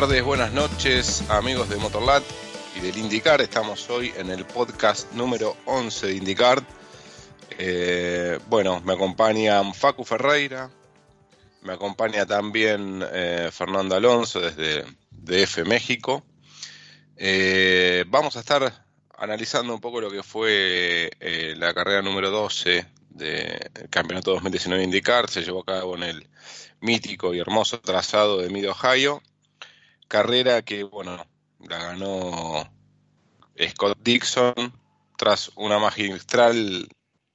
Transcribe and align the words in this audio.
tardes, 0.00 0.24
buenas 0.24 0.54
noches, 0.54 1.22
amigos 1.28 1.68
de 1.68 1.76
Motorlat 1.76 2.22
y 2.74 2.80
del 2.80 2.96
IndyCar. 2.96 3.42
Estamos 3.42 3.90
hoy 3.90 4.10
en 4.16 4.30
el 4.30 4.46
podcast 4.46 5.12
número 5.12 5.54
11 5.66 6.06
de 6.06 6.14
IndyCar. 6.14 6.62
Eh, 7.58 8.38
bueno, 8.48 8.80
me 8.86 8.94
acompañan 8.94 9.74
Facu 9.74 10.02
Ferreira, 10.02 10.70
me 11.60 11.74
acompaña 11.74 12.24
también 12.24 13.04
eh, 13.12 13.50
Fernando 13.52 13.94
Alonso 13.94 14.40
desde 14.40 14.82
DF 15.10 15.66
México. 15.66 16.24
Eh, 17.14 18.06
vamos 18.08 18.38
a 18.38 18.40
estar 18.40 18.86
analizando 19.18 19.74
un 19.74 19.80
poco 19.82 20.00
lo 20.00 20.10
que 20.10 20.22
fue 20.22 21.10
la 21.58 21.74
carrera 21.74 22.00
número 22.00 22.30
12 22.30 22.86
del 23.10 23.90
Campeonato 23.90 24.30
2019 24.32 24.84
IndyCar. 24.84 25.28
Se 25.28 25.42
llevó 25.42 25.60
a 25.60 25.66
cabo 25.66 25.96
en 25.96 26.04
el 26.04 26.26
mítico 26.80 27.34
y 27.34 27.40
hermoso 27.40 27.78
trazado 27.78 28.38
de 28.38 28.48
Mid 28.48 28.70
Ohio 28.70 29.22
carrera 30.12 30.60
que, 30.60 30.82
bueno, 30.84 31.26
la 31.58 31.78
ganó 31.78 32.70
Scott 33.70 33.98
Dixon 34.02 34.54
tras 35.16 35.50
una 35.56 35.78
magistral, 35.78 36.86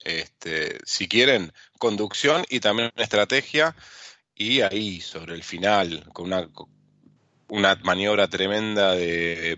este, 0.03 0.78
si 0.86 1.08
quieren, 1.08 1.52
conducción 1.80 2.45
y 2.50 2.59
también 2.59 2.92
estrategia. 2.95 3.75
Y 4.36 4.61
ahí, 4.61 5.02
sobre 5.02 5.34
el 5.34 5.44
final, 5.44 6.08
con 6.14 6.28
una, 6.28 6.47
una 7.47 7.75
maniobra 7.81 8.28
tremenda 8.28 8.91
de 8.91 9.58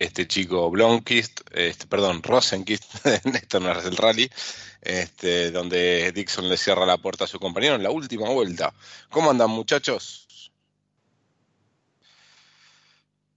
este 0.00 0.26
chico 0.26 0.68
Blomqvist, 0.72 1.42
este, 1.52 1.86
perdón, 1.86 2.20
Rosenquist, 2.20 3.06
esto 3.32 3.60
no 3.60 3.70
es 3.78 3.84
el 3.84 3.96
rally, 3.96 4.28
este, 4.82 5.52
donde 5.52 6.10
Dixon 6.10 6.48
le 6.48 6.56
cierra 6.56 6.84
la 6.84 6.98
puerta 6.98 7.24
a 7.24 7.28
su 7.28 7.38
compañero 7.38 7.76
en 7.76 7.84
la 7.84 7.92
última 7.92 8.28
vuelta. 8.28 8.74
¿Cómo 9.08 9.30
andan 9.30 9.50
muchachos? 9.50 10.23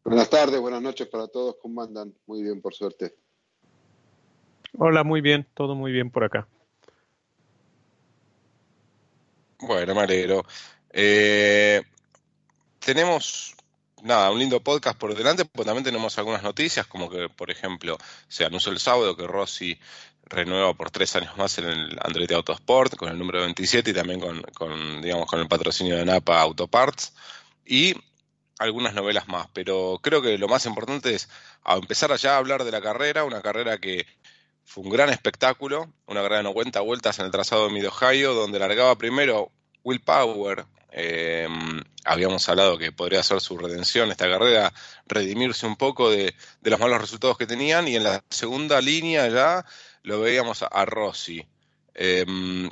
Buenas 0.08 0.30
tardes, 0.30 0.58
buenas 0.62 0.82
noches 0.82 1.06
para 1.10 1.28
todos. 1.28 1.58
¿Cómo 1.62 1.82
andan? 1.82 2.14
Muy 2.28 2.42
bien, 2.42 2.62
por 2.62 2.74
suerte. 2.74 3.14
Hola, 4.78 5.04
muy 5.04 5.20
bien, 5.20 5.46
todo 5.54 5.76
muy 5.76 5.92
bien 5.92 6.12
por 6.12 6.24
acá. 6.24 6.48
Bueno, 9.60 9.94
me 9.94 10.00
alegro. 10.00 10.46
Eh, 10.92 11.82
tenemos, 12.80 13.54
nada, 14.02 14.32
un 14.32 14.40
lindo 14.40 14.64
podcast 14.64 14.98
por 14.98 15.14
delante, 15.14 15.44
pero 15.44 15.66
también 15.66 15.84
tenemos 15.84 16.18
algunas 16.18 16.42
noticias, 16.42 16.88
como 16.88 17.10
que, 17.10 17.28
por 17.28 17.52
ejemplo, 17.52 17.98
se 18.30 18.46
anunció 18.46 18.72
el 18.72 18.80
sábado 18.80 19.18
que 19.18 19.28
Rossi 19.28 19.78
renueva 20.24 20.74
por 20.74 20.90
tres 20.90 21.18
años 21.18 21.36
más 21.36 21.58
en 21.58 21.66
el 21.66 22.00
Andretti 22.02 22.34
Autosport 22.34 22.96
con 22.96 23.10
el 23.10 23.20
número 23.20 23.42
27 23.42 23.90
y 23.90 23.94
también 23.94 24.22
con, 24.22 24.42
con 24.54 25.02
digamos, 25.02 25.30
con 25.30 25.42
el 25.42 25.50
patrocinio 25.50 25.98
de 25.98 26.06
Napa 26.06 26.40
Autoparts. 26.40 27.14
Y 27.66 27.94
algunas 28.60 28.94
novelas 28.94 29.28
más, 29.28 29.48
pero 29.54 30.00
creo 30.02 30.22
que 30.22 30.38
lo 30.38 30.48
más 30.48 30.66
importante 30.66 31.14
es 31.14 31.30
empezar 31.66 32.12
allá 32.12 32.36
a 32.36 32.38
hablar 32.38 32.64
de 32.64 32.72
la 32.72 32.82
carrera, 32.82 33.24
una 33.24 33.42
carrera 33.42 33.78
que 33.78 34.06
fue 34.68 34.84
un 34.84 34.90
gran 34.90 35.10
espectáculo, 35.10 35.92
una 36.08 36.22
carrera 36.22 36.38
de 36.38 36.44
90 36.44 36.82
vueltas 36.82 37.20
en 37.20 37.26
el 37.26 37.32
trazado 37.32 37.68
de 37.68 37.74
Mid 37.74 37.88
Ohio, 37.88 38.34
donde 38.34 38.60
largaba 38.60 38.98
primero 38.98 39.52
Will 39.84 40.02
Power. 40.02 40.66
Eh, 40.92 41.48
habíamos 42.04 42.48
hablado 42.50 42.78
que 42.78 42.92
podría 42.92 43.24
ser 43.24 43.40
su 43.40 43.58
redención 43.58 44.12
esta 44.12 44.30
carrera, 44.30 44.74
redimirse 45.06 45.66
un 45.66 45.76
poco 45.76 46.10
de, 46.10 46.34
los 46.64 46.80
malos 46.80 47.00
resultados 47.00 47.38
que 47.38 47.46
tenían, 47.46 47.88
y 47.88 47.96
en 47.96 48.04
la 48.04 48.24
segunda 48.30 48.82
línea 48.82 49.28
ya 49.30 49.66
lo 50.04 50.20
veíamos 50.20 50.64
a, 50.64 50.86
Rossi. 50.86 51.46
Eh, 51.94 52.26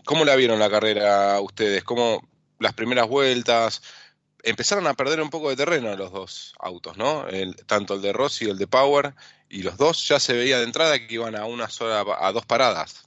¿Cómo 0.06 0.26
la 0.26 0.36
vieron 0.36 0.60
la 0.60 0.70
carrera 0.70 1.40
ustedes? 1.40 1.84
¿Cómo 1.84 2.28
las 2.60 2.74
primeras 2.74 3.08
vueltas? 3.08 3.82
Empezaron 4.46 4.86
a 4.88 4.94
perder 4.94 5.22
un 5.22 5.30
poco 5.30 5.50
de 5.50 5.56
terreno 5.56 5.96
los 5.96 6.12
dos 6.12 6.54
autos, 6.60 6.98
¿no? 6.98 7.26
tanto 7.66 7.96
el 7.96 8.02
de 8.02 8.14
Rossi 8.14 8.46
y 8.46 8.50
el 8.50 8.58
de 8.58 8.68
Power, 8.68 9.14
y 9.50 9.64
los 9.64 9.76
dos 9.78 10.08
ya 10.08 10.20
se 10.20 10.34
veía 10.34 10.60
de 10.60 10.66
entrada 10.66 10.98
que 11.00 11.14
iban 11.14 11.36
a 11.36 11.46
una 11.46 11.68
sola, 11.70 12.06
a 12.20 12.32
dos 12.32 12.46
paradas. 12.46 13.04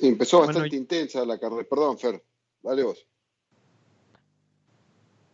empezó 0.00 0.40
bastante 0.40 0.76
intensa 0.76 1.24
la 1.24 1.38
carrera. 1.38 1.66
Perdón, 1.68 1.98
Fer, 1.98 2.22
dale 2.62 2.84
vos. 2.84 3.04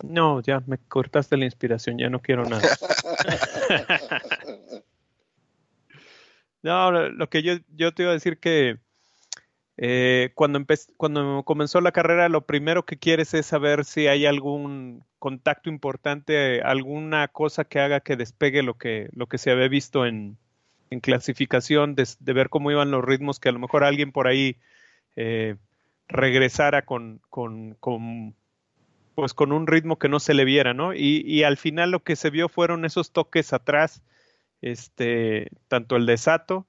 No, 0.03 0.41
ya 0.41 0.63
me 0.65 0.77
cortaste 0.77 1.37
la 1.37 1.45
inspiración, 1.45 1.97
ya 1.97 2.09
no 2.09 2.21
quiero 2.21 2.45
nada. 2.45 2.67
no, 6.63 6.91
lo 6.91 7.29
que 7.29 7.43
yo, 7.43 7.53
yo 7.75 7.93
te 7.93 8.03
iba 8.03 8.11
a 8.11 8.15
decir 8.15 8.39
que 8.39 8.79
eh, 9.77 10.31
cuando, 10.35 10.63
cuando 10.95 11.43
comenzó 11.43 11.81
la 11.81 11.91
carrera, 11.91 12.29
lo 12.29 12.45
primero 12.45 12.85
que 12.85 12.97
quieres 12.97 13.33
es 13.33 13.45
saber 13.45 13.83
si 13.83 14.07
hay 14.07 14.25
algún 14.25 15.03
contacto 15.19 15.69
importante, 15.69 16.61
alguna 16.61 17.27
cosa 17.27 17.65
que 17.65 17.79
haga 17.79 17.99
que 17.99 18.15
despegue 18.15 18.63
lo 18.63 18.77
que, 18.77 19.09
lo 19.13 19.27
que 19.27 19.37
se 19.37 19.51
había 19.51 19.67
visto 19.67 20.05
en, 20.05 20.37
clasificación, 21.01 21.93
de, 21.93 22.05
ver 22.33 22.47
cómo 22.47 22.71
iban 22.71 22.89
los 22.89 23.03
ritmos, 23.03 23.41
que 23.41 23.49
a 23.49 23.51
lo 23.51 23.59
mejor 23.59 23.83
alguien 23.83 24.13
por 24.13 24.27
ahí 24.27 24.55
eh, 25.17 25.57
regresara 26.07 26.85
con, 26.85 27.19
con, 27.29 28.33
pues 29.13 29.33
con 29.33 29.51
un 29.51 29.67
ritmo 29.67 29.99
que 29.99 30.07
no 30.07 30.21
se 30.21 30.33
le 30.33 30.45
viera, 30.45 30.73
¿no? 30.73 30.93
Y, 30.93 31.21
y, 31.25 31.43
al 31.43 31.57
final 31.57 31.91
lo 31.91 32.01
que 32.01 32.15
se 32.15 32.29
vio 32.29 32.47
fueron 32.47 32.85
esos 32.85 33.11
toques 33.11 33.51
atrás, 33.51 34.03
este, 34.61 35.49
tanto 35.67 35.97
el 35.97 36.05
de 36.05 36.15
Sato, 36.15 36.65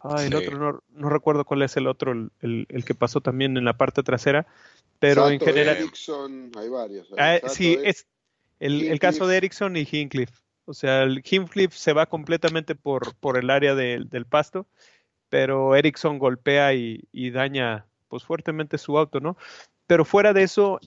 Ah, 0.00 0.24
el 0.24 0.34
otro, 0.34 0.82
no, 0.90 1.08
recuerdo 1.08 1.44
cuál 1.44 1.62
es 1.62 1.76
el 1.76 1.88
otro, 1.88 2.12
el, 2.12 2.30
el, 2.68 2.84
que 2.84 2.94
pasó 2.94 3.20
también 3.20 3.56
en 3.56 3.64
la 3.64 3.76
parte 3.76 4.02
trasera, 4.04 4.46
pero 5.00 5.28
en 5.28 5.40
general... 5.40 5.76
Ericsson, 5.76 6.52
hay 6.56 6.68
varios. 6.68 7.08
Ah, 7.18 7.38
sí, 7.48 7.76
es 7.82 8.06
el, 8.60 8.82
el, 8.82 9.00
caso 9.00 9.26
de 9.26 9.38
Ericsson 9.38 9.76
y 9.76 9.88
Hincliffe. 9.90 10.34
O 10.66 10.74
sea, 10.74 11.02
el 11.02 11.22
Hincliffe 11.28 11.76
se 11.76 11.92
va 11.92 12.06
completamente 12.06 12.76
por, 12.76 13.16
por 13.16 13.38
el 13.38 13.50
área 13.50 13.74
del 13.74 14.26
pasto, 14.26 14.66
pero 15.28 15.74
Ericsson 15.74 16.18
golpea 16.18 16.74
y, 16.74 17.08
y, 17.10 17.30
daña 17.30 17.86
pues 18.08 18.22
fuertemente 18.22 18.78
su 18.78 18.96
auto, 18.98 19.18
¿no? 19.18 19.36
Pero 19.86 20.04
fuera 20.04 20.32
de 20.32 20.42
eso, 20.44 20.78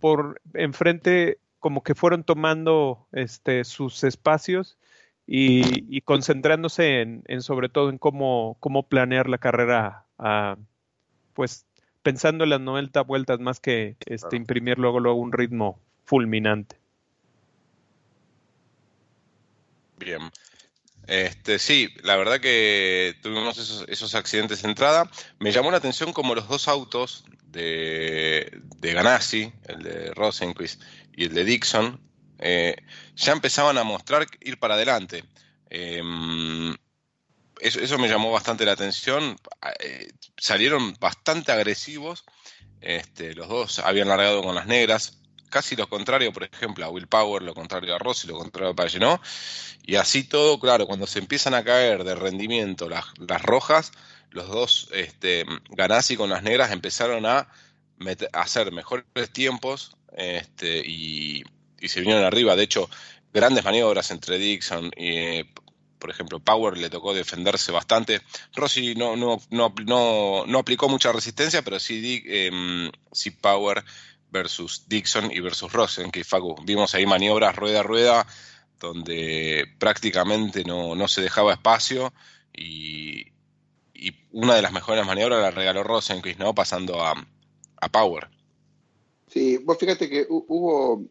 por 0.00 0.40
enfrente 0.54 1.38
como 1.60 1.84
que 1.84 1.94
fueron 1.94 2.24
tomando 2.24 3.06
este, 3.12 3.64
sus 3.64 4.02
espacios 4.02 4.78
y, 5.26 6.00
concentrándose 6.02 7.00
en, 7.00 7.42
sobre 7.42 7.68
todo 7.68 7.90
en 7.90 7.98
cómo, 7.98 8.56
cómo 8.60 8.82
planear 8.84 9.28
la 9.28 9.38
carrera, 9.38 10.04
ah, 10.18 10.56
pues 11.34 11.64
pensando 12.02 12.44
en 12.44 12.50
las 12.50 12.60
90 12.60 13.00
vueltas 13.02 13.40
más 13.40 13.60
que 13.60 13.96
este, 14.06 14.36
imprimir 14.36 14.78
luego, 14.78 15.00
luego 15.00 15.18
un 15.18 15.32
ritmo 15.32 15.80
fulminante. 16.04 16.76
Bien. 19.98 20.30
Este, 21.06 21.58
sí, 21.58 21.88
la 22.02 22.16
verdad 22.16 22.40
que 22.40 23.16
tuvimos 23.22 23.86
esos, 23.88 24.14
accidentes 24.14 24.62
de 24.62 24.68
entrada. 24.68 25.10
Me 25.38 25.52
llamó 25.52 25.70
la 25.70 25.76
atención 25.76 26.12
como 26.12 26.34
los 26.34 26.48
dos 26.48 26.68
autos 26.68 27.24
de, 27.46 28.60
de 28.78 28.92
Ganassi, 28.92 29.52
el 29.68 29.82
de 29.82 30.14
Rosenquist 30.14 30.82
y 31.14 31.24
el 31.24 31.34
de 31.34 31.44
Dixon, 31.44 32.00
eh, 32.44 32.74
ya 33.14 33.32
empezaban 33.32 33.78
a 33.78 33.84
mostrar 33.84 34.26
ir 34.40 34.58
para 34.58 34.74
adelante. 34.74 35.24
Em, 35.70 36.76
eso, 37.60 37.98
me 37.98 38.08
llamó 38.08 38.32
bastante 38.32 38.64
la 38.64 38.72
atención. 38.72 39.36
Eh, 39.78 40.08
salieron 40.36 40.94
bastante 40.98 41.52
agresivos. 41.52 42.24
Este, 42.80 43.34
los 43.34 43.48
dos 43.48 43.78
habían 43.78 44.08
largado 44.08 44.42
con 44.42 44.56
las 44.56 44.66
negras. 44.66 45.20
Casi 45.50 45.76
lo 45.76 45.88
contrario, 45.88 46.32
por 46.32 46.42
ejemplo, 46.42 46.84
a 46.84 46.88
Will 46.88 47.06
Power, 47.06 47.42
lo 47.42 47.54
contrario 47.54 47.94
a 47.94 47.98
Rossi, 47.98 48.26
lo 48.26 48.36
contrario 48.36 48.72
a 48.72 48.74
Pagenot. 48.74 49.20
Y 49.84 49.94
así 49.94 50.24
todo, 50.24 50.58
claro, 50.58 50.86
cuando 50.86 51.06
se 51.06 51.20
empiezan 51.20 51.54
a 51.54 51.62
caer 51.62 52.02
de 52.02 52.16
rendimiento 52.16 52.88
las, 52.88 53.06
rojas, 53.42 53.92
los 54.30 54.48
dos, 54.48 54.88
este, 54.92 55.44
Ganassi 55.70 56.16
con 56.16 56.30
las 56.30 56.42
negras, 56.42 56.72
empezaron 56.72 57.24
a, 57.26 57.48
hacer 58.32 58.72
mejores 58.72 59.06
tiempos 59.32 59.96
este, 60.16 60.82
y, 60.84 61.44
y 61.82 61.88
se 61.88 62.00
vinieron 62.00 62.24
arriba. 62.24 62.56
De 62.56 62.62
hecho, 62.62 62.88
grandes 63.32 63.64
maniobras 63.64 64.10
entre 64.10 64.38
Dixon 64.38 64.90
y, 64.96 65.42
por 65.98 66.10
ejemplo, 66.10 66.40
Power 66.40 66.78
le 66.78 66.90
tocó 66.90 67.12
defenderse 67.12 67.72
bastante. 67.72 68.22
Rossi 68.54 68.94
no, 68.94 69.16
no, 69.16 69.38
no, 69.50 69.74
no, 69.84 70.44
no 70.46 70.58
aplicó 70.58 70.88
mucha 70.88 71.12
resistencia, 71.12 71.62
pero 71.62 71.78
sí, 71.78 72.22
eh, 72.26 72.90
sí 73.12 73.30
Power 73.30 73.84
versus 74.30 74.88
Dixon 74.88 75.30
y 75.30 75.40
versus 75.40 75.72
Rosen, 75.72 76.10
que 76.10 76.24
Facu, 76.24 76.56
vimos 76.64 76.94
ahí 76.94 77.04
maniobras 77.04 77.54
rueda 77.54 77.80
a 77.80 77.82
rueda 77.82 78.26
donde 78.80 79.64
prácticamente 79.78 80.64
no, 80.64 80.94
no 80.94 81.06
se 81.06 81.20
dejaba 81.20 81.52
espacio 81.52 82.12
y, 82.52 83.28
y, 83.94 84.12
una 84.32 84.54
de 84.54 84.62
las 84.62 84.72
mejores 84.72 85.06
maniobras 85.06 85.40
la 85.40 85.50
regaló 85.50 85.84
Rosenquist, 85.84 86.38
¿no? 86.38 86.54
Pasando 86.54 87.02
a, 87.02 87.14
a 87.80 87.88
Power. 87.90 88.28
Sí, 89.28 89.58
vos 89.58 89.78
fíjate 89.78 90.10
que 90.10 90.26
hubo 90.28 91.06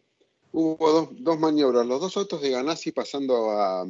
hubo 0.51 0.91
dos, 0.91 1.09
dos, 1.11 1.39
maniobras, 1.39 1.85
los 1.85 2.01
dos 2.01 2.17
autos 2.17 2.41
de 2.41 2.51
Ganassi 2.51 2.91
pasando 2.91 3.51
a, 3.51 3.87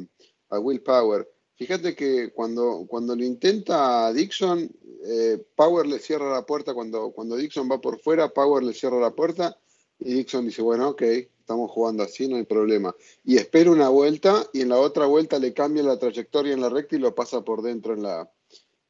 a 0.50 0.58
Will 0.58 0.82
Power. 0.82 1.28
Fíjate 1.56 1.94
que 1.94 2.32
cuando, 2.32 2.86
cuando 2.88 3.14
lo 3.14 3.24
intenta 3.24 4.12
Dixon, 4.12 4.70
eh, 5.04 5.44
Power 5.54 5.86
le 5.86 5.98
cierra 5.98 6.32
la 6.32 6.46
puerta, 6.46 6.74
cuando, 6.74 7.10
cuando 7.10 7.36
Dixon 7.36 7.70
va 7.70 7.80
por 7.80 8.00
fuera, 8.00 8.32
Power 8.32 8.62
le 8.62 8.72
cierra 8.72 8.98
la 9.00 9.10
puerta 9.10 9.56
Y 9.98 10.14
Dixon 10.14 10.46
dice, 10.46 10.62
bueno, 10.62 10.90
ok, 10.90 11.02
estamos 11.02 11.70
jugando 11.70 12.02
así, 12.02 12.28
no 12.28 12.36
hay 12.36 12.44
problema. 12.44 12.94
Y 13.24 13.36
espera 13.36 13.70
una 13.70 13.88
vuelta 13.88 14.48
y 14.52 14.62
en 14.62 14.70
la 14.70 14.78
otra 14.78 15.06
vuelta 15.06 15.38
le 15.38 15.52
cambia 15.52 15.82
la 15.82 15.98
trayectoria 15.98 16.52
en 16.52 16.60
la 16.60 16.68
recta 16.68 16.96
y 16.96 17.00
lo 17.00 17.14
pasa 17.14 17.42
por 17.42 17.62
dentro 17.62 17.94
en, 17.94 18.02
la, 18.02 18.30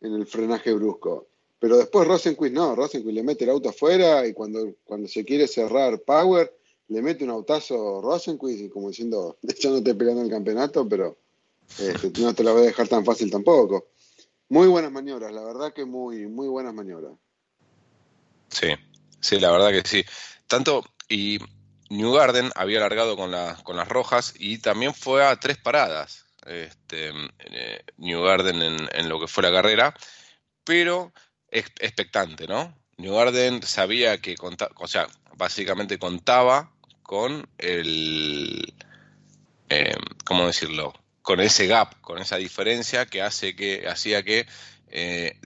en 0.01 0.15
el 0.15 0.27
frenaje 0.27 0.73
brusco. 0.73 1.27
Pero 1.59 1.77
después 1.77 2.09
Rosenquist 2.09 2.55
no, 2.55 2.75
Rosenquist 2.75 3.15
le 3.15 3.23
mete 3.23 3.45
el 3.45 3.51
auto 3.51 3.69
afuera 3.69 4.27
y 4.27 4.33
cuando, 4.33 4.75
cuando 4.85 5.09
se 5.09 5.25
quiere 5.25 5.47
cerrar 5.47 6.01
Power, 6.01 6.53
le 6.93 7.03
mete 7.03 7.25
un 7.25 7.31
autazo 7.31 8.01
Rosenquist 8.03 8.71
como 8.73 8.89
diciendo, 8.89 9.39
ya 9.61 9.71
no 9.71 9.83
te 9.83 9.95
peleando 9.95 10.23
el 10.23 10.31
campeonato, 10.31 10.89
pero 10.89 11.19
este, 11.79 12.21
no 12.21 12.35
te 12.35 12.45
la 12.45 12.53
voy 12.53 12.63
a 12.63 12.67
dejar 12.67 12.89
tan 12.89 13.05
fácil 13.05 13.31
tampoco. 13.31 13.89
Muy 14.49 14.69
buenas 14.69 14.93
maniobras, 14.93 15.33
la 15.33 15.43
verdad 15.43 15.73
que 15.73 15.87
muy, 15.87 16.27
muy 16.27 16.47
buenas 16.49 16.75
maniobras. 16.75 17.13
Sí, 18.49 18.69
sí, 19.21 19.41
la 19.41 19.51
verdad 19.51 19.71
que 19.71 19.89
sí. 19.89 20.05
Tanto, 20.47 20.85
y 21.09 21.39
New 21.89 22.13
Garden 22.13 22.51
había 22.55 22.79
alargado 22.79 23.17
con, 23.17 23.33
con 23.63 23.77
las 23.77 23.89
rojas 23.89 24.35
y 24.39 24.59
también 24.59 24.93
fue 24.93 25.25
a 25.25 25.37
tres 25.37 25.57
paradas. 25.57 26.27
Este, 26.45 27.13
eh, 27.39 27.85
New 27.97 28.23
Garden 28.23 28.89
en, 28.93 29.09
lo 29.09 29.21
que 29.21 29.29
fue 29.29 29.43
la 29.45 29.53
carrera, 29.53 29.95
pero 30.65 31.13
expectante, 31.49 32.47
¿no? 32.47 32.77
New 32.99 33.15
Garden 33.15 33.63
sabía 33.63 34.21
que, 34.21 34.35
o 34.77 34.89
sea, 34.89 35.09
básicamente 35.37 35.99
contaba 35.99 36.73
con 37.03 37.49
el, 37.59 38.75
eh, 39.69 39.95
¿cómo 40.25 40.47
decirlo? 40.47 40.93
Con 41.23 41.41
ese 41.41 41.67
gap, 41.67 42.01
con 42.01 42.19
esa 42.19 42.37
diferencia 42.37 43.07
que 43.07 43.23
hace 43.23 43.55
que 43.55 43.87
hacía 43.89 44.23
que 44.23 44.47
eh, 44.89 45.39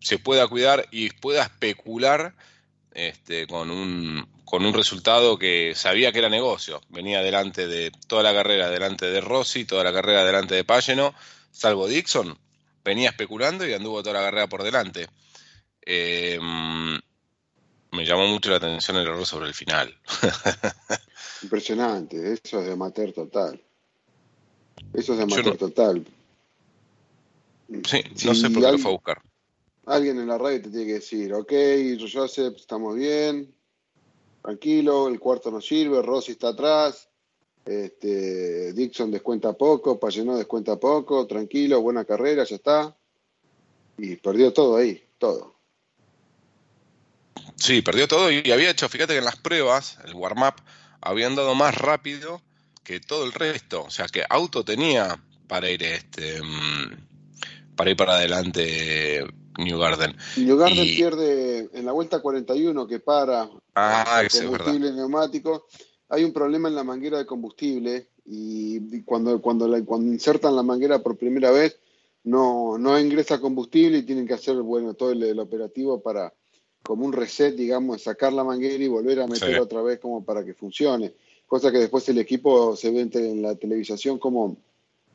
se 0.00 0.18
pueda 0.18 0.46
cuidar 0.48 0.86
y 0.90 1.10
pueda 1.10 1.42
especular 1.44 2.34
este, 2.92 3.46
con 3.46 3.70
un 3.70 4.28
con 4.44 4.64
un 4.64 4.74
resultado 4.74 5.38
que 5.38 5.74
sabía 5.74 6.12
que 6.12 6.20
era 6.20 6.28
negocio. 6.28 6.80
Venía 6.88 7.22
delante 7.22 7.66
de 7.66 7.90
toda 8.06 8.22
la 8.22 8.32
carrera, 8.32 8.70
delante 8.70 9.06
de 9.06 9.20
Rossi, 9.20 9.64
toda 9.64 9.82
la 9.82 9.92
carrera 9.92 10.24
delante 10.24 10.54
de 10.54 10.62
Pageno, 10.62 11.14
salvo 11.50 11.88
Dixon, 11.88 12.38
venía 12.84 13.10
especulando 13.10 13.66
y 13.66 13.72
anduvo 13.72 14.02
toda 14.02 14.20
la 14.20 14.26
carrera 14.26 14.46
por 14.46 14.62
delante. 14.62 15.08
Eh, 15.84 16.38
me 17.94 18.04
llamó 18.04 18.26
mucho 18.26 18.50
la 18.50 18.56
atención 18.56 18.96
el 18.96 19.06
error 19.06 19.24
sobre 19.24 19.48
el 19.48 19.54
final. 19.54 19.94
Impresionante, 21.42 22.32
eso 22.32 22.60
es 22.60 22.66
de 22.66 22.72
amateur 22.72 23.12
total. 23.12 23.60
Eso 24.92 25.12
es 25.12 25.18
de 25.18 25.24
amateur 25.24 25.56
total. 25.56 26.06
Sí, 27.84 28.00
no 28.26 28.34
sé 28.34 28.50
por 28.50 28.62
qué 28.62 28.72
lo 28.72 28.78
fue 28.78 28.90
a 28.90 28.94
buscar. 28.94 29.22
Alguien 29.86 30.18
en 30.18 30.28
la 30.28 30.38
radio 30.38 30.62
te 30.62 30.70
tiene 30.70 30.86
que 30.86 30.94
decir, 30.94 31.32
ok, 31.32 31.52
Joseph, 32.00 32.56
estamos 32.56 32.94
bien, 32.94 33.54
tranquilo, 34.42 35.08
el 35.08 35.20
cuarto 35.20 35.50
no 35.50 35.60
sirve, 35.60 36.00
Rossi 36.02 36.32
está 36.32 36.48
atrás, 36.48 37.08
este, 37.64 38.72
Dixon 38.72 39.10
descuenta 39.10 39.52
poco, 39.54 39.98
Payenó 39.98 40.36
descuenta 40.36 40.76
poco, 40.76 41.26
tranquilo, 41.26 41.80
buena 41.80 42.04
carrera, 42.04 42.44
ya 42.44 42.56
está. 42.56 42.96
Y 43.96 44.16
perdió 44.16 44.52
todo 44.52 44.76
ahí, 44.76 45.02
todo. 45.18 45.53
Sí, 47.56 47.82
perdió 47.82 48.08
todo 48.08 48.30
y 48.30 48.50
había 48.50 48.70
hecho, 48.70 48.88
fíjate 48.88 49.14
que 49.14 49.18
en 49.18 49.24
las 49.24 49.36
pruebas, 49.36 49.98
el 50.04 50.14
warm-up, 50.14 50.54
había 51.00 51.26
andado 51.26 51.54
más 51.54 51.76
rápido 51.76 52.40
que 52.82 53.00
todo 53.00 53.24
el 53.24 53.32
resto. 53.32 53.84
O 53.84 53.90
sea 53.90 54.06
que 54.06 54.24
auto 54.28 54.64
tenía 54.64 55.22
para 55.46 55.70
ir 55.70 55.82
este 55.82 56.40
mm, 56.42 57.76
para 57.76 57.90
ir 57.90 57.96
para 57.96 58.14
adelante 58.14 59.24
New 59.58 59.78
Garden. 59.78 60.16
New 60.36 60.56
Garden 60.56 60.84
pierde 60.84 61.70
en 61.72 61.84
la 61.84 61.92
vuelta 61.92 62.20
41 62.20 62.86
que 62.86 62.98
para 63.00 63.48
ah, 63.74 64.22
combustible 64.30 64.92
neumático. 64.92 65.66
Hay 66.08 66.24
un 66.24 66.32
problema 66.32 66.68
en 66.68 66.74
la 66.74 66.84
manguera 66.84 67.18
de 67.18 67.26
combustible 67.26 68.08
y 68.26 69.02
cuando, 69.02 69.40
cuando, 69.40 69.68
cuando 69.84 70.12
insertan 70.12 70.56
la 70.56 70.62
manguera 70.62 71.02
por 71.02 71.16
primera 71.16 71.50
vez 71.50 71.78
no, 72.22 72.78
no 72.78 72.98
ingresa 72.98 73.40
combustible 73.40 73.98
y 73.98 74.02
tienen 74.02 74.26
que 74.26 74.34
hacer 74.34 74.56
bueno 74.56 74.94
todo 74.94 75.12
el 75.12 75.38
operativo 75.38 76.02
para, 76.02 76.32
como 76.84 77.06
un 77.06 77.12
reset, 77.12 77.56
digamos, 77.56 78.02
sacar 78.02 78.32
la 78.32 78.44
manguera 78.44 78.84
y 78.84 78.88
volver 78.88 79.20
a 79.20 79.26
meter 79.26 79.58
otra 79.58 79.82
vez 79.82 79.98
como 79.98 80.22
para 80.22 80.44
que 80.44 80.52
funcione. 80.52 81.14
Cosa 81.46 81.72
que 81.72 81.78
después 81.78 82.06
el 82.10 82.18
equipo 82.18 82.76
se 82.76 82.90
ve 82.90 83.08
en 83.14 83.42
la 83.42 83.54
televisación 83.54 84.18
como, 84.18 84.58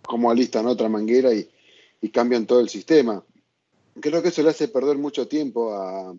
como 0.01 0.31
alistan 0.31 0.65
otra 0.65 0.89
manguera 0.89 1.31
y, 1.33 1.47
cambian 2.11 2.47
todo 2.47 2.59
el 2.59 2.69
sistema. 2.69 3.23
Creo 3.99 4.23
que 4.23 4.29
eso 4.29 4.41
le 4.41 4.49
hace 4.49 4.67
perder 4.67 4.97
mucho 4.97 5.27
tiempo 5.27 5.73
a, 5.73 6.15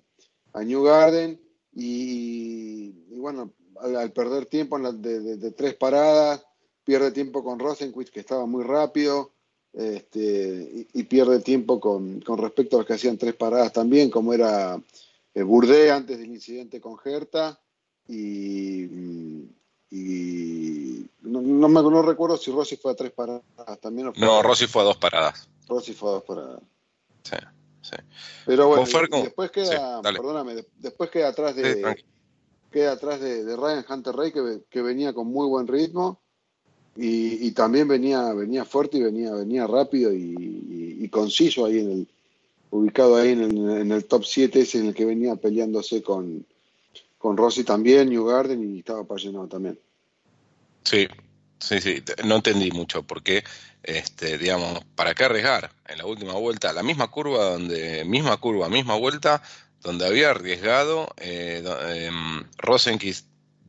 New 0.64 0.82
Garden 0.84 1.40
y, 1.74 2.90
bueno, 3.16 3.52
al, 3.80 4.12
perder 4.12 4.46
tiempo 4.46 4.78
de, 4.78 5.50
tres 5.52 5.74
paradas, 5.74 6.44
pierde 6.84 7.10
tiempo 7.10 7.42
con 7.42 7.58
Rosenquist, 7.58 8.12
que 8.12 8.20
estaba 8.20 8.46
muy 8.46 8.62
rápido, 8.62 9.32
este, 9.72 10.86
y, 10.92 11.02
pierde 11.04 11.40
tiempo 11.40 11.80
con, 11.80 12.20
con 12.20 12.38
respecto 12.38 12.76
a 12.76 12.80
los 12.80 12.86
que 12.86 12.94
hacían 12.94 13.18
tres 13.18 13.34
paradas 13.34 13.72
también, 13.72 14.10
como 14.10 14.32
era 14.32 14.80
eh, 15.34 15.42
Burdé 15.42 15.90
antes 15.90 16.18
del 16.18 16.30
incidente 16.30 16.80
con 16.80 16.98
Gerta 16.98 17.60
y, 18.08 18.86
no, 21.22 21.68
no, 21.68 22.02
recuerdo 22.02 22.36
si 22.36 22.50
Rossi 22.50 22.76
fue 22.76 22.92
a 22.92 22.96
tres 22.96 23.12
paradas 23.12 23.42
también. 23.80 24.12
no, 24.16 24.42
Rossi 24.42 24.66
fue 24.66 24.82
a 24.82 24.86
dos 24.86 24.96
paradas. 24.96 25.48
Rossi 25.68 25.92
fue 25.92 26.10
a 26.10 26.12
dos 26.14 26.24
paradas. 26.24 26.60
Sí, 27.22 27.36
sí. 27.82 27.96
Pero 28.46 28.68
bueno, 28.68 28.84
después 29.22 29.50
queda, 29.50 30.02
perdóname, 30.02 30.64
después 30.78 31.10
queda 31.10 31.28
atrás 31.28 31.54
de, 31.54 32.04
queda 32.70 32.92
atrás 32.92 33.20
de, 33.20 33.56
Ryan 33.56 33.84
Hunter 33.88 34.14
Ray 34.14 34.32
que, 34.32 34.62
que, 34.68 34.82
venía 34.82 35.12
con 35.12 35.28
muy 35.28 35.46
buen 35.46 35.68
ritmo 35.68 36.20
y, 36.96 37.46
y, 37.46 37.52
también 37.52 37.86
venía, 37.86 38.32
venía 38.32 38.64
fuerte 38.64 38.98
y 38.98 39.02
venía, 39.02 39.32
venía 39.32 39.66
rápido 39.66 40.12
y, 40.12 40.98
y 41.00 41.08
conciso 41.08 41.66
ahí 41.66 41.78
en 41.78 41.90
el, 41.92 42.08
ubicado 42.70 43.16
ahí 43.16 43.32
en 43.32 43.92
el, 43.92 44.04
top 44.04 44.24
7, 44.24 44.60
es 44.60 44.74
en 44.74 44.86
el 44.86 44.94
que 44.94 45.04
venía 45.04 45.36
peleándose 45.36 46.02
con, 46.02 46.46
con 47.18 47.36
Rossi 47.36 47.64
también, 47.64 48.08
New 48.08 48.24
Garden 48.24 48.74
y 48.74 48.78
estaba 48.78 49.04
Pagenot 49.04 49.50
también. 49.50 49.78
Sí, 50.84 51.08
sí, 51.58 51.80
sí, 51.80 52.02
no 52.24 52.36
entendí 52.36 52.70
mucho 52.70 53.02
porque, 53.02 53.44
este, 53.82 54.38
digamos, 54.38 54.80
¿para 54.94 55.14
qué 55.14 55.24
arriesgar? 55.24 55.70
En 55.86 55.98
la 55.98 56.06
última 56.06 56.34
vuelta, 56.34 56.72
la 56.72 56.82
misma 56.82 57.08
curva, 57.08 57.44
donde, 57.50 58.04
misma 58.04 58.36
curva, 58.38 58.68
misma 58.68 58.96
vuelta, 58.96 59.42
donde 59.82 60.06
había 60.06 60.30
arriesgado 60.30 61.08
eh, 61.16 61.62
eh, 61.64 62.10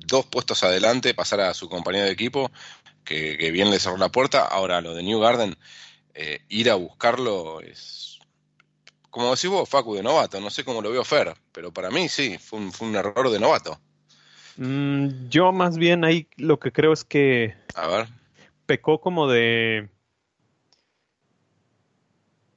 dos 0.06 0.26
puestos 0.26 0.64
adelante, 0.64 1.14
pasar 1.14 1.42
a 1.42 1.54
su 1.54 1.70
compañero 1.70 2.06
de 2.06 2.12
equipo, 2.12 2.52
que, 3.04 3.52
bien 3.52 3.70
le 3.70 3.80
cerró 3.80 3.98
la 3.98 4.10
puerta. 4.10 4.46
Ahora, 4.46 4.82
lo 4.82 4.94
de 4.94 5.04
New 5.04 5.20
Garden, 5.20 5.56
eh, 6.14 6.42
ir 6.50 6.70
a 6.70 6.76
buscarlo 6.76 7.62
es 7.62 8.11
como 9.12 9.30
decís 9.36 9.50
vos, 9.50 9.70
Facu, 9.70 9.96
de 9.96 10.02
novato. 10.02 10.40
No 10.40 10.50
sé 10.50 10.64
cómo 10.64 10.82
lo 10.82 10.90
veo 10.90 11.04
Fer, 11.04 11.34
pero 11.52 11.72
para 11.72 11.92
mí 11.92 12.10
sí, 12.10 12.38
fue 12.40 12.60
un, 12.60 12.96
error 12.96 13.30
de 13.30 13.40
novato. 13.40 13.80
Mm, 14.58 15.30
yo 15.30 15.52
más 15.52 15.78
bien 15.78 16.04
ahí 16.04 16.28
lo 16.38 16.60
que 16.60 16.72
creo 16.72 16.94
es 16.94 17.04
que... 17.04 17.54
A 17.76 17.88
ver. 17.88 18.08
Pecó 18.66 19.00
como 19.00 19.28
de... 19.28 19.90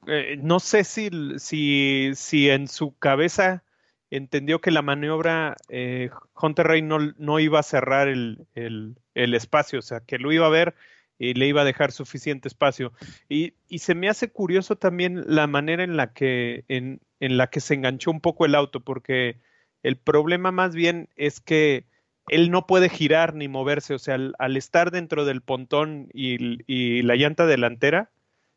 Eh, 0.07 0.37
no 0.41 0.59
sé 0.59 0.83
si, 0.83 1.09
si, 1.37 2.11
si 2.15 2.49
en 2.49 2.67
su 2.67 2.95
cabeza 2.97 3.63
entendió 4.11 4.61
que 4.61 4.71
la 4.71 4.81
maniobra 4.81 5.57
eh, 5.67 6.09
Hunter 6.39 6.67
Ray 6.67 6.81
no, 6.83 6.99
no, 7.17 7.39
iba 7.39 7.59
a 7.59 7.63
cerrar 7.63 8.07
el, 8.07 8.47
el, 8.53 8.95
el, 9.15 9.33
espacio, 9.33 9.79
o 9.79 9.81
sea, 9.81 10.01
que 10.01 10.19
lo 10.19 10.31
iba 10.31 10.45
a 10.45 10.49
ver 10.49 10.75
y 11.17 11.33
le 11.33 11.47
iba 11.47 11.61
a 11.61 11.65
dejar 11.65 11.91
suficiente 11.91 12.47
espacio. 12.47 12.93
Y, 13.29 13.53
y, 13.67 13.79
se 13.79 13.95
me 13.95 14.09
hace 14.09 14.31
curioso 14.31 14.75
también 14.75 15.23
la 15.27 15.47
manera 15.47 15.83
en 15.83 15.97
la 15.97 16.13
que, 16.13 16.65
en, 16.67 17.01
en, 17.19 17.37
la 17.37 17.47
que 17.47 17.61
se 17.61 17.73
enganchó 17.73 18.11
un 18.11 18.21
poco 18.21 18.45
el 18.45 18.55
auto, 18.55 18.81
porque 18.81 19.39
el 19.83 19.97
problema 19.97 20.51
más 20.51 20.75
bien 20.75 21.09
es 21.15 21.39
que 21.39 21.85
él 22.27 22.51
no 22.51 22.65
puede 22.65 22.89
girar 22.89 23.35
ni 23.35 23.47
moverse, 23.47 23.93
o 23.93 23.99
sea, 23.99 24.17
al, 24.37 24.57
estar 24.57 24.91
dentro 24.91 25.25
del 25.25 25.41
pontón 25.41 26.09
y, 26.13 26.63
y, 26.65 27.01
la 27.03 27.15
llanta 27.15 27.45
delantera, 27.45 28.11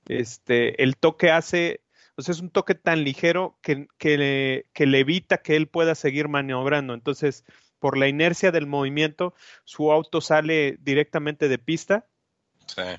este, 0.07 0.83
el 0.83 0.97
toque 0.97 1.31
hace, 1.31 1.83
o 2.17 2.23
sea, 2.23 2.33
es 2.33 2.41
un 2.41 2.51
toque 2.51 2.75
tan 2.75 3.05
ligero 3.05 3.59
que, 3.63 3.89
que, 3.99 4.67
que 4.73 4.87
le 4.87 4.99
evita 4.99 5.39
que 5.39 5.55
él 5.57 5.69
pueda 5.69 5.95
seguir 5.95 6.29
maniobrando. 6.29 6.95
Entonces, 6.95 7.45
por 7.79 7.99
la 7.99 8.09
inercia 8.09 8.51
del 8.51 8.67
movimiento, 8.67 9.35
su 9.65 9.93
auto 9.93 10.21
sale 10.21 10.79
directamente 10.81 11.49
de 11.49 11.59
pista 11.59 12.07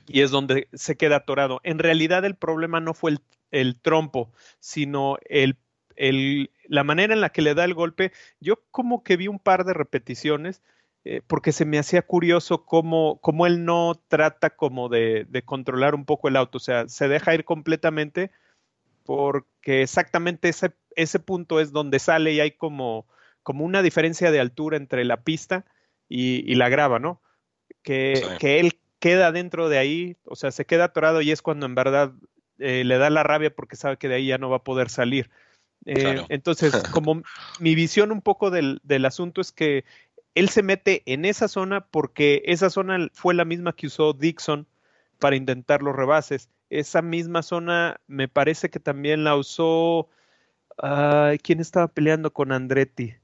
y 0.07 0.21
es 0.21 0.31
donde 0.31 0.67
se 0.73 0.97
queda 0.97 1.17
atorado. 1.17 1.59
En 1.63 1.79
realidad 1.79 2.25
el 2.25 2.35
problema 2.35 2.79
no 2.79 2.93
fue 2.93 3.17
el, 3.51 3.79
trompo, 3.81 4.31
sino 4.59 5.17
el, 5.25 5.57
la 6.65 6.83
manera 6.83 7.13
en 7.13 7.21
la 7.21 7.29
que 7.29 7.41
le 7.41 7.53
da 7.53 7.65
el 7.65 7.73
golpe. 7.73 8.11
Yo 8.39 8.59
como 8.71 9.03
que 9.03 9.17
vi 9.17 9.27
un 9.27 9.39
par 9.39 9.65
de 9.65 9.73
repeticiones 9.73 10.61
eh, 11.05 11.21
porque 11.25 11.51
se 11.51 11.65
me 11.65 11.79
hacía 11.79 12.01
curioso 12.01 12.65
cómo, 12.65 13.19
cómo 13.21 13.47
él 13.47 13.63
no 13.63 14.01
trata 14.09 14.49
como 14.49 14.89
de, 14.89 15.25
de, 15.29 15.41
controlar 15.43 15.95
un 15.95 16.05
poco 16.05 16.27
el 16.27 16.35
auto, 16.35 16.57
o 16.57 16.61
sea, 16.61 16.89
se 16.89 17.07
deja 17.07 17.33
ir 17.33 17.45
completamente 17.45 18.31
porque 19.05 19.81
exactamente 19.81 20.49
ese, 20.49 20.73
ese 20.95 21.19
punto 21.19 21.59
es 21.59 21.71
donde 21.71 21.99
sale 21.99 22.33
y 22.33 22.41
hay 22.41 22.51
como, 22.51 23.07
como 23.43 23.65
una 23.65 23.81
diferencia 23.81 24.29
de 24.29 24.39
altura 24.39 24.77
entre 24.77 25.03
la 25.05 25.23
pista 25.23 25.65
y, 26.07 26.53
la 26.55 26.69
graba, 26.69 26.99
¿no? 26.99 27.21
Que, 27.81 28.21
que, 28.39 28.59
él 28.59 28.79
queda 28.99 29.31
dentro 29.31 29.69
de 29.69 29.77
ahí, 29.77 30.17
o 30.25 30.35
sea, 30.35 30.51
se 30.51 30.65
queda 30.65 30.85
atorado 30.85 31.21
y 31.21 31.31
es 31.31 31.41
cuando 31.41 31.65
en 31.65 31.75
verdad 31.75 32.13
eh, 32.59 32.83
le 32.83 32.97
da 32.97 33.09
la 33.09 33.23
rabia 33.23 33.53
porque 33.53 33.75
sabe 33.75 33.97
que 33.97 34.09
de 34.09 34.15
ahí 34.15 34.27
ya 34.27 34.37
no 34.37 34.49
va 34.49 34.57
a 34.57 34.63
poder 34.63 34.89
salir. 34.89 35.29
Eh, 35.85 36.25
entonces, 36.29 36.73
como 36.93 37.23
mi 37.59 37.75
visión 37.75 38.11
un 38.11 38.21
poco 38.21 38.51
del, 38.51 38.81
del, 38.83 39.05
asunto 39.05 39.39
es 39.41 39.51
que 39.51 39.85
él 40.35 40.49
se 40.49 40.61
mete 40.61 41.01
en 41.05 41.25
esa 41.25 41.47
zona 41.47 41.87
porque 41.87 42.43
esa 42.45 42.69
zona 42.69 43.09
fue 43.13 43.33
la 43.33 43.45
misma 43.45 43.73
que 43.73 43.87
usó 43.87 44.13
Dixon 44.13 44.67
para 45.19 45.37
intentar 45.37 45.81
los 45.81 45.95
rebases. 45.95 46.49
Esa 46.69 47.01
misma 47.01 47.41
zona 47.41 47.99
me 48.07 48.27
parece 48.27 48.69
que 48.69 48.79
también 48.79 49.23
la 49.23 49.35
usó. 49.35 50.09
¿Quién 51.43 51.59
estaba 51.59 51.87
peleando 51.87 52.31
con 52.31 52.51
Andretti? 52.51 53.15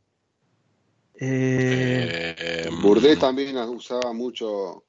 Eh, 1.18 2.70
Burdé 2.82 3.16
también 3.16 3.56
usaba 3.58 4.12
mucho 4.12 4.85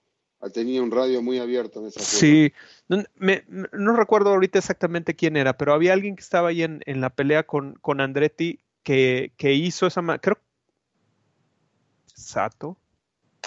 tenía 0.51 0.83
un 0.83 0.91
radio 0.91 1.23
muy 1.23 1.39
abierto 1.39 1.81
en 1.81 1.87
esa 1.87 2.01
Sí, 2.01 2.53
no, 2.89 3.97
recuerdo 3.97 4.31
ahorita 4.31 4.59
exactamente 4.59 5.15
quién 5.15 5.37
era, 5.37 5.57
pero 5.57 5.73
había 5.73 5.93
alguien 5.93 6.17
que 6.17 6.23
estaba 6.23 6.51
ahí 6.51 6.63
en, 6.63 6.83
la 6.87 7.11
pelea 7.11 7.45
con, 7.45 7.75
con 7.75 8.01
Andretti 8.01 8.61
que, 8.83 9.33
hizo 9.39 9.87
esa... 9.87 10.03
Creo... 10.19 10.39
Sato. 12.15 12.77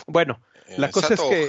Bueno, 0.05 0.39
la 0.77 0.87
eh, 0.87 0.91
cosa 0.91 1.13
es 1.13 1.21
que... 1.21 1.47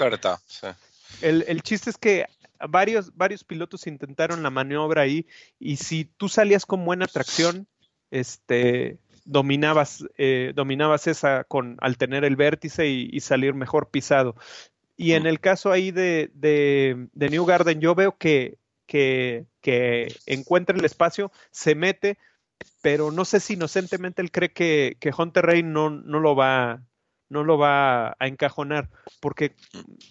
el, 1.22 1.44
el 1.46 1.62
chiste 1.62 1.90
es 1.90 1.98
que 1.98 2.26
varios, 2.68 3.16
varios 3.16 3.44
pilotos 3.44 3.86
intentaron 3.86 4.42
la 4.42 4.50
maniobra 4.50 5.02
ahí 5.02 5.26
y 5.58 5.76
si 5.76 6.04
tú 6.04 6.28
salías 6.28 6.66
con 6.66 6.84
buena 6.84 7.06
tracción, 7.06 7.66
este, 8.10 8.98
dominabas, 9.24 10.04
eh, 10.18 10.52
dominabas 10.54 11.06
esa 11.06 11.44
con 11.44 11.76
al 11.80 11.96
tener 11.96 12.24
el 12.24 12.36
vértice 12.36 12.88
y, 12.88 13.20
salir 13.20 13.54
mejor 13.54 13.90
pisado. 13.90 14.36
Y 15.00 15.14
en 15.14 15.26
el 15.26 15.40
caso 15.40 15.72
ahí 15.72 15.92
de, 15.92 16.30
de, 16.34 17.30
New 17.30 17.46
Garden, 17.46 17.80
yo 17.80 17.94
veo 17.94 18.18
que, 18.18 18.58
que, 18.84 19.46
que, 19.62 20.14
encuentra 20.26 20.76
el 20.76 20.84
espacio, 20.84 21.32
se 21.50 21.74
mete, 21.74 22.18
pero 22.82 23.10
no 23.10 23.24
sé 23.24 23.40
si 23.40 23.54
inocentemente 23.54 24.20
él 24.20 24.30
cree 24.30 24.52
que, 24.52 24.98
que 25.00 25.10
Hunter 25.16 25.46
Ray 25.46 25.62
no, 25.62 25.88
no 25.88 26.20
lo 26.20 26.36
va 26.36 26.82
no 27.30 27.44
lo 27.44 27.56
va 27.56 28.08
a 28.18 28.26
encajonar, 28.26 28.90
porque 29.20 29.54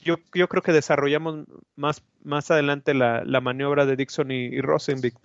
yo, 0.02 0.16
yo 0.34 0.48
creo 0.48 0.64
que 0.64 0.72
desarrollamos 0.72 1.46
más, 1.76 2.02
más 2.24 2.50
adelante 2.50 2.96
la, 2.96 3.24
la 3.26 3.42
maniobra 3.42 3.86
de 3.86 3.96
Dixon 3.96 4.32
y, 4.32 4.46
y 4.46 4.62
Rosenvik 4.62 5.16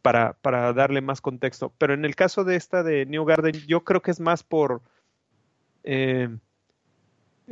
para, 0.00 0.32
para, 0.32 0.72
darle 0.72 1.00
más 1.00 1.20
contexto. 1.20 1.72
Pero 1.78 1.94
en 1.94 2.04
el 2.04 2.16
caso 2.16 2.42
de 2.42 2.56
esta 2.56 2.82
de 2.82 3.06
New 3.06 3.24
Garden, 3.24 3.52
yo 3.68 3.84
creo 3.84 4.02
que 4.02 4.10
es 4.10 4.18
más 4.18 4.42
por 4.42 4.82
eh, 5.84 6.28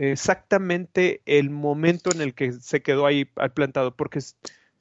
exactamente 0.00 1.20
el 1.26 1.50
momento 1.50 2.10
en 2.10 2.22
el 2.22 2.34
que 2.34 2.52
se 2.52 2.80
quedó 2.80 3.04
ahí 3.04 3.26
plantado, 3.54 3.94
porque 3.94 4.20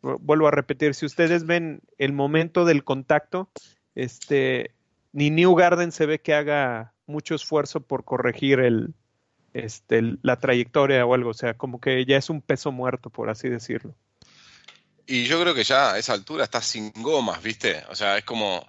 vuelvo 0.02 0.48
a 0.48 0.52
repetir, 0.52 0.96
si 0.96 1.06
ustedes 1.06 1.46
ven 1.46 1.82
el 1.98 2.14
momento 2.14 2.64
del 2.64 2.86
contacto, 2.86 3.50
este, 3.96 4.72
ni 5.12 5.30
New 5.30 5.56
Garden 5.56 5.92
se 5.92 6.06
ve 6.06 6.22
que 6.22 6.34
haga 6.34 6.94
mucho 7.06 7.36
esfuerzo 7.36 7.82
por 7.82 8.06
corregir 8.06 8.62
el, 8.62 8.94
este, 9.54 10.02
la 10.22 10.40
trayectoria 10.40 11.06
o 11.06 11.14
algo, 11.14 11.32
o 11.32 11.34
sea, 11.34 11.54
como 11.56 11.82
que 11.82 12.06
ya 12.06 12.16
es 12.16 12.30
un 12.30 12.42
peso 12.42 12.72
muerto, 12.72 13.10
por 13.10 13.30
así 13.30 13.50
decirlo. 13.50 13.96
Y 15.06 15.26
yo 15.26 15.42
creo 15.42 15.54
que 15.54 15.66
ya 15.66 15.94
a 15.94 15.98
esa 15.98 16.14
altura 16.14 16.46
está 16.46 16.62
sin 16.62 16.94
gomas, 16.94 17.44
¿viste? 17.44 17.84
O 17.90 17.96
sea, 17.96 18.18
es 18.18 18.24
como 18.24 18.66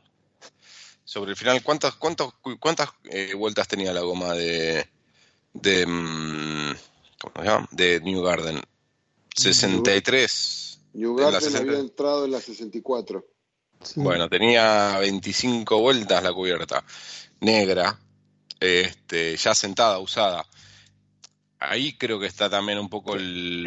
sobre 1.04 1.30
el 1.30 1.36
final, 1.36 1.62
¿cuántas, 1.62 1.94
cuántas, 1.94 2.28
cuántas 2.58 2.88
eh, 3.04 3.34
vueltas 3.34 3.68
tenía 3.68 3.92
la 3.92 4.00
goma 4.00 4.32
de, 4.34 4.88
de, 5.52 5.86
mm, 5.86 6.74
¿cómo 7.20 7.34
se 7.38 7.44
llama? 7.44 7.68
de 7.70 8.00
New 8.00 8.22
Garden. 8.22 8.60
63. 9.34 10.80
New 10.94 11.14
Garden 11.16 11.56
había 11.56 11.78
entrado 11.78 12.24
en 12.24 12.32
la 12.32 12.40
64. 12.40 13.24
Bueno, 13.96 14.28
tenía 14.28 14.98
25 14.98 15.80
vueltas 15.80 16.22
la 16.22 16.32
cubierta, 16.32 16.84
negra, 17.40 17.98
este, 18.60 19.36
ya 19.36 19.54
sentada, 19.54 19.98
usada. 19.98 20.44
Ahí 21.58 21.96
creo 21.96 22.20
que 22.20 22.26
está 22.26 22.50
también 22.50 22.78
un 22.78 22.88
poco 22.88 23.16
el, 23.16 23.64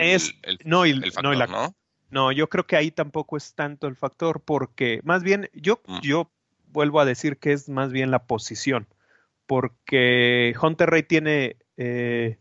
no, 0.66 0.84
factor, 1.12 1.50
no, 1.50 1.76
no, 2.10 2.32
yo 2.32 2.48
creo 2.48 2.66
que 2.68 2.76
ahí 2.76 2.92
tampoco 2.92 3.38
es 3.38 3.56
tanto 3.56 3.88
el 3.88 3.96
factor, 3.96 4.42
porque 4.42 5.00
más 5.04 5.24
bien, 5.24 5.50
yo, 5.54 5.82
mm. 5.88 6.00
yo 6.02 6.32
vuelvo 6.68 7.00
a 7.00 7.06
decir 7.06 7.38
que 7.38 7.54
es 7.54 7.70
más 7.70 7.92
bien 7.92 8.12
la 8.12 8.26
posición, 8.26 8.88
porque 9.48 10.54
Hunter 10.62 10.90
Ray 10.90 11.04
tiene 11.04 11.58
eh, 11.78 12.38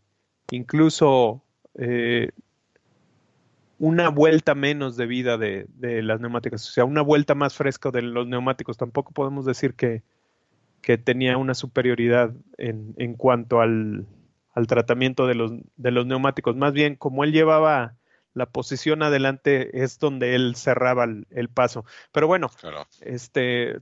incluso 0.51 1.43
eh, 1.75 2.29
una 3.79 4.09
vuelta 4.09 4.55
menos 4.55 4.95
de 4.95 5.05
vida 5.07 5.37
de, 5.37 5.67
las 6.03 6.21
neumáticas, 6.21 6.67
o 6.69 6.71
sea, 6.71 6.85
una 6.85 7.01
vuelta 7.01 7.35
más 7.35 7.55
fresca 7.55 7.91
de 7.91 8.01
los 8.01 8.27
neumáticos. 8.27 8.77
Tampoco 8.77 9.11
podemos 9.11 9.45
decir 9.45 9.73
que, 9.73 10.03
que 10.81 10.97
tenía 10.97 11.37
una 11.37 11.53
superioridad 11.53 12.33
en, 12.57 12.93
en 12.97 13.15
cuanto 13.15 13.61
al, 13.61 14.05
al, 14.53 14.67
tratamiento 14.67 15.27
de 15.27 15.35
los, 15.35 15.51
de 15.75 15.91
los 15.91 16.05
neumáticos. 16.05 16.55
Más 16.55 16.73
bien, 16.73 16.95
como 16.95 17.23
él 17.23 17.31
llevaba 17.31 17.95
la 18.33 18.47
posición 18.47 19.03
adelante, 19.03 19.83
es 19.83 19.99
donde 19.99 20.35
él 20.35 20.55
cerraba 20.55 21.03
el, 21.03 21.49
paso. 21.49 21.85
Pero 22.11 22.27
bueno, 22.27 22.49
este, 23.01 23.79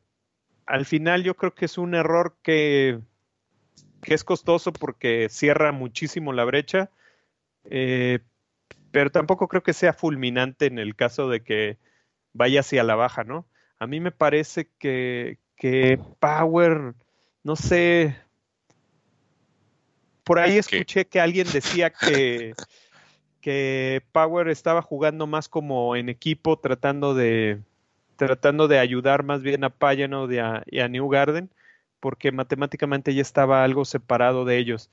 al 0.66 0.86
final 0.86 1.24
yo 1.24 1.36
creo 1.36 1.54
que 1.54 1.66
es 1.66 1.78
un 1.78 1.96
error 1.96 2.38
que 2.42 3.00
que 4.02 4.14
es 4.14 4.24
costoso 4.24 4.74
porque 4.74 5.28
cierra 5.30 5.72
muchísimo 5.72 6.34
la 6.34 6.44
brecha, 6.44 6.90
eh, 7.66 8.20
pero 8.92 9.12
tampoco 9.12 9.48
creo 9.48 9.64
que 9.64 9.74
sea 9.74 9.94
fulminante 9.94 10.66
en 10.66 10.80
el 10.80 10.96
caso 10.96 11.30
de 11.30 11.42
que 11.44 11.78
vaya 12.34 12.62
hacia 12.62 12.84
la 12.84 12.96
baja, 12.96 13.24
¿no? 13.24 13.46
A 13.80 13.88
mí 13.88 14.00
me 14.00 14.12
parece 14.12 14.68
que, 14.80 15.38
que 15.56 16.00
Power, 16.20 16.94
no 17.44 17.56
sé, 17.56 18.16
por 20.24 20.40
ahí 20.40 20.58
escuché 20.58 21.06
que 21.06 21.20
alguien 21.20 21.48
decía 21.52 21.92
que, 21.92 22.54
que 23.42 24.02
Power 24.12 24.50
estaba 24.50 24.82
jugando 24.82 25.28
más 25.28 25.50
como 25.50 25.96
en 25.96 26.10
equipo, 26.10 26.60
tratando 26.60 27.14
de 27.14 27.60
tratando 28.16 28.68
de 28.68 28.78
ayudar 28.78 29.24
más 29.24 29.42
bien 29.42 29.64
a 29.64 29.72
Payano 29.72 30.28
y 30.32 30.80
a 30.80 30.88
New 30.88 31.10
Garden 31.10 31.50
porque 32.02 32.34
matemáticamente 32.34 33.14
ya 33.14 33.22
estaba 33.22 33.64
algo 33.64 33.86
separado 33.86 34.44
de 34.44 34.58
ellos. 34.58 34.90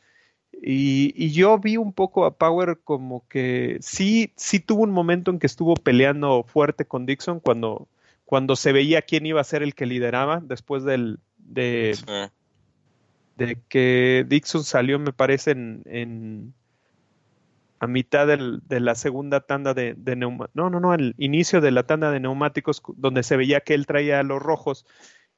Y, 0.53 1.31
yo 1.33 1.59
vi 1.59 1.77
un 1.77 1.93
poco 1.93 2.25
a 2.25 2.37
Power 2.37 2.79
como 2.83 3.27
que 3.29 3.79
sí, 3.81 4.33
sí 4.37 4.61
tuvo 4.61 4.83
un 4.83 4.91
momento 4.91 5.31
en 5.31 5.38
que 5.38 5.47
estuvo 5.47 5.75
peleando 5.75 6.45
fuerte 6.45 6.85
con 6.85 7.07
Dixon 7.07 7.41
cuando, 7.41 7.88
cuando 8.25 8.57
se 8.57 8.73
veía 8.73 9.03
quién 9.03 9.27
iba 9.27 9.41
a 9.41 9.45
ser 9.45 9.62
el 9.62 9.75
que 9.75 9.87
lideraba 9.87 10.41
después 10.43 10.85
del, 10.85 11.19
de, 11.38 11.97
de 13.37 13.59
que 13.69 14.25
Dixon 14.29 14.65
salió, 14.65 14.99
me 14.99 15.12
parece, 15.12 15.53
en, 15.53 16.55
a 17.79 17.87
mitad 17.87 18.27
de 18.27 18.81
la 18.81 18.95
segunda 18.95 19.41
tanda 19.41 19.75
de, 19.75 19.95
de 19.95 20.17
neumáticos, 20.17 20.57
no, 20.57 20.71
no, 20.71 20.81
no, 20.81 20.93
al 20.93 21.15
inicio 21.19 21.61
de 21.61 21.71
la 21.71 21.85
tanda 21.85 22.11
de 22.11 22.21
neumáticos, 22.21 22.83
donde 22.97 23.23
se 23.23 23.37
veía 23.37 23.61
que 23.61 23.75
él 23.75 23.87
traía 23.87 24.23
los 24.23 24.43
rojos 24.43 24.87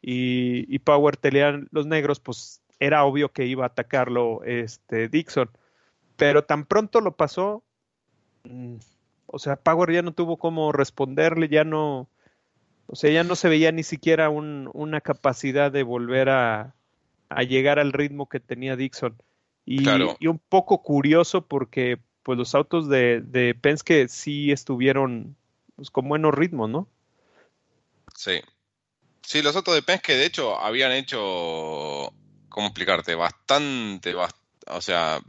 y, 0.03 0.79
Power 0.81 1.17
telean 1.17 1.69
los 1.71 1.87
negros, 1.87 2.21
pues 2.21 2.63
era 2.79 3.05
obvio 3.05 3.31
que 3.31 3.47
iba 3.47 3.65
a 3.65 3.69
atacarlo 3.69 4.43
este 4.45 5.09
Dixon. 5.09 5.51
Pero 6.17 6.45
tan 6.45 6.65
pronto 6.65 7.01
lo 7.01 7.13
pasó, 7.13 7.63
mm, 8.45 8.77
o 9.27 9.39
sea, 9.39 9.57
Power 9.57 9.93
ya 9.93 10.03
no 10.03 10.13
tuvo 10.13 10.39
cómo 10.39 10.73
responderle, 10.73 11.49
ya 11.49 11.65
no, 11.65 12.09
o 12.87 12.97
sea, 12.97 13.11
ya 13.11 13.25
no 13.25 13.37
se 13.37 13.49
veía 13.49 13.73
ni 13.73 13.83
siquiera 13.83 14.31
una 14.31 15.01
capacidad 15.01 15.71
de 15.71 15.83
volver 15.83 16.31
a, 16.31 16.75
llegar 17.49 17.79
al 17.79 17.93
ritmo 17.93 18.29
que 18.29 18.41
tenía 18.41 18.77
Dixon. 18.77 19.15
Y, 19.67 19.87
y, 20.19 20.27
un 20.27 20.41
poco 20.49 20.83
curioso 20.83 21.47
porque 21.47 21.99
pues 22.23 22.37
los 22.39 22.55
autos 22.55 22.89
de, 22.89 23.21
de 23.21 23.55
Penske 23.55 24.09
sí 24.09 24.51
estuvieron 24.51 25.37
pues, 25.77 25.91
con 25.91 26.09
buenos 26.09 26.35
ritmos, 26.35 26.69
¿no? 26.69 26.89
Sí, 28.17 28.41
Sí, 29.23 29.43
los 29.43 29.55
autos 29.55 29.75
de 29.75 29.83
Penske, 29.83 30.17
de 30.17 30.27
hecho, 30.27 30.59
habían 30.59 30.93
hecho, 30.93 32.13
¿cómo 32.49 32.67
explicarte? 32.67 33.15
Bastante, 33.15 34.15
o 34.15 34.81
sea, 34.81 35.21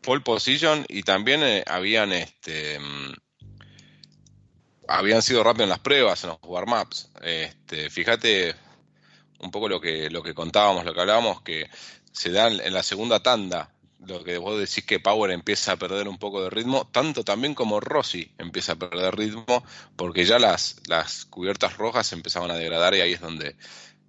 pole 0.00 0.20
position 0.20 0.84
y 0.88 1.02
también 1.02 1.42
eh, 1.42 1.64
habían, 1.66 2.12
este, 2.12 2.78
mm, 2.78 3.12
habían 4.88 5.22
sido 5.22 5.42
rápidos 5.42 5.64
en 5.64 5.70
las 5.70 5.80
pruebas, 5.80 6.22
en 6.24 6.30
los 6.30 6.38
warm-ups. 6.42 7.10
Este, 7.22 7.90
fíjate 7.90 8.54
un 9.40 9.50
poco 9.50 9.68
lo 9.68 9.80
que, 9.80 10.08
lo 10.10 10.22
que 10.22 10.34
contábamos, 10.34 10.84
lo 10.84 10.94
que 10.94 11.00
hablábamos, 11.00 11.42
que 11.42 11.68
se 12.12 12.30
dan 12.30 12.60
en 12.60 12.72
la 12.72 12.82
segunda 12.82 13.20
tanda 13.22 13.75
lo 14.06 14.22
que 14.24 14.38
vos 14.38 14.58
decís 14.58 14.84
que 14.84 15.00
Power 15.00 15.30
empieza 15.30 15.72
a 15.72 15.76
perder 15.76 16.08
un 16.08 16.18
poco 16.18 16.42
de 16.42 16.50
ritmo, 16.50 16.88
tanto 16.92 17.24
también 17.24 17.54
como 17.54 17.80
Rossi 17.80 18.32
empieza 18.38 18.72
a 18.72 18.76
perder 18.76 19.16
ritmo, 19.16 19.64
porque 19.96 20.24
ya 20.24 20.38
las, 20.38 20.76
las 20.86 21.24
cubiertas 21.24 21.76
rojas 21.76 22.12
empezaban 22.12 22.50
a 22.50 22.56
degradar 22.56 22.94
y 22.94 23.00
ahí 23.00 23.12
es 23.12 23.20
donde 23.20 23.56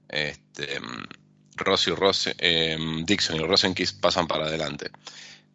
este, 0.09 0.79
Rossi, 1.55 1.91
Rossi 1.91 2.31
eh, 2.37 2.77
Dixon 3.05 3.37
y 3.37 3.39
Rosenquist 3.39 3.99
pasan 3.99 4.27
para 4.27 4.45
adelante. 4.45 4.91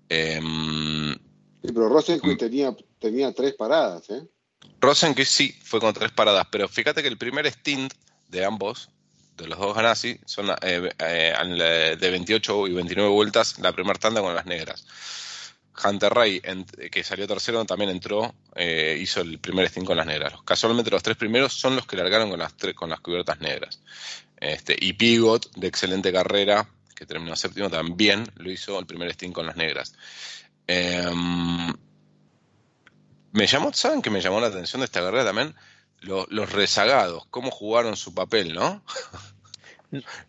Em, 0.08 1.14
sí, 1.14 1.72
pero 1.72 1.88
Rosenquist 1.88 2.38
tenía, 2.38 2.76
tenía 2.98 3.32
tres 3.32 3.54
paradas, 3.54 4.10
¿eh? 4.10 4.28
Rosenquist 4.80 5.32
sí 5.32 5.58
fue 5.62 5.80
con 5.80 5.94
tres 5.94 6.10
paradas, 6.12 6.46
pero 6.50 6.68
fíjate 6.68 7.02
que 7.02 7.08
el 7.08 7.18
primer 7.18 7.46
stint 7.50 7.92
de 8.28 8.44
ambos, 8.44 8.90
de 9.36 9.46
los 9.46 9.58
dos 9.58 9.74
Ganassi, 9.74 10.18
son 10.24 10.50
eh, 10.62 10.90
eh, 10.98 11.96
de 11.98 12.10
28 12.10 12.68
y 12.68 12.72
29 12.72 13.10
vueltas 13.10 13.58
la 13.58 13.72
primera 13.72 13.98
tanda 13.98 14.20
con 14.20 14.34
las 14.34 14.46
negras. 14.46 14.86
Hunter 15.84 16.12
Ray, 16.12 16.40
que 16.90 17.02
salió 17.02 17.26
tercero, 17.26 17.64
también 17.64 17.90
entró, 17.90 18.34
eh, 18.54 18.98
hizo 19.00 19.22
el 19.22 19.38
primer 19.38 19.68
stint 19.68 19.86
con 19.86 19.96
las 19.96 20.06
negras. 20.06 20.34
Casualmente 20.44 20.90
los 20.90 21.02
tres 21.02 21.16
primeros 21.16 21.54
son 21.54 21.76
los 21.76 21.86
que 21.86 21.96
largaron 21.96 22.28
con 22.30 22.38
las, 22.38 22.54
con 22.74 22.90
las 22.90 23.00
cubiertas 23.00 23.40
negras. 23.40 23.80
Este, 24.36 24.76
y 24.78 24.92
Pigot, 24.92 25.50
de 25.56 25.68
excelente 25.68 26.12
carrera, 26.12 26.68
que 26.94 27.06
terminó 27.06 27.36
séptimo, 27.36 27.70
también 27.70 28.30
lo 28.36 28.50
hizo 28.50 28.78
el 28.78 28.86
primer 28.86 29.12
stint 29.14 29.34
con 29.34 29.46
las 29.46 29.56
negras. 29.56 29.94
Em, 30.66 31.72
me 33.32 33.46
llamó, 33.46 33.72
¿saben 33.72 34.02
que 34.02 34.10
me 34.10 34.20
llamó 34.20 34.40
la 34.40 34.48
atención 34.48 34.80
de 34.80 34.84
esta 34.84 35.00
carrera 35.00 35.24
también? 35.24 35.54
Los 36.02 36.52
rezagados, 36.52 37.26
cómo 37.30 37.50
jugaron 37.50 37.96
su 37.96 38.14
papel, 38.14 38.54
¿no? 38.54 38.82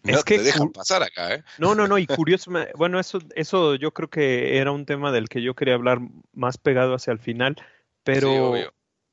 No 0.03 0.17
es 0.17 0.25
que 0.25 0.39
te 0.39 0.43
dejan 0.43 0.73
pasar 0.73 1.03
acá, 1.03 1.35
¿eh? 1.35 1.43
No, 1.57 1.73
no, 1.73 1.87
no, 1.87 1.97
y 1.97 2.05
curioso, 2.05 2.51
bueno, 2.75 2.99
eso, 2.99 3.19
eso 3.33 3.75
yo 3.75 3.93
creo 3.93 4.09
que 4.09 4.57
era 4.57 4.71
un 4.71 4.85
tema 4.85 5.13
del 5.13 5.29
que 5.29 5.41
yo 5.41 5.53
quería 5.55 5.75
hablar 5.75 5.99
más 6.33 6.57
pegado 6.57 6.93
hacia 6.95 7.13
el 7.13 7.19
final, 7.19 7.55
pero 8.03 8.55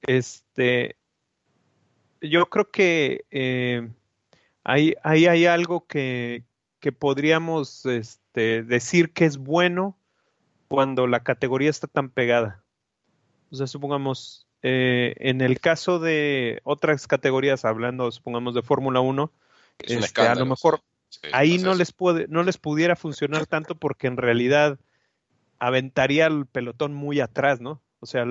este, 0.02 0.96
yo 2.20 2.46
creo 2.46 2.68
que 2.70 3.24
eh, 3.30 3.88
ahí, 4.64 4.94
hay 5.04 5.46
algo 5.46 5.86
que, 5.86 6.42
que 6.80 6.90
podríamos 6.90 7.86
este, 7.86 8.64
decir 8.64 9.12
que 9.12 9.26
es 9.26 9.36
bueno 9.36 9.96
cuando 10.68 11.06
la 11.06 11.22
categoría 11.22 11.70
está 11.70 11.86
tan 11.86 12.10
pegada. 12.10 12.62
O 13.50 13.56
sea, 13.56 13.66
supongamos, 13.66 14.46
eh, 14.62 15.14
en 15.18 15.40
el 15.40 15.60
caso 15.60 15.98
de 15.98 16.60
otras 16.64 17.06
categorías, 17.06 17.64
hablando, 17.64 18.10
supongamos, 18.10 18.54
de 18.54 18.62
Fórmula 18.62 19.00
1, 19.00 19.32
este, 19.78 20.22
a 20.22 20.34
lo 20.34 20.46
mejor 20.46 20.80
ahí 21.32 21.58
no 21.58 21.74
les, 21.74 21.92
puede, 21.92 22.26
no 22.28 22.42
les 22.42 22.58
pudiera 22.58 22.96
funcionar 22.96 23.46
tanto 23.46 23.74
porque 23.74 24.06
en 24.06 24.16
realidad 24.16 24.78
aventaría 25.58 26.26
el 26.26 26.46
pelotón 26.46 26.94
muy 26.94 27.20
atrás, 27.20 27.60
¿no? 27.60 27.82
O 28.00 28.06
sea, 28.06 28.24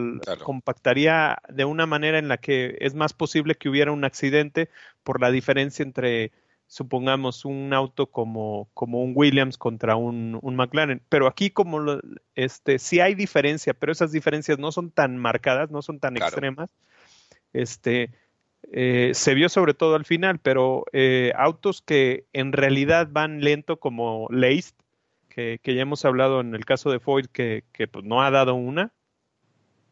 compactaría 0.43 1.37
de 1.47 1.63
una 1.63 1.85
manera 1.85 2.17
en 2.17 2.27
la 2.27 2.37
que 2.37 2.75
es 2.79 2.95
más 2.95 3.13
posible 3.13 3.55
que 3.55 3.69
hubiera 3.69 3.91
un 3.91 4.03
accidente 4.03 4.69
por 5.03 5.21
la 5.21 5.29
diferencia 5.29 5.83
entre, 5.83 6.31
supongamos, 6.69 7.45
un 7.45 7.73
auto 7.73 8.05
como, 8.05 8.69
como 8.75 9.03
un 9.03 9.13
Williams 9.15 9.57
contra 9.57 9.95
un, 9.95 10.37
un 10.41 10.55
McLaren. 10.55 11.01
Pero 11.09 11.27
aquí 11.27 11.49
como 11.49 11.99
este, 12.35 12.77
sí 12.77 12.99
hay 12.99 13.15
diferencia, 13.15 13.73
pero 13.73 13.91
esas 13.91 14.11
diferencias 14.11 14.59
no 14.59 14.71
son 14.71 14.91
tan 14.91 15.17
marcadas, 15.17 15.71
no 15.71 15.81
son 15.81 15.99
tan 15.99 16.15
extremas. 16.15 16.69
Este, 17.53 18.11
eh, 18.71 19.11
se 19.15 19.33
vio 19.33 19.49
sobre 19.49 19.73
todo 19.73 19.95
al 19.95 20.05
final, 20.05 20.37
pero 20.39 20.85
eh, 20.93 21.33
autos 21.35 21.81
que 21.81 22.27
en 22.33 22.53
realidad 22.53 23.09
van 23.11 23.41
lento 23.41 23.79
como 23.79 24.27
Leist, 24.29 24.79
que, 25.27 25.59
ya 25.63 25.81
hemos 25.81 26.05
hablado 26.05 26.39
en 26.39 26.53
el 26.53 26.65
caso 26.65 26.91
de 26.91 26.99
Foyt, 26.99 27.27
que, 27.31 27.63
pues, 27.91 28.05
no 28.05 28.21
ha 28.21 28.29
dado 28.29 28.53
una, 28.53 28.91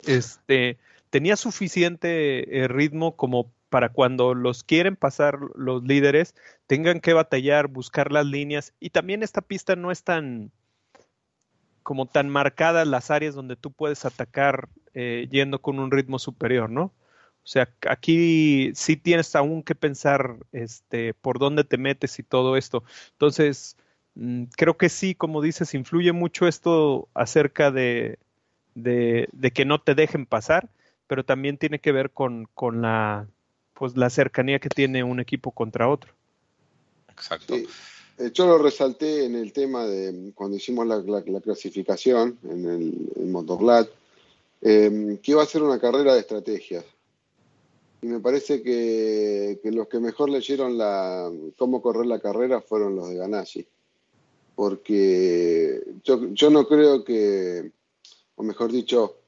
este, 0.05 0.77
tenía 1.09 1.37
suficiente 1.37 2.59
eh, 2.59 2.67
ritmo 2.67 3.15
como 3.15 3.51
para 3.69 3.89
cuando 3.89 4.33
los 4.33 4.63
quieren 4.63 4.95
pasar 4.95 5.39
los 5.55 5.83
líderes, 5.83 6.35
tengan 6.67 6.99
que 6.99 7.13
batallar, 7.13 7.67
buscar 7.67 8.11
las 8.11 8.25
líneas. 8.25 8.73
Y 8.79 8.91
también 8.91 9.23
esta 9.23 9.41
pista 9.41 9.75
no 9.75 9.91
es 9.91 10.03
tan 10.03 10.51
como 11.83 12.05
tan 12.05 12.29
marcada 12.29 12.83
las 12.83 13.11
áreas 13.11 13.33
donde 13.33 13.55
tú 13.55 13.71
puedes 13.71 14.03
atacar 14.05 14.67
yendo 14.93 15.61
con 15.61 15.79
un 15.79 15.91
ritmo 15.91 16.17
superior, 16.17 16.69
¿no? 16.69 16.91
O 17.47 17.49
sea, 17.49 17.69
aquí 17.87 18.71
sí 18.75 18.97
tienes 18.97 19.33
aún 19.35 19.63
que 19.63 19.73
pensar 19.73 20.35
este, 20.51 21.13
por 21.13 21.39
dónde 21.39 21.63
te 21.63 21.77
metes 21.77 22.19
y 22.19 22.23
todo 22.23 22.57
esto. 22.57 22.83
Entonces, 23.13 23.77
mm, 24.15 24.45
creo 24.57 24.75
que 24.77 24.89
sí, 24.89 25.15
como 25.15 25.41
dices, 25.41 25.73
influye 25.73 26.11
mucho 26.11 26.47
esto 26.47 27.07
acerca 27.13 27.71
de, 27.71 28.19
de, 28.75 29.51
que 29.53 29.63
no 29.63 29.79
te 29.79 29.95
dejen 29.95 30.25
pasar, 30.25 30.69
pero 31.07 31.23
también 31.23 31.57
tiene 31.57 31.79
que 31.79 31.93
ver 31.93 32.11
con, 32.11 32.49
con 32.53 32.81
la, 32.81 33.27
pues, 33.77 33.95
la 33.95 34.09
cercanía 34.09 34.59
que 34.59 34.69
tiene 34.69 35.03
un 35.03 35.19
equipo 35.19 35.51
contra 35.51 35.89
otro. 35.89 36.13
Exacto. 37.09 37.55
Yo 38.33 38.47
lo 38.47 38.57
resalté 38.57 39.25
en 39.25 39.35
el 39.35 39.53
tema 39.53 39.85
de 39.85 40.31
cuando 40.33 40.57
hicimos 40.57 40.87
la, 40.87 41.41
clasificación 41.41 42.37
en 42.43 42.65
el 42.65 43.11
en 43.15 43.87
eh, 44.61 45.19
que 45.21 45.31
iba 45.31 45.43
a 45.43 45.45
ser 45.45 45.61
una 45.61 45.79
carrera 45.79 46.15
de 46.15 46.21
estrategias 46.21 46.83
y 48.01 48.07
me 48.07 48.19
parece 48.19 48.61
que, 48.61 49.59
los 49.63 49.87
que 49.87 49.99
mejor 49.99 50.29
leyeron 50.29 50.77
la, 50.77 51.31
cómo 51.57 51.81
correr 51.81 52.05
la 52.05 52.19
carrera 52.19 52.61
fueron 52.61 52.95
los 52.95 53.09
de 53.09 53.15
Ganassi. 53.15 53.67
Porque 54.55 55.81
yo, 56.03 56.29
yo 56.31 56.49
no 56.49 56.67
creo 56.67 57.03
que, 57.03 57.71
o 58.35 58.43
mejor 58.43 58.71
dicho, 58.71 59.17
eh, 59.17 59.26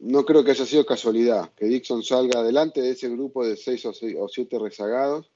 no 0.00 0.24
creo 0.24 0.44
que 0.44 0.50
haya 0.50 0.66
sido 0.66 0.84
casualidad 0.84 1.50
que 1.54 1.66
Dixon 1.66 2.02
salga 2.02 2.40
adelante 2.40 2.80
de 2.80 2.90
ese 2.90 3.08
grupo 3.08 3.46
de 3.46 3.56
seis 3.56 3.84
o, 3.86 3.92
siete 4.28 4.58
rezagados 4.58 5.30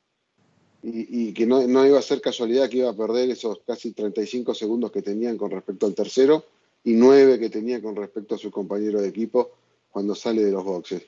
y, 0.82 1.32
que 1.32 1.46
no, 1.46 1.62
iba 1.86 1.98
a 1.98 2.02
ser 2.02 2.20
casualidad 2.20 2.68
que 2.68 2.78
iba 2.78 2.90
a 2.90 2.96
perder 2.96 3.30
esos 3.30 3.60
casi 3.64 3.92
35 3.92 4.52
segundos 4.52 4.90
que 4.90 5.00
tenían 5.00 5.38
con 5.38 5.50
respecto 5.50 5.86
al 5.86 5.94
tercero 5.94 6.44
y 6.82 6.94
nueve 6.94 7.38
que 7.38 7.50
tenía 7.50 7.80
con 7.80 7.94
respecto 7.94 8.34
a 8.34 8.38
su 8.38 8.50
compañero 8.50 9.00
de 9.00 9.08
equipo 9.08 9.52
cuando 9.92 10.16
sale 10.16 10.42
de 10.42 10.50
los 10.50 10.64
boxes. 10.64 11.02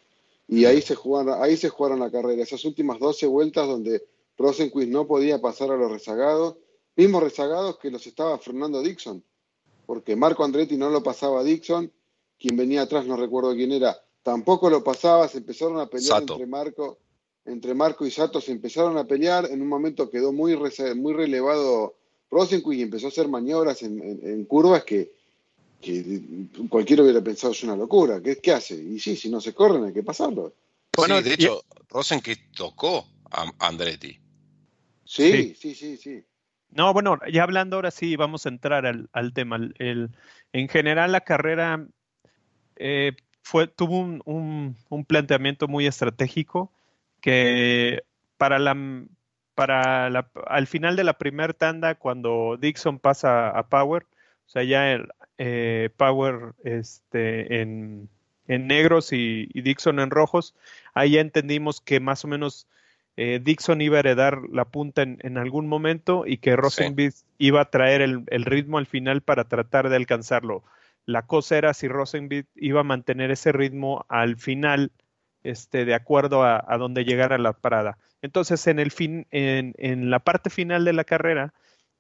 Y 0.47 0.66
ahí 0.66 0.81
se 0.81 0.94
jugaron, 0.94 1.42
ahí 1.42 1.57
se 1.57 1.70
jugaron 1.70 1.99
la 1.99 2.11
carrera. 2.12 2.42
Esas 2.42 2.64
últimas 2.64 3.01
12 3.01 3.27
vueltas 3.27 3.66
donde 3.66 4.05
Rosenquist 4.38 4.90
no 4.90 5.09
podía 5.09 5.40
pasar 5.40 5.73
a 5.73 5.77
los 5.77 5.90
rezagados, 5.90 6.57
mismos 6.94 7.25
rezagados 7.25 7.79
que 7.79 7.90
los 7.90 8.07
estaba 8.07 8.38
frenando 8.38 8.81
Dixon, 8.81 9.25
porque 9.87 10.14
Marco 10.14 10.44
Andretti 10.44 10.77
no 10.77 10.90
lo 10.90 11.03
pasaba 11.03 11.40
a 11.40 11.44
Dixon, 11.44 11.90
quien 12.45 12.57
venía 12.57 12.83
atrás 12.83 13.07
no 13.07 13.17
recuerdo 13.17 13.55
quién 13.55 13.73
era, 13.73 13.97
tampoco 14.23 14.69
lo 14.69 14.85
pasaba, 14.85 15.29
se 15.29 15.39
empezaron 15.39 15.79
a 15.79 15.87
pelear 15.87 16.23
entre 16.23 16.47
Marco, 16.47 16.99
entre 17.45 17.75
Marco 17.75 18.05
y 18.05 18.11
Sato, 18.11 18.41
se 18.41 18.53
empezaron 18.53 18.99
a 18.99 19.05
pelear, 19.05 19.47
en 19.51 19.63
un 19.63 19.69
momento 19.69 20.11
quedó 20.11 20.33
muy, 20.33 20.59
muy 20.97 21.13
relevado 21.15 21.95
Rosenquist 22.31 22.79
y 22.79 22.83
empezó 22.83 23.07
a 23.07 23.11
hacer 23.11 23.29
maniobras 23.29 23.83
en 23.83 24.45
curvas 24.45 24.85
que 24.85 25.13
que 25.85 26.21
cualquiera 26.69 27.03
hubiera 27.03 27.21
pensado 27.21 27.53
es 27.53 27.63
una 27.63 27.77
locura. 27.77 28.21
¿Qué, 28.23 28.39
¿Qué, 28.41 28.53
hace? 28.53 28.75
Y 28.75 28.99
sí, 28.99 29.17
si 29.17 29.29
no 29.29 29.41
se 29.41 29.53
corren 29.53 29.85
hay 29.85 29.93
que 29.93 30.03
pasarlo. 30.03 30.55
Bueno, 30.97 31.21
de 31.21 31.35
hecho, 31.35 31.63
que 32.23 32.37
tocó 32.57 33.07
a 33.31 33.53
Andretti. 33.59 34.19
Sí, 35.05 35.55
sí, 35.55 35.75
sí, 35.75 35.97
sí, 35.99 36.25
No, 36.71 36.93
bueno, 36.95 37.19
ya 37.31 37.43
hablando 37.43 37.77
ahora 37.77 37.91
sí, 37.91 38.17
vamos 38.17 38.47
a 38.47 38.49
entrar 38.49 38.87
al, 38.87 39.35
tema. 39.35 39.57
El, 39.79 40.11
en 40.53 40.69
general, 40.69 41.13
la 41.13 41.21
carrera 41.21 41.87
eh, 42.77 43.13
fue, 43.43 43.67
tuvo 43.67 43.99
un, 44.01 44.77
un, 44.89 45.05
planteamiento 45.05 45.69
muy 45.69 45.87
estratégico 45.87 46.73
que 47.21 48.03
para 48.39 48.59
la, 48.59 48.77
para 49.55 50.11
la, 50.11 50.29
al 50.47 50.67
final 50.67 50.97
de 50.97 51.05
la 51.05 51.19
primera 51.19 51.53
tanda, 51.53 51.95
cuando 51.95 52.57
Dixon 52.61 52.99
pasa 52.99 53.51
a 53.51 53.69
Power, 53.69 54.05
o 54.47 54.49
sea, 54.49 54.63
ya 54.65 54.93
el, 54.93 55.09
eh, 55.39 55.91
Power 55.97 56.55
este, 56.65 57.61
en, 57.61 58.09
negros 58.47 59.13
y, 59.13 59.47
Dixon 59.55 60.01
en 60.01 60.11
rojos, 60.11 60.55
ahí 60.93 61.13
ya 61.13 61.21
entendimos 61.21 61.81
que 61.81 61.99
más 61.99 62.25
o 62.25 62.29
menos 62.29 62.69
eh, 63.17 63.41
Dixon 63.43 63.81
iba 63.81 63.97
a 63.97 64.01
heredar 64.01 64.43
la 64.51 64.67
punta 64.67 65.03
en, 65.03 65.39
algún 65.39 65.67
momento 65.67 66.25
y 66.27 66.39
que 66.39 66.57
Rosenbeat 66.57 67.15
iba 67.39 67.63
a 67.63 67.71
traer 67.71 68.03
el, 68.03 68.45
ritmo 68.45 68.79
al 68.79 68.87
final 68.87 69.23
para 69.23 69.45
tratar 69.45 69.89
de 69.89 69.97
alcanzarlo. 69.97 70.63
La 71.07 71.27
cosa 71.27 71.59
era 71.59 71.75
si 71.75 71.88
Rosenbeat 71.88 72.47
iba 72.55 72.81
a 72.81 72.85
mantener 72.85 73.31
ese 73.31 73.53
ritmo 73.53 74.07
al 74.09 74.37
final, 74.37 74.93
este, 75.43 75.85
de 75.85 75.95
acuerdo 75.95 76.43
a, 76.43 76.64
a 76.67 76.79
donde 76.79 77.05
llegara 77.05 77.38
la 77.38 77.53
parada. 77.53 77.99
Entonces, 78.23 78.67
en, 78.67 78.79
el 78.79 78.90
fin, 78.90 79.27
en, 79.31 79.75
en 79.77 80.11
la 80.11 80.21
parte 80.21 80.49
final 80.49 80.85
de 80.85 80.95
la 80.95 81.05
carrera, 81.05 81.53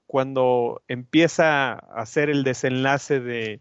cuando 0.06 0.82
empieza 0.88 1.72
a 1.72 1.76
hacer 1.96 2.30
el 2.30 2.44
desenlace 2.44 3.20
de, 3.20 3.60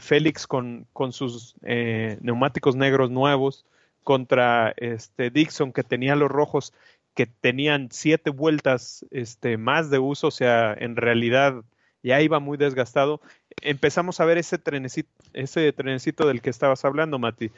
Félix 0.00 0.46
con, 0.46 0.86
sus 1.10 1.54
eh, 1.62 2.18
neumáticos 2.20 2.76
negros 2.76 3.10
nuevos 3.10 3.64
contra 4.04 4.74
este 4.76 5.30
Dixon 5.30 5.72
que 5.72 5.82
tenía 5.82 6.16
los 6.16 6.30
rojos 6.30 6.74
que 7.14 7.24
tenían 7.24 7.88
siete 7.90 8.28
vueltas 8.28 9.06
este, 9.10 9.56
más 9.56 9.88
de 9.88 10.00
uso, 10.00 10.26
o 10.26 10.30
sea, 10.30 10.74
en 10.78 10.96
realidad 10.96 11.64
ya 12.02 12.20
iba 12.20 12.38
muy 12.38 12.56
desgastado. 12.56 13.20
Empezamos 13.62 14.20
a 14.20 14.24
ver 14.24 14.38
ese 14.38 14.58
trenecito, 14.58 15.10
ese 15.32 15.72
trenecito 15.72 16.26
del 16.26 16.40
que 16.40 16.50
estabas 16.50 16.84
hablando, 16.84 17.18
Mati, 17.18 17.50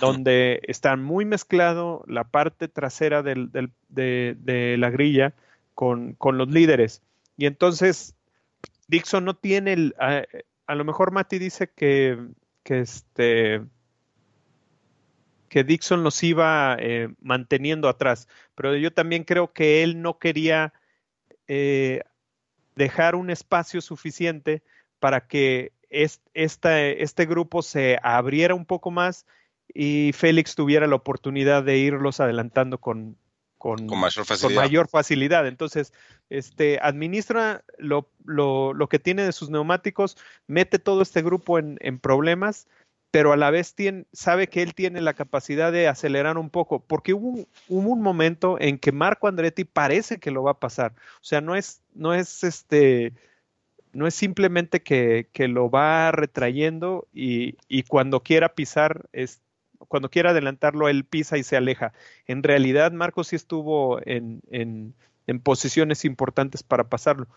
donde 0.00 0.60
está 0.64 0.96
muy 0.96 1.24
mezclado 1.24 2.04
la 2.06 2.24
parte 2.24 2.68
trasera 2.68 3.22
de, 3.22 4.76
la 4.78 4.90
grilla 4.90 5.34
con, 5.74 6.14
con 6.14 6.38
los 6.38 6.48
líderes 6.48 7.02
y 7.36 7.46
entonces 7.46 8.14
Dixon 8.88 9.24
no 9.24 9.34
tiene 9.34 9.72
el, 9.72 9.94
a 9.98 10.74
lo 10.74 10.84
mejor 10.84 11.10
Mati 11.10 11.38
dice 11.38 11.70
que, 11.74 12.18
que 12.62 12.80
este 12.80 13.62
que 15.48 15.62
Dixon 15.62 16.02
los 16.02 16.20
iba 16.24 16.76
eh, 16.80 17.08
manteniendo 17.20 17.88
atrás, 17.88 18.28
pero 18.56 18.74
yo 18.76 18.92
también 18.92 19.22
creo 19.22 19.52
que 19.52 19.84
él 19.84 20.02
no 20.02 20.18
quería 20.18 20.72
eh, 21.46 22.02
dejar 22.76 23.14
un 23.14 23.30
espacio 23.30 23.80
suficiente 23.80 24.62
para 24.98 25.26
que 25.26 25.72
este 25.90 27.26
grupo 27.26 27.62
se 27.62 27.98
abriera 28.02 28.54
un 28.54 28.66
poco 28.66 28.90
más 28.90 29.26
y 29.72 30.12
Félix 30.12 30.54
tuviera 30.54 30.86
la 30.86 30.96
oportunidad 30.96 31.62
de 31.62 31.78
irlos 31.78 32.20
adelantando 32.20 32.78
con, 32.78 33.16
con, 33.58 33.86
mayor, 33.86 34.24
facilidad. 34.24 34.60
con 34.60 34.64
mayor 34.64 34.88
facilidad. 34.88 35.46
Entonces, 35.46 35.92
este, 36.30 36.78
administra 36.82 37.64
lo, 37.78 38.10
lo, 38.24 38.74
lo, 38.74 38.88
que 38.88 38.98
tiene 38.98 39.22
de 39.24 39.32
sus 39.32 39.50
neumáticos, 39.50 40.16
mete 40.46 40.78
todo 40.78 41.02
este 41.02 41.22
grupo 41.22 41.58
en, 41.58 41.78
en 41.80 41.98
problemas 41.98 42.66
pero 43.14 43.32
a 43.32 43.36
la 43.36 43.52
vez 43.52 43.76
sabe 44.12 44.48
que 44.48 44.60
él 44.60 44.74
tiene 44.74 45.00
la 45.00 45.14
capacidad 45.14 45.70
de 45.70 45.86
acelerar 45.86 46.36
un 46.36 46.50
poco, 46.50 46.80
porque 46.80 47.14
hubo 47.14 47.46
un, 47.68 48.02
momento 48.02 48.56
en 48.60 48.76
que 48.76 48.90
Marco 48.90 49.28
Andretti 49.28 49.62
parece 49.62 50.18
que 50.18 50.32
lo 50.32 50.42
va 50.42 50.50
a 50.50 50.58
pasar. 50.58 50.94
O 51.20 51.24
sea, 51.24 51.40
no 51.40 51.54
es, 51.54 51.80
no 51.94 52.12
es 52.12 52.42
este, 52.42 53.12
no 53.92 54.08
es 54.08 54.16
simplemente 54.16 54.82
que, 54.82 55.28
que 55.32 55.46
lo 55.46 55.70
va 55.70 56.10
retrayendo 56.10 57.06
y, 57.14 57.56
y, 57.68 57.84
cuando 57.84 58.24
quiera 58.24 58.56
pisar, 58.56 59.08
es, 59.12 59.40
cuando 59.86 60.10
quiera 60.10 60.30
adelantarlo, 60.30 60.88
él 60.88 61.04
pisa 61.04 61.38
y 61.38 61.44
se 61.44 61.56
aleja. 61.56 61.92
En 62.26 62.42
realidad, 62.42 62.90
Marco 62.90 63.22
sí 63.22 63.36
estuvo 63.36 64.00
en, 64.04 64.42
en, 64.50 65.40
posiciones 65.40 66.04
importantes 66.04 66.64
para 66.64 66.88
pasarlo. 66.88 67.28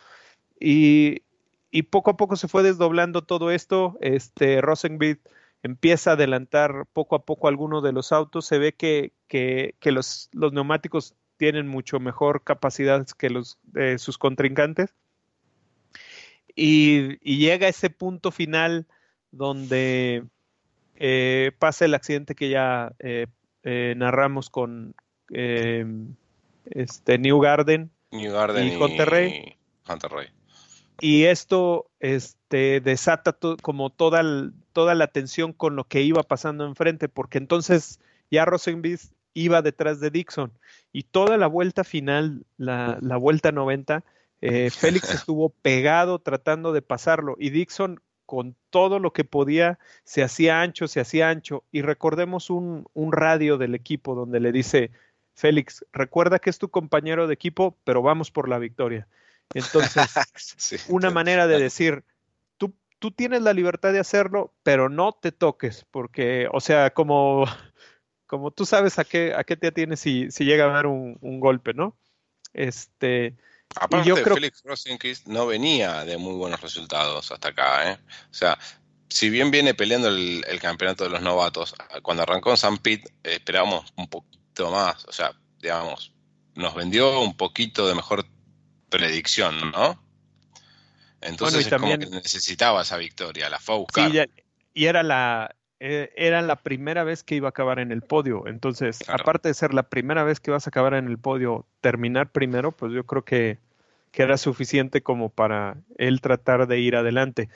Y, 0.59 1.21
y, 1.69 1.83
poco 1.83 2.09
a 2.09 2.17
poco 2.17 2.35
se 2.35 2.47
fue 2.47 2.63
desdoblando 2.63 3.21
todo 3.21 3.51
esto. 3.51 3.95
Este 4.01 4.59
empieza 5.63 6.11
a 6.11 6.13
adelantar 6.13 6.85
poco 6.93 7.15
a 7.15 7.25
poco 7.25 7.47
algunos 7.47 7.83
de 7.83 7.91
los 7.91 8.11
autos, 8.11 8.45
se 8.45 8.57
ve 8.57 8.73
que, 8.73 9.13
que, 9.27 9.75
que 9.79 9.91
los, 9.91 10.29
los, 10.31 10.53
neumáticos 10.53 11.15
tienen 11.37 11.67
mucho 11.67 11.99
mejor 11.99 12.43
capacidad 12.43 13.05
que 13.17 13.29
los 13.29 13.57
sus 13.97 14.17
contrincantes. 14.17 14.93
Y, 16.55 17.17
y, 17.21 17.37
llega 17.37 17.67
ese 17.67 17.91
punto 17.91 18.31
final 18.31 18.87
donde 19.31 20.23
eh, 20.95 21.51
pasa 21.59 21.85
el 21.85 21.93
accidente 21.93 22.33
que 22.33 22.49
ya 22.49 22.93
eh, 22.99 23.27
eh, 23.63 23.93
narramos 23.95 24.49
con 24.49 24.95
este 25.29 27.17
New 27.19 27.39
Garden, 27.39 27.91
New 28.11 28.33
Garden 28.33 28.67
y. 28.73 28.77
Monterrey 29.87 30.27
y 30.99 31.25
esto 31.25 31.89
este, 31.99 32.81
desata 32.81 33.37
como 33.61 33.89
toda, 33.89 34.23
toda 34.73 34.95
la 34.95 35.05
atención 35.05 35.53
con 35.53 35.75
lo 35.75 35.83
que 35.85 36.01
iba 36.01 36.23
pasando 36.23 36.65
enfrente, 36.65 37.09
porque 37.09 37.37
entonces 37.37 37.99
ya 38.31 38.45
Rosenbith 38.45 39.11
iba 39.33 39.61
detrás 39.61 39.99
de 39.99 40.09
Dixon 40.09 40.51
y 40.91 41.03
toda 41.03 41.37
la 41.37 41.47
vuelta 41.47 41.83
final, 41.83 42.45
la, 42.57 42.97
la 43.01 43.17
vuelta 43.17 43.51
90, 43.51 44.03
eh, 44.41 44.69
Félix 44.69 45.11
estuvo 45.13 45.49
pegado 45.49 46.19
tratando 46.19 46.73
de 46.73 46.81
pasarlo 46.81 47.35
y 47.39 47.51
Dixon 47.51 48.01
con 48.25 48.55
todo 48.71 48.99
lo 48.99 49.13
que 49.13 49.23
podía 49.23 49.79
se 50.03 50.21
hacía 50.21 50.61
ancho, 50.61 50.87
se 50.87 50.99
hacía 50.99 51.29
ancho 51.29 51.63
y 51.71 51.81
recordemos 51.81 52.49
un, 52.49 52.85
un 52.93 53.11
radio 53.13 53.57
del 53.57 53.73
equipo 53.73 54.15
donde 54.15 54.39
le 54.39 54.51
dice, 54.51 54.91
Félix, 55.33 55.85
recuerda 55.93 56.39
que 56.39 56.49
es 56.49 56.57
tu 56.57 56.69
compañero 56.69 57.27
de 57.27 57.33
equipo, 57.33 57.77
pero 57.83 58.01
vamos 58.01 58.31
por 58.31 58.49
la 58.49 58.57
victoria. 58.57 59.07
Entonces, 59.53 60.03
sí, 60.57 60.77
una 60.89 61.09
manera 61.09 61.47
de 61.47 61.59
decir, 61.59 62.03
tú, 62.57 62.75
tú 62.99 63.11
tienes 63.11 63.41
la 63.41 63.53
libertad 63.53 63.93
de 63.93 63.99
hacerlo, 63.99 64.53
pero 64.63 64.89
no 64.89 65.13
te 65.13 65.31
toques, 65.31 65.85
porque, 65.91 66.47
o 66.51 66.59
sea, 66.59 66.91
como, 66.93 67.45
como 68.27 68.51
tú 68.51 68.65
sabes 68.65 68.99
a 68.99 69.05
qué, 69.05 69.33
a 69.35 69.43
qué 69.43 69.57
te 69.57 69.67
atienes 69.67 69.99
si, 69.99 70.31
si 70.31 70.45
llega 70.45 70.65
a 70.65 70.71
haber 70.71 70.87
un, 70.87 71.17
un 71.21 71.39
golpe, 71.39 71.73
¿no? 71.73 71.97
Este, 72.53 73.35
Aparte, 73.75 74.07
yo 74.07 74.15
creo... 74.21 74.35
Felix 74.35 74.63
Rosenquist 74.63 75.27
no 75.27 75.45
venía 75.45 76.03
de 76.05 76.17
muy 76.17 76.35
buenos 76.35 76.61
resultados 76.61 77.31
hasta 77.31 77.49
acá, 77.49 77.91
¿eh? 77.91 77.97
O 78.31 78.33
sea, 78.33 78.57
si 79.09 79.29
bien 79.29 79.51
viene 79.51 79.73
peleando 79.73 80.09
el, 80.09 80.43
el 80.47 80.59
campeonato 80.59 81.03
de 81.03 81.09
los 81.09 81.21
novatos, 81.21 81.75
cuando 82.01 82.23
arrancó 82.23 82.51
en 82.51 82.57
San 82.57 82.77
Pete 82.77 83.09
esperábamos 83.23 83.93
un 83.95 84.07
poquito 84.07 84.71
más, 84.71 85.05
o 85.05 85.11
sea, 85.11 85.33
digamos, 85.59 86.13
nos 86.55 86.73
vendió 86.75 87.21
un 87.21 87.37
poquito 87.37 87.87
de 87.87 87.95
mejor 87.95 88.25
predicción, 88.89 89.71
¿no? 89.71 90.01
Entonces 91.21 91.69
bueno, 91.69 91.77
también, 91.77 91.99
como 92.01 92.11
que 92.11 92.17
necesitaba 92.17 92.81
esa 92.81 92.97
victoria, 92.97 93.49
la 93.49 93.59
fue 93.59 93.75
a 93.75 93.77
buscar. 93.79 94.11
Sí, 94.11 94.19
y 94.73 94.85
era 94.85 95.01
la, 95.01 95.55
eh, 95.79 96.11
era 96.15 96.41
la 96.41 96.57
primera 96.57 97.03
vez 97.03 97.23
que 97.23 97.35
iba 97.35 97.47
a 97.47 97.49
acabar 97.49 97.79
en 97.79 97.91
el 97.91 98.01
podio. 98.01 98.47
Entonces, 98.47 98.99
claro. 98.99 99.21
aparte 99.21 99.49
de 99.49 99.53
ser 99.53 99.73
la 99.73 99.83
primera 99.83 100.23
vez 100.23 100.39
que 100.39 100.51
vas 100.51 100.67
a 100.67 100.69
acabar 100.69 100.93
en 100.93 101.07
el 101.07 101.17
podio, 101.17 101.65
terminar 101.81 102.31
primero, 102.31 102.71
pues 102.71 102.93
yo 102.93 103.05
creo 103.05 103.23
que, 103.25 103.57
que 104.11 104.23
era 104.23 104.37
suficiente 104.37 105.01
como 105.01 105.29
para 105.29 105.77
él 105.97 106.21
tratar 106.21 106.67
de 106.67 106.79
ir 106.79 106.95
adelante. 106.95 107.49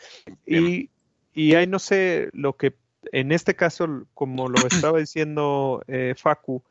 Y, 0.45 0.89
y 1.33 1.55
ahí 1.55 1.67
no 1.67 1.79
sé 1.79 2.29
lo 2.33 2.57
que, 2.57 2.75
en 3.11 3.31
este 3.31 3.55
caso, 3.55 4.05
como 4.13 4.49
lo 4.49 4.67
estaba 4.67 4.99
diciendo 4.99 5.83
eh, 5.87 6.15
Facu, 6.17 6.63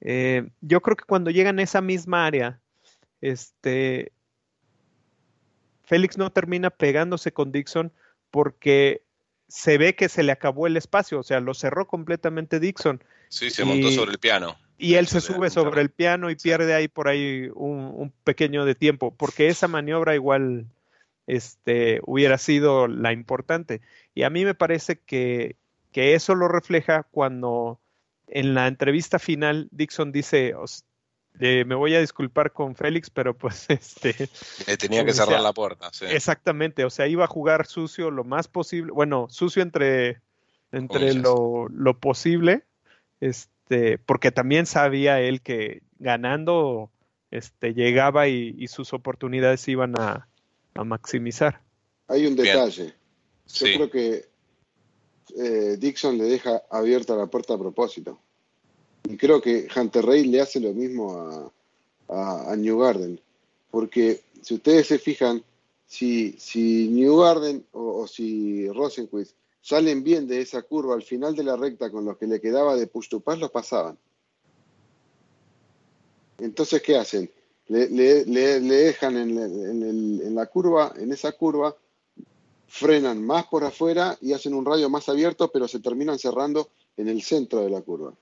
eh, 0.00 0.48
yo 0.60 0.80
creo 0.80 0.96
que 0.96 1.04
cuando 1.04 1.30
llegan 1.30 1.58
a 1.58 1.62
esa 1.62 1.80
misma 1.80 2.26
área, 2.26 2.60
este, 3.22 4.12
Félix 5.84 6.18
no 6.18 6.30
termina 6.30 6.68
pegándose 6.68 7.32
con 7.32 7.52
Dixon 7.52 7.92
porque 8.30 9.02
se 9.48 9.78
ve 9.78 9.94
que 9.94 10.08
se 10.08 10.22
le 10.22 10.32
acabó 10.32 10.66
el 10.66 10.76
espacio, 10.76 11.20
o 11.20 11.22
sea, 11.22 11.40
lo 11.40 11.54
cerró 11.54 11.86
completamente 11.86 12.60
Dixon. 12.60 13.02
Sí, 13.28 13.50
se 13.50 13.64
montó 13.64 13.88
y, 13.88 13.94
sobre 13.94 14.12
el 14.12 14.18
piano. 14.18 14.56
Y 14.78 14.94
él 14.94 15.06
se 15.06 15.20
sube 15.20 15.50
sobre 15.50 15.80
el 15.80 15.90
piano 15.90 16.30
y 16.30 16.36
pierde 16.36 16.74
ahí 16.74 16.88
por 16.88 17.08
ahí 17.08 17.48
un, 17.54 17.92
un, 17.94 18.12
pequeño 18.24 18.64
de 18.64 18.74
tiempo, 18.74 19.14
porque 19.14 19.48
esa 19.48 19.68
maniobra 19.68 20.14
igual 20.14 20.66
este, 21.26 22.00
hubiera 22.04 22.38
sido 22.38 22.88
la 22.88 23.12
importante. 23.12 23.80
Y 24.14 24.22
a 24.22 24.30
mí 24.30 24.44
me 24.44 24.54
parece 24.54 24.98
que, 24.98 25.56
que 25.92 26.14
eso 26.14 26.34
lo 26.34 26.48
refleja 26.48 27.04
cuando 27.04 27.78
en 28.26 28.54
la 28.54 28.66
entrevista 28.66 29.18
final 29.18 29.68
Dixon 29.70 30.10
dice, 30.10 30.54
eh, 31.40 31.64
me 31.66 31.74
voy 31.74 31.94
a 31.94 32.00
disculpar 32.00 32.52
con 32.52 32.74
Félix, 32.74 33.10
pero 33.10 33.36
pues 33.36 33.66
este... 33.68 34.28
Eh, 34.66 34.76
tenía 34.76 35.04
que 35.04 35.12
cerrar 35.12 35.34
sea, 35.34 35.42
la 35.42 35.52
puerta. 35.52 35.90
Sí. 35.92 36.06
Exactamente, 36.08 36.84
o 36.84 36.90
sea, 36.90 37.06
iba 37.06 37.24
a 37.24 37.28
jugar 37.28 37.66
sucio 37.66 38.10
lo 38.10 38.24
más 38.24 38.48
posible, 38.48 38.92
bueno, 38.92 39.26
sucio 39.30 39.62
entre, 39.62 40.20
entre 40.70 41.14
lo, 41.14 41.68
lo, 41.68 41.98
posible, 41.98 42.64
este, 43.20 43.98
porque 43.98 44.30
también 44.30 44.66
sabía 44.66 45.20
él 45.20 45.40
que 45.40 45.82
ganando 45.98 46.90
este, 47.30 47.74
llegaba 47.74 48.28
y, 48.28 48.54
y 48.58 48.68
sus 48.68 48.92
oportunidades 48.92 49.66
iban 49.68 49.98
a, 49.98 50.28
a, 50.74 50.84
maximizar. 50.84 51.60
Hay 52.08 52.26
un 52.26 52.36
detalle. 52.36 52.82
Bien. 52.82 52.94
Yo 53.46 53.66
sí. 53.66 53.74
creo 53.74 53.90
que 53.90 54.32
eh, 55.36 55.76
Dixon 55.78 56.18
le 56.18 56.24
deja 56.24 56.62
abierta 56.70 57.16
la 57.16 57.26
puerta 57.26 57.54
a 57.54 57.58
propósito. 57.58 58.18
Y 59.04 59.16
creo 59.16 59.40
que 59.40 59.68
Hunter 59.74 60.04
Ray 60.04 60.24
le 60.26 60.40
hace 60.40 60.60
lo 60.60 60.72
mismo 60.72 61.50
a, 62.08 62.54
New 62.56 62.78
Garden. 62.78 63.20
Porque 63.70 64.20
si 64.42 64.54
ustedes 64.54 64.86
se 64.86 64.98
fijan, 64.98 65.42
si, 65.86 66.32
si 66.38 66.88
New 66.88 67.16
Garden 67.18 67.64
o, 67.72 68.06
si 68.06 68.68
Rosenquist 68.68 69.34
salen 69.60 70.02
bien 70.02 70.26
de 70.26 70.40
esa 70.40 70.62
curva 70.62 70.94
al 70.94 71.02
final 71.02 71.34
de 71.34 71.44
la 71.44 71.56
recta 71.56 71.90
con 71.90 72.04
lo 72.04 72.18
que 72.18 72.26
le 72.26 72.40
quedaba 72.40 72.76
de 72.76 72.86
push 72.86 73.08
to 73.08 73.20
pass, 73.20 73.38
los 73.38 73.50
pasaban. 73.50 73.96
Entonces, 76.38 76.82
¿qué 76.82 76.96
hacen? 76.96 77.30
Le, 77.68 77.88
le, 77.88 78.24
le, 78.26 78.60
dejan 78.60 79.16
en, 79.16 79.38
en, 79.38 80.20
en, 80.20 80.34
la 80.34 80.46
curva, 80.46 80.92
en 80.96 81.12
esa 81.12 81.32
curva, 81.32 81.74
frenan 82.66 83.24
más 83.24 83.46
por 83.46 83.64
afuera 83.64 84.18
y 84.20 84.32
hacen 84.32 84.52
un 84.52 84.64
radio 84.64 84.90
más 84.90 85.08
abierto, 85.08 85.50
pero 85.52 85.68
se 85.68 85.78
terminan 85.78 86.18
cerrando 86.18 86.70
en 86.96 87.08
el 87.08 87.22
centro 87.22 87.60
de 87.60 87.70
la 87.70 87.80
curva. 87.80 88.12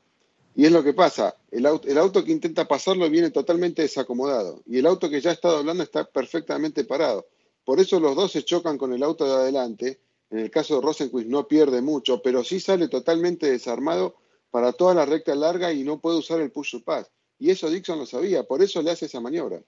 Y 0.54 0.66
es 0.66 0.72
lo 0.72 0.82
que 0.82 0.92
pasa, 0.92 1.36
el 1.50 1.64
auto, 1.64 1.88
el 1.88 1.96
auto, 1.96 2.24
que 2.24 2.32
intenta 2.32 2.66
pasarlo 2.66 3.08
viene 3.08 3.30
totalmente 3.30 3.82
desacomodado 3.82 4.62
y 4.66 4.78
el 4.78 4.86
auto 4.86 5.08
que 5.08 5.20
ya 5.20 5.30
está 5.30 5.48
doblando 5.48 5.82
está 5.82 6.04
perfectamente 6.04 6.84
parado. 6.84 7.26
Por 7.64 7.78
eso 7.78 8.00
los 8.00 8.16
dos 8.16 8.32
se 8.32 8.42
chocan 8.42 8.76
con 8.76 8.92
el 8.92 9.02
auto 9.02 9.24
de 9.24 9.34
adelante. 9.34 10.00
En 10.30 10.38
el 10.38 10.50
caso 10.50 10.76
de 10.76 10.82
Rosenquist 10.82 11.28
no 11.28 11.46
pierde 11.46 11.82
mucho, 11.82 12.20
pero 12.22 12.42
sí 12.42 12.60
sale 12.60 12.88
totalmente 12.88 13.50
desarmado 13.50 14.16
para 14.50 14.72
toda 14.72 14.94
la 14.94 15.06
recta 15.06 15.34
larga 15.34 15.72
y 15.72 15.84
no 15.84 16.00
puede 16.00 16.18
usar 16.18 16.40
el 16.40 16.50
push 16.50 16.72
to 16.72 16.82
pass. 16.82 17.10
Y 17.38 17.50
eso 17.50 17.70
Dixon 17.70 17.98
lo 17.98 18.06
sabía, 18.06 18.42
por 18.44 18.62
eso 18.62 18.82
le 18.82 18.90
hace 18.90 19.06
esa 19.06 19.20
maniobra. 19.20 19.62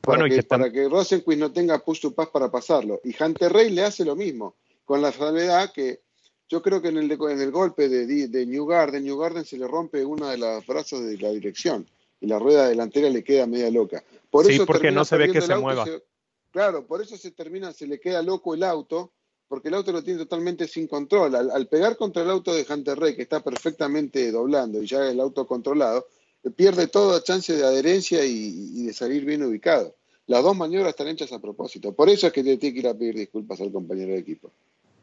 Para, 0.00 0.18
bueno, 0.18 0.34
que, 0.34 0.40
que 0.40 0.46
para 0.46 0.70
que 0.70 0.88
Rosenquist 0.88 1.38
no 1.38 1.52
tenga 1.52 1.78
push 1.78 2.00
to 2.00 2.14
pass 2.14 2.28
para 2.28 2.50
pasarlo. 2.50 3.00
Y 3.02 3.14
Hunter 3.22 3.52
Ray 3.52 3.70
le 3.70 3.82
hace 3.82 4.04
lo 4.04 4.14
mismo, 4.14 4.56
con 4.84 5.02
la 5.02 5.12
salvedad 5.12 5.72
que 5.72 6.02
yo 6.48 6.62
creo 6.62 6.80
que 6.80 6.88
en 6.88 6.98
el, 6.98 7.10
en 7.10 7.40
el 7.40 7.50
golpe 7.50 7.88
de, 7.88 8.28
de, 8.28 8.46
New 8.46 8.66
Garden, 8.66 9.04
New 9.04 9.18
Garden 9.18 9.44
se 9.44 9.58
le 9.58 9.66
rompe 9.66 10.04
una 10.04 10.30
de 10.30 10.38
las 10.38 10.66
brazos 10.66 11.04
de 11.04 11.18
la 11.18 11.30
dirección 11.30 11.86
y 12.20 12.26
la 12.26 12.38
rueda 12.38 12.68
delantera 12.68 13.10
le 13.10 13.22
queda 13.22 13.46
media 13.46 13.70
loca. 13.70 14.02
Por 14.30 14.46
sí, 14.46 14.54
eso 14.54 14.66
porque 14.66 14.90
no 14.90 15.04
se 15.04 15.16
ve 15.16 15.30
que 15.30 15.40
se 15.40 15.54
mueva. 15.56 15.84
Se, 15.84 16.02
claro, 16.50 16.86
por 16.86 17.02
eso 17.02 17.16
se 17.16 17.30
termina, 17.30 17.72
se 17.72 17.86
le 17.86 18.00
queda 18.00 18.22
loco 18.22 18.54
el 18.54 18.62
auto 18.62 19.12
porque 19.48 19.68
el 19.68 19.74
auto 19.74 19.92
lo 19.92 20.04
tiene 20.04 20.18
totalmente 20.18 20.68
sin 20.68 20.86
control. 20.86 21.34
Al, 21.34 21.66
pegar 21.68 21.96
contra 21.96 22.22
el 22.22 22.30
auto 22.30 22.54
de 22.54 22.66
Hunter 22.68 22.98
Ray, 22.98 23.16
que 23.16 23.22
está 23.22 23.40
perfectamente 23.40 24.30
doblando 24.30 24.82
y 24.82 24.86
ya 24.86 25.08
el 25.08 25.18
auto 25.20 25.46
controlado, 25.46 26.06
pierde 26.54 26.86
toda 26.86 27.22
chance 27.22 27.56
de 27.56 27.64
adherencia 27.64 28.24
y, 28.24 28.84
de 28.84 28.92
salir 28.92 29.24
bien 29.24 29.42
ubicado. 29.42 29.94
Las 30.26 30.42
dos 30.42 30.54
maniobras 30.54 30.90
están 30.90 31.08
hechas 31.08 31.32
a 31.32 31.40
propósito. 31.40 31.94
Por 31.94 32.10
eso 32.10 32.26
es 32.26 32.32
que 32.34 32.44
te 32.44 32.58
tiene 32.58 32.74
que 32.74 32.80
ir 32.80 32.88
a 32.88 32.94
pedir 32.94 33.14
disculpas 33.14 33.60
al 33.62 33.72
compañero 33.72 34.12
de 34.12 34.18
equipo. 34.18 34.52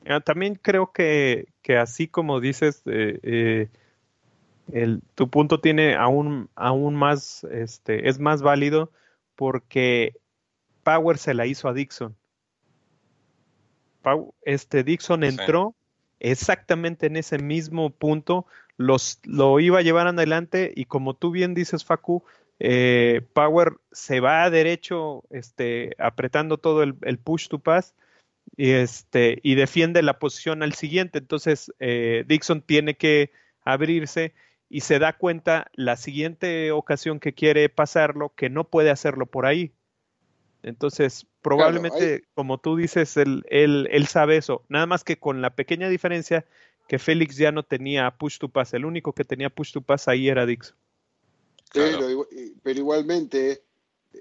Ah, 0.07 0.19
también 0.19 0.55
creo 0.55 0.91
que, 0.91 1.47
así 1.79 2.07
como 2.07 2.39
dices, 2.39 2.83
eh, 2.85 3.19
eh, 3.23 3.69
el, 4.71 5.01
tu 5.15 5.29
punto 5.29 5.59
tiene 5.59 5.95
aún, 5.95 6.49
aún 6.55 6.95
más, 6.95 7.43
este, 7.45 8.07
es 8.07 8.19
más 8.19 8.41
válido 8.41 8.91
porque 9.35 10.15
Power 10.83 11.17
se 11.17 11.33
la 11.33 11.45
hizo 11.45 11.67
a 11.67 11.73
Dixon. 11.73 12.15
Este 14.43 14.83
Dixon 14.83 15.23
entró 15.23 15.73
exactamente 16.19 17.07
en 17.07 17.15
ese 17.15 17.39
mismo 17.39 17.89
punto, 17.89 18.45
los, 18.77 19.19
lo 19.23 19.59
iba 19.59 19.79
a 19.79 19.81
llevar 19.81 20.07
adelante 20.07 20.71
y 20.75 20.85
como 20.85 21.15
tú 21.15 21.31
bien 21.31 21.53
dices, 21.55 21.83
Facu, 21.83 22.23
eh, 22.59 23.21
Power 23.33 23.77
se 23.91 24.19
va 24.19 24.43
a 24.43 24.49
derecho, 24.49 25.23
este, 25.31 25.95
apretando 25.97 26.57
todo 26.57 26.83
el, 26.83 27.17
push 27.17 27.47
to 27.47 27.59
pass 27.59 27.95
y, 28.57 28.71
este, 28.71 29.39
y 29.43 29.55
defiende 29.55 30.01
la 30.01 30.19
posición 30.19 30.63
al 30.63 30.73
siguiente. 30.73 31.19
Entonces, 31.19 31.71
eh, 31.79 32.23
Dixon 32.27 32.61
tiene 32.61 32.95
que 32.95 33.31
abrirse 33.63 34.33
y 34.69 34.81
se 34.81 34.99
da 34.99 35.13
cuenta 35.13 35.69
la 35.73 35.97
siguiente 35.97 36.71
ocasión 36.71 37.19
que 37.19 37.33
quiere 37.33 37.69
pasarlo 37.69 38.33
que 38.35 38.49
no 38.49 38.65
puede 38.69 38.89
hacerlo 38.89 39.25
por 39.25 39.45
ahí. 39.45 39.73
Entonces, 40.63 41.27
probablemente, 41.41 42.23
como 42.33 42.57
tú 42.57 42.75
dices, 42.75 43.17
él, 43.17 43.43
él, 43.49 44.07
sabe 44.07 44.37
eso. 44.37 44.63
Nada 44.67 44.87
más 44.87 45.03
que 45.03 45.19
con 45.19 45.41
la 45.41 45.55
pequeña 45.55 45.89
diferencia 45.89 46.45
que 46.87 46.97
Félix 46.97 47.37
ya 47.37 47.51
no 47.51 47.61
tenía 47.61 48.09
push 48.17 48.39
to 48.39 48.49
pass. 48.49 48.73
El 48.73 48.85
único 48.85 49.13
que 49.13 49.23
tenía 49.23 49.51
push 49.51 49.71
to 49.71 49.81
pass 49.81 50.07
ahí 50.07 50.27
era 50.27 50.47
Dixon. 50.47 50.75
Pero, 51.71 52.25
igualmente 52.65 53.63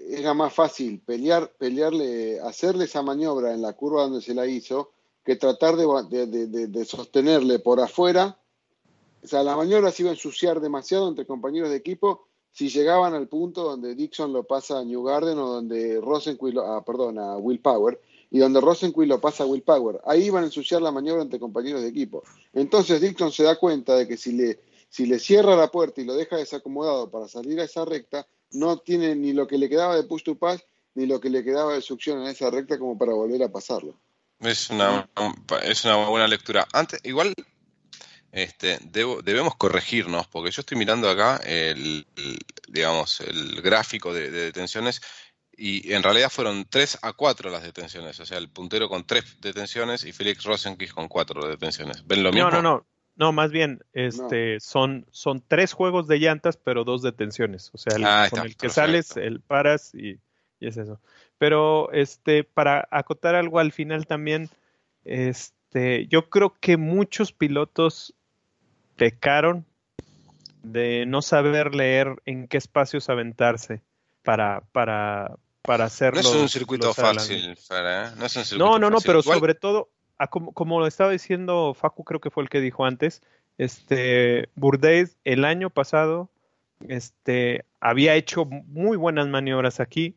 era 0.09 0.33
más 0.33 0.53
fácil 0.53 0.99
pelear, 0.99 1.51
pelearle, 1.57 2.39
hacerle 2.41 2.85
esa 2.85 3.01
maniobra 3.01 3.53
en 3.53 3.61
la 3.61 3.73
curva 3.73 4.03
donde 4.03 4.21
se 4.21 4.33
la 4.33 4.45
hizo 4.45 4.91
que 5.23 5.35
tratar 5.35 5.75
de, 5.75 6.85
sostenerle 6.85 7.59
por 7.59 7.79
afuera. 7.79 8.37
O 9.23 9.27
sea, 9.27 9.43
la 9.43 9.55
maniobra 9.55 9.91
se 9.91 10.03
iba 10.03 10.11
a 10.11 10.13
ensuciar 10.13 10.61
demasiado 10.61 11.07
entre 11.09 11.25
compañeros 11.25 11.69
de 11.69 11.77
equipo 11.77 12.27
si 12.51 12.69
llegaban 12.69 13.13
al 13.13 13.27
punto 13.27 13.63
donde 13.63 13.95
Dixon 13.95 14.31
lo 14.31 14.43
pasa 14.43 14.79
a 14.79 14.85
New 14.85 15.03
Garden 15.03 15.37
o 15.39 15.47
donde 15.47 15.99
Rosenquist, 15.99 16.57
ah, 16.57 16.83
perdón, 16.85 17.19
a 17.19 17.35
Will 17.37 17.59
Power, 17.59 17.99
y 18.31 18.39
donde 18.39 18.61
Rosenquist 18.61 19.09
lo 19.09 19.19
pasa 19.19 19.43
a 19.43 19.47
Will 19.47 19.63
Power. 19.63 19.99
Ahí 20.05 20.25
iban 20.25 20.43
a 20.43 20.45
ensuciar 20.45 20.81
la 20.81 20.91
maniobra 20.91 21.23
entre 21.23 21.39
compañeros 21.39 21.81
de 21.81 21.89
equipo. 21.89 22.23
Entonces 22.53 23.01
Dixon 23.01 23.31
se 23.31 23.43
da 23.43 23.57
cuenta 23.57 23.95
de 23.95 24.07
que 24.07 24.15
si 24.15 24.31
le, 24.31 24.59
si 24.89 25.05
le 25.05 25.19
cierra 25.19 25.57
la 25.57 25.69
puerta 25.69 25.99
y 25.99 26.05
lo 26.05 26.13
deja 26.13 26.37
desacomodado 26.37 27.09
para 27.09 27.27
salir 27.27 27.59
a 27.59 27.65
esa 27.65 27.83
recta, 27.83 28.25
no 28.55 28.79
tiene 28.79 29.15
ni 29.15 29.33
lo 29.33 29.47
que 29.47 29.57
le 29.57 29.69
quedaba 29.69 29.95
de 29.95 30.03
push 30.03 30.23
to 30.23 30.37
pass 30.37 30.65
ni 30.95 31.05
lo 31.05 31.19
que 31.19 31.29
le 31.29 31.43
quedaba 31.43 31.73
de 31.73 31.81
succión 31.81 32.21
en 32.21 32.27
esa 32.27 32.49
recta 32.49 32.79
como 32.79 32.97
para 32.97 33.13
volver 33.13 33.43
a 33.43 33.51
pasarlo. 33.51 33.99
Es 34.39 34.69
una, 34.69 35.09
es 35.63 35.85
una 35.85 36.07
buena 36.07 36.27
lectura. 36.27 36.67
Antes, 36.73 36.99
igual 37.03 37.33
este, 38.31 38.79
debemos 38.81 39.55
corregirnos, 39.55 40.27
porque 40.27 40.51
yo 40.51 40.59
estoy 40.61 40.77
mirando 40.77 41.09
acá 41.09 41.37
el, 41.37 42.05
digamos, 42.67 43.21
el 43.21 43.61
gráfico 43.61 44.13
de, 44.13 44.29
detenciones 44.29 45.01
y 45.57 45.93
en 45.93 46.03
realidad 46.03 46.29
fueron 46.29 46.65
3 46.69 46.99
a 47.01 47.13
4 47.13 47.49
las 47.49 47.63
detenciones, 47.63 48.19
o 48.19 48.25
sea, 48.25 48.37
el 48.37 48.49
puntero 48.49 48.89
con 48.89 49.07
3 49.07 49.39
detenciones 49.39 50.03
y 50.03 50.11
Félix 50.11 50.43
Rosenquist 50.43 50.93
con 50.93 51.07
4 51.07 51.47
detenciones. 51.47 52.05
¿Ven 52.05 52.23
lo 52.23 52.31
mismo? 52.33 52.49
No, 52.49 52.61
no, 52.61 52.61
no. 52.61 52.87
No, 53.15 53.31
más 53.31 53.51
bien, 53.51 53.81
este, 53.93 54.59
son, 54.59 55.05
son 55.09 55.41
tres 55.47 55.71
juegos 55.71 56.07
de 56.07 56.19
llantas, 56.19 56.57
pero 56.57 56.83
dos 56.83 57.01
detenciones. 57.01 57.71
O 57.73 57.77
sea, 57.77 57.95
el, 57.95 58.03
ah, 58.05 58.27
con 58.29 58.41
el 58.41 58.57
que 58.57 58.69
sales, 58.69 59.15
el 59.15 59.39
paras 59.39 59.93
y, 59.95 60.19
y, 60.59 60.67
es 60.67 60.75
eso. 60.75 60.99
Pero, 61.37 61.91
este, 61.93 62.43
para 62.43 62.87
acotar 62.91 63.35
algo 63.35 63.59
al 63.59 63.71
final 63.71 64.05
también, 64.05 64.49
este, 65.05 66.07
yo 66.07 66.29
creo 66.29 66.55
que 66.59 66.75
muchos 66.75 67.31
pilotos 67.31 68.13
pecaron 68.97 69.65
de 70.63 71.05
no 71.05 71.21
saber 71.21 71.75
leer 71.75 72.21
en 72.25 72.47
qué 72.47 72.57
espacios 72.57 73.09
aventarse 73.09 73.81
para, 74.23 74.61
para, 74.71 75.37
para 75.61 75.85
hacerlo. 75.85 76.21
No 76.21 76.29
es 76.29 76.35
un 76.35 76.49
circuito 76.49 76.93
fácil, 76.93 77.51
¿eh? 77.51 78.11
No, 78.57 78.79
no, 78.79 78.89
no, 78.89 78.99
pero 79.01 79.21
sobre 79.21 79.55
todo, 79.55 79.89
como, 80.29 80.53
como, 80.53 80.79
lo 80.79 80.87
estaba 80.87 81.11
diciendo 81.11 81.73
Facu, 81.73 82.03
creo 82.03 82.19
que 82.19 82.29
fue 82.29 82.43
el 82.43 82.49
que 82.49 82.61
dijo 82.61 82.85
antes, 82.85 83.21
este 83.57 84.49
Bourdais 84.55 85.17
el 85.23 85.45
año 85.45 85.69
pasado 85.69 86.29
este, 86.87 87.65
había 87.79 88.15
hecho 88.15 88.45
muy 88.45 88.97
buenas 88.97 89.27
maniobras 89.27 89.79
aquí, 89.79 90.15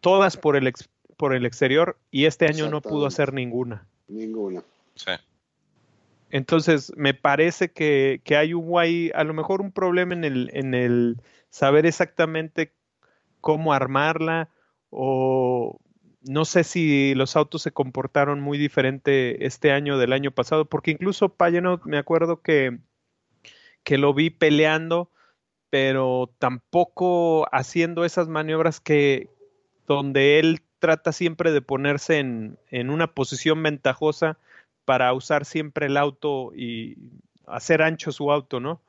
todas 0.00 0.36
por 0.36 0.56
el, 0.56 0.72
por 1.16 1.34
el 1.34 1.46
exterior, 1.46 1.96
y 2.10 2.24
este 2.24 2.46
año 2.46 2.68
no 2.70 2.80
pudo 2.80 3.06
hacer 3.06 3.32
ninguna. 3.32 3.86
Ninguna. 4.08 4.62
Sí. 4.94 5.12
Entonces, 6.30 6.92
me 6.96 7.14
parece 7.14 7.70
que, 7.70 8.20
que 8.24 8.36
hay 8.36 8.54
un 8.54 8.78
ahí, 8.78 9.10
a 9.14 9.24
lo 9.24 9.34
mejor 9.34 9.60
un 9.60 9.72
problema 9.72 10.14
en 10.14 10.24
el, 10.24 10.50
en 10.52 10.74
el 10.74 11.20
saber 11.50 11.86
exactamente 11.86 12.72
cómo 13.40 13.72
armarla 13.72 14.48
o 14.90 15.80
no 16.22 16.44
sé 16.44 16.64
si 16.64 17.14
los 17.14 17.36
autos 17.36 17.62
se 17.62 17.72
comportaron 17.72 18.40
muy 18.40 18.58
diferente 18.58 19.46
este 19.46 19.72
año 19.72 19.98
del 19.98 20.12
año 20.12 20.30
pasado, 20.30 20.66
porque 20.66 20.90
incluso 20.90 21.30
Payano 21.30 21.80
me 21.84 21.98
acuerdo 21.98 22.42
que, 22.42 22.78
que 23.84 23.98
lo 23.98 24.12
vi 24.12 24.30
peleando, 24.30 25.10
pero 25.70 26.30
tampoco 26.38 27.46
haciendo 27.52 28.04
esas 28.04 28.28
maniobras 28.28 28.80
que 28.80 29.28
donde 29.86 30.38
él 30.38 30.62
trata 30.78 31.12
siempre 31.12 31.52
de 31.52 31.62
ponerse 31.62 32.18
en, 32.18 32.58
en 32.70 32.90
una 32.90 33.14
posición 33.14 33.62
ventajosa 33.62 34.38
para 34.84 35.12
usar 35.12 35.44
siempre 35.44 35.86
el 35.86 35.96
auto 35.96 36.52
y 36.54 36.96
hacer 37.46 37.82
ancho 37.82 38.12
su 38.12 38.30
auto, 38.32 38.60
¿no? 38.60 38.80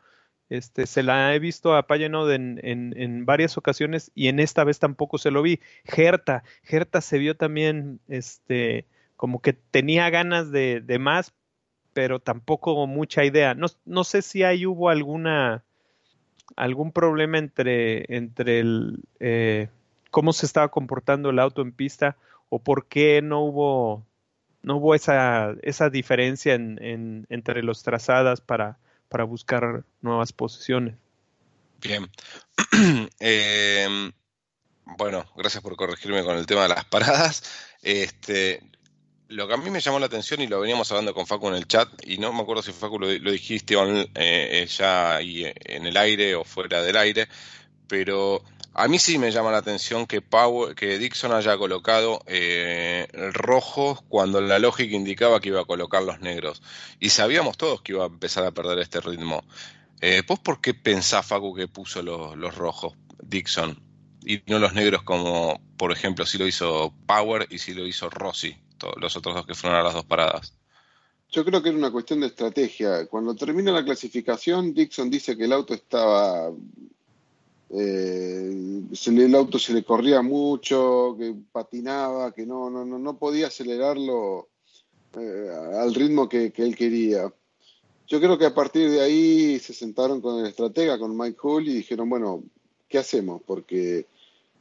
Este, 0.52 0.86
se 0.86 1.02
la 1.02 1.34
he 1.34 1.40
visto 1.40 1.78
a 1.78 1.88
Payanod 1.88 2.30
en, 2.30 2.60
en, 2.62 3.26
varias 3.26 3.58
ocasiones 3.58 4.12
y 4.16 4.28
en 4.28 4.42
esta 4.42 4.66
vez 4.66 4.80
tampoco 4.80 5.18
se 5.18 5.32
lo 5.32 5.42
vi. 5.42 5.62
Gerta, 5.86 6.44
Gerta 6.64 7.00
se 7.00 7.20
vio 7.20 7.38
también, 7.38 8.02
este, 8.10 8.86
como 9.16 9.42
que 9.42 9.54
tenía 9.54 10.10
ganas 10.10 10.52
de, 10.52 10.82
de 10.82 11.00
más, 11.00 11.34
pero 11.94 12.20
tampoco 12.20 12.86
mucha 12.86 13.24
idea. 13.24 13.54
No, 13.54 13.68
no, 13.86 14.04
sé 14.04 14.22
si 14.22 14.44
ahí 14.44 14.66
hubo 14.66 14.90
alguna, 14.90 15.64
algún 16.58 16.92
problema 16.92 17.38
entre, 17.38 18.14
entre 18.14 18.60
el, 18.60 19.00
eh, 19.22 19.70
cómo 20.10 20.34
se 20.34 20.46
estaba 20.46 20.68
comportando 20.68 21.30
el 21.30 21.40
auto 21.40 21.62
en 21.62 21.72
pista 21.72 22.18
o 22.50 22.60
por 22.60 22.88
qué 22.88 23.22
no 23.22 23.40
hubo 23.40 24.06
no 24.64 24.78
hubo 24.78 24.96
esa, 24.96 25.56
esa 25.62 25.90
diferencia 25.90 26.54
en, 26.56 27.26
entre 27.30 27.64
los 27.64 27.84
trazadas 27.84 28.42
para, 28.42 28.78
para 29.12 29.26
buscar 29.26 29.84
nuevas 30.02 30.32
posiciones. 30.32 30.96
Bien. 31.82 32.10
Em, 33.20 34.12
bueno, 34.86 35.26
gracias 35.36 35.62
por 35.62 35.76
corregirme 35.76 36.24
con 36.24 36.38
el 36.38 36.46
tema 36.46 36.64
de 36.64 36.70
las 36.70 36.86
paradas. 36.86 37.44
Este, 37.82 38.64
lo 39.28 39.50
que 39.50 39.54
a 39.54 39.58
mí 39.58 39.70
me 39.70 39.82
llamó 39.82 40.00
la 40.00 40.06
atención 40.06 40.40
y 40.40 40.48
lo 40.48 40.62
veníamos 40.62 40.90
hablando 40.92 41.14
con 41.14 41.28
Facu 41.28 41.50
en 41.50 41.56
el 41.56 41.68
chat, 41.68 41.90
y 42.06 42.20
no 42.20 42.32
me 42.32 42.42
acuerdo 42.42 42.64
si 42.64 42.72
Facu 42.72 43.00
lo, 43.00 43.08
dijiste 43.10 43.76
eh, 43.76 44.08
eh, 44.16 44.66
ya 44.68 45.16
ahí 45.16 45.44
en 45.46 45.86
el 45.86 45.98
aire 45.98 46.36
o 46.36 46.46
fuera 46.46 46.82
del 46.82 46.96
aire, 46.96 47.28
pero 47.90 48.42
a 48.74 48.88
mí 48.88 49.00
sí 49.00 49.18
me 49.18 49.32
llama 49.32 49.52
la 49.52 49.58
atención 49.58 50.08
que, 50.08 50.24
que 50.76 50.98
Dixon 50.98 51.34
haya 51.34 51.58
colocado 51.58 52.22
eh, 52.26 53.08
rojo 53.34 54.02
cuando 54.08 54.40
la 54.40 54.60
lógica 54.60 54.96
indicaba 54.96 55.42
que 55.42 55.50
iba 55.50 55.62
a 55.62 55.66
colocar 55.66 56.04
los 56.04 56.22
negros. 56.22 56.62
Y 57.00 57.10
sabíamos 57.10 57.58
todos 57.58 57.82
que 57.82 57.92
iba 57.92 58.04
a 58.04 58.08
empezar 58.08 58.46
a 58.46 58.52
perder 58.52 58.80
este 58.80 59.02
ritmo. 59.02 59.44
Eh, 60.00 60.24
¿Vos 60.26 60.40
por 60.40 60.62
qué 60.62 60.74
pensás, 60.74 61.26
Facu, 61.26 61.54
que 61.54 61.68
puso 61.68 62.02
los, 62.02 62.56
rojos 62.56 62.94
Dixon? 63.22 63.78
Y 64.26 64.42
no 64.48 64.58
los 64.58 64.74
negros 64.74 65.04
como, 65.04 65.60
por 65.78 65.92
ejemplo, 65.92 66.26
si 66.26 66.38
lo 66.38 66.48
hizo 66.48 66.94
Power 67.06 67.48
y 67.50 67.58
si 67.58 67.74
lo 67.74 67.86
hizo 67.86 68.10
Rossi, 68.10 68.56
los 68.98 69.16
otros 69.18 69.36
dos 69.36 69.46
que 69.46 69.54
fueron 69.54 69.80
a 69.80 69.84
las 69.84 69.94
dos 69.94 70.06
paradas. 70.06 70.54
Yo 71.30 71.44
creo 71.44 71.62
que 71.62 71.70
era 71.70 71.78
una 71.78 71.92
cuestión 71.92 72.22
de 72.22 72.28
estrategia. 72.28 73.08
Cuando 73.08 73.36
termina 73.36 73.72
la 73.72 73.84
clasificación, 73.84 74.74
Dixon 74.74 75.10
dice 75.10 75.38
que 75.38 75.46
el 75.46 75.54
auto 75.54 75.74
estaba 75.74 76.52
eh, 77.74 78.82
el 79.06 79.36
auto 79.36 79.58
se 79.58 79.74
le 79.74 79.84
corría 79.84 80.22
mucho, 80.22 81.16
que 81.18 81.34
patinaba, 81.52 82.34
que 82.34 82.46
no, 82.46 82.70
no, 82.70 82.86
no 82.86 83.18
podía 83.18 83.48
acelerarlo 83.48 84.50
eh, 85.18 85.50
al 85.80 85.94
ritmo 85.94 86.30
que, 86.30 86.54
él 86.56 86.76
quería. 86.76 87.34
Yo 88.08 88.20
creo 88.20 88.38
que 88.38 88.46
a 88.46 88.54
partir 88.54 88.90
de 88.90 89.02
ahí 89.02 89.60
se 89.60 89.74
sentaron 89.74 90.22
con 90.22 90.40
el 90.40 90.48
estratega, 90.48 91.00
con 91.00 91.18
Mike 91.18 91.38
Hull, 91.42 91.68
y 91.68 91.76
dijeron, 91.76 92.10
bueno, 92.10 92.44
¿qué 92.88 92.98
hacemos? 92.98 93.42
Porque 93.46 94.06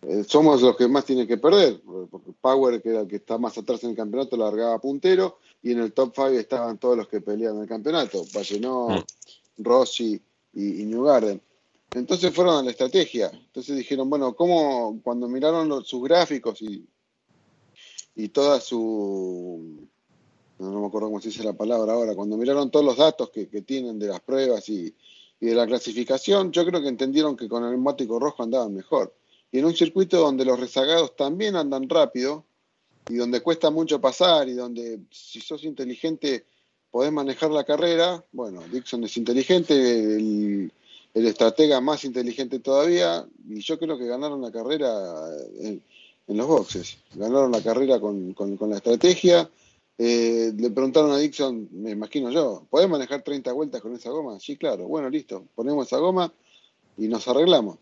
eh, 0.03 0.25
somos 0.27 0.63
los 0.63 0.77
que 0.77 0.89
más 0.89 1.05
tienen 1.05 1.27
que 1.27 1.37
perder, 1.37 1.81
porque 2.11 2.33
Power, 2.41 2.81
que 2.81 2.91
era 2.91 3.01
el 3.01 3.09
que 3.09 3.17
está 3.17 3.39
más 3.39 3.59
atrás 3.59 3.83
en 3.85 3.91
el 3.91 3.97
campeonato, 3.97 4.37
largaba 4.37 4.79
puntero, 4.81 5.39
y 5.63 5.73
en 5.73 5.81
el 5.81 5.93
top 5.93 6.13
5 6.15 6.29
estaban 6.31 6.79
todos 6.79 6.97
los 6.97 7.09
que 7.09 7.21
peleaban 7.21 7.63
el 7.63 7.69
campeonato, 7.69 8.25
Vallenó, 8.35 8.89
mm. 8.89 9.63
Rossi 9.63 10.21
y, 10.55 10.85
New 10.85 11.05
Garden. 11.05 11.41
Entonces 11.95 12.33
fueron 12.33 12.59
a 12.59 12.63
la 12.63 12.71
estrategia. 12.71 13.31
Entonces 13.33 13.77
dijeron, 13.77 14.09
bueno, 14.09 14.35
¿cómo 14.35 15.01
cuando 15.03 15.29
miraron 15.29 15.85
sus 15.85 16.03
gráficos 16.05 16.63
y, 16.63 16.87
y 18.15 18.29
toda 18.29 18.61
su... 18.61 19.89
No, 20.59 20.81
me 20.81 20.87
acuerdo 20.87 21.09
cómo 21.09 21.21
se 21.21 21.31
dice 21.31 21.43
la 21.43 21.55
palabra 21.55 21.95
ahora, 21.95 22.15
cuando 22.15 22.37
miraron 22.37 22.71
todos 22.71 22.85
los 22.85 22.99
datos 22.99 23.31
que, 23.31 23.47
tienen 23.63 23.99
de 23.99 24.09
las 24.09 24.21
pruebas 24.21 24.69
y, 24.69 24.95
y, 25.41 25.47
de 25.47 25.55
la 25.55 25.67
clasificación, 25.67 26.53
yo 26.53 26.67
creo 26.67 26.83
que 26.83 26.89
entendieron 26.89 27.35
que 27.35 27.49
con 27.49 27.65
el 27.65 27.71
neumático 27.71 28.21
rojo 28.21 28.43
andaban 28.43 28.75
mejor. 28.75 29.15
Y 29.51 29.59
en 29.59 29.65
un 29.65 29.75
circuito 29.75 30.19
donde 30.19 30.45
los 30.45 30.61
rezagados 30.61 31.17
también 31.17 31.57
andan 31.57 31.89
rápido 31.89 32.45
y 33.09 33.15
donde 33.15 33.41
cuesta 33.41 33.71
mucho 33.71 34.01
pasar 34.03 34.49
y 34.49 34.53
donde 34.53 35.01
si 35.11 35.41
sos 35.41 35.65
inteligente 35.65 36.45
podés 36.91 37.11
manejar 37.11 37.51
la 37.51 37.65
carrera, 37.65 38.23
bueno, 38.31 38.63
Dixon 38.71 39.03
es 39.05 39.17
inteligente, 39.17 39.75
el, 39.75 40.73
estratega 41.15 41.81
más 41.81 42.05
inteligente 42.05 42.61
todavía, 42.61 43.27
y 43.49 43.61
yo 43.61 43.79
creo 43.79 43.99
que 43.99 44.07
ganaron 44.07 44.41
la 44.41 44.53
carrera 44.53 44.89
en, 45.61 45.83
los 46.29 46.47
boxes, 46.47 46.99
ganaron 47.15 47.51
la 47.51 47.63
carrera 47.63 47.99
con, 48.01 48.35
la 48.69 48.77
estrategia. 48.77 49.51
Eh, 49.99 50.53
le 50.57 50.71
preguntaron 50.71 51.11
a 51.13 51.19
Dixon, 51.19 51.69
me 51.73 51.91
imagino 51.91 52.31
yo, 52.31 52.67
¿podés 52.71 52.89
manejar 52.89 53.23
30 53.23 53.53
vueltas 53.53 53.83
con 53.83 53.95
esa 53.95 54.11
goma? 54.11 54.39
Sí, 54.41 54.57
claro, 54.57 54.87
bueno, 54.87 55.11
listo, 55.11 55.45
ponemos 55.55 55.87
esa 55.87 55.99
goma 55.99 56.33
y 56.97 57.09
nos 57.09 57.27
arreglamos 57.29 57.79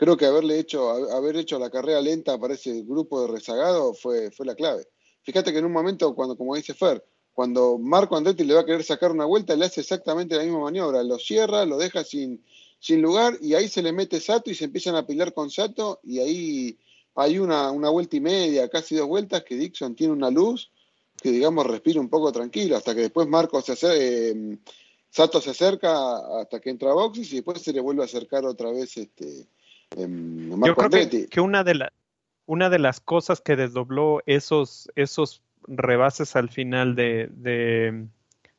creo 0.00 0.16
que 0.16 0.24
haberle 0.24 0.58
hecho, 0.58 0.88
haber 1.14 1.36
hecho 1.36 1.58
la 1.58 1.68
carrera 1.68 2.00
lenta 2.00 2.38
para 2.38 2.54
ese 2.54 2.84
grupo 2.84 3.20
de 3.20 3.28
rezagado 3.28 3.92
fue, 3.92 4.30
fue 4.30 4.46
la 4.46 4.54
clave. 4.54 4.88
Fíjate 5.20 5.52
que 5.52 5.58
en 5.58 5.66
un 5.66 5.72
momento, 5.72 6.14
cuando, 6.14 6.38
como 6.38 6.56
dice 6.56 6.72
Fer, 6.72 7.04
cuando 7.34 7.76
Marco 7.76 8.16
Andretti 8.16 8.44
le 8.44 8.54
va 8.54 8.62
a 8.62 8.64
querer 8.64 8.82
sacar 8.82 9.12
una 9.12 9.26
vuelta, 9.26 9.54
le 9.54 9.66
hace 9.66 9.82
exactamente 9.82 10.36
la 10.36 10.42
misma 10.42 10.60
maniobra, 10.60 11.02
lo 11.02 11.18
cierra, 11.18 11.66
lo 11.66 11.76
deja 11.76 12.02
sin, 12.02 12.42
sin 12.80 13.00
lugar 13.00 13.36
y 13.40 13.54
ahí 13.54 13.68
se 13.68 13.82
le 13.82 13.92
mete 13.92 14.20
Sato 14.20 14.50
y 14.50 14.54
se 14.54 14.64
empiezan 14.64 14.96
a 14.96 15.06
pelear 15.06 15.32
con 15.32 15.50
Sato 15.50 16.00
y 16.02 16.18
ahí 16.18 16.78
hay 17.14 17.38
una, 17.38 17.70
una 17.70 17.90
vuelta 17.90 18.16
y 18.16 18.20
media, 18.20 18.68
casi 18.68 18.96
dos 18.96 19.06
vueltas, 19.06 19.44
que 19.44 19.56
Dixon 19.56 19.94
tiene 19.94 20.12
una 20.12 20.30
luz 20.30 20.72
que 21.22 21.30
digamos 21.30 21.66
respira 21.66 22.00
un 22.00 22.08
poco 22.08 22.32
tranquilo, 22.32 22.76
hasta 22.76 22.94
que 22.94 23.02
después 23.02 23.28
Marco 23.28 23.60
se 23.60 23.72
hace, 23.72 24.30
eh, 24.30 24.58
Sato 25.10 25.40
se 25.40 25.50
acerca 25.50 26.40
hasta 26.40 26.60
que 26.60 26.70
entra 26.70 26.90
a 26.90 26.94
boxes 26.94 27.30
y 27.32 27.36
después 27.36 27.60
se 27.60 27.72
le 27.72 27.80
vuelve 27.80 28.02
a 28.02 28.06
acercar 28.06 28.44
otra 28.46 28.72
vez 28.72 28.96
este 28.96 29.46
yo 29.96 30.76
creo 30.76 31.28
que, 31.28 31.40
una, 31.40 31.64
de 31.64 31.74
la, 31.74 31.92
una 32.46 32.70
de 32.70 32.78
las 32.78 33.00
cosas 33.00 33.40
que 33.40 33.56
desdobló 33.56 34.22
esos, 34.26 34.90
esos 34.94 35.42
rebases 35.66 36.36
al 36.36 36.48
final 36.48 36.94
de, 36.94 37.28
de, 37.32 38.06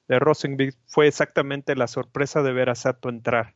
de 0.07 0.73
fue 0.87 1.07
exactamente 1.07 1.75
la 1.75 1.87
sorpresa 1.87 2.43
de 2.43 2.51
ver 2.51 2.69
a 2.69 2.75
Sato 2.75 3.09
entrar. 3.09 3.55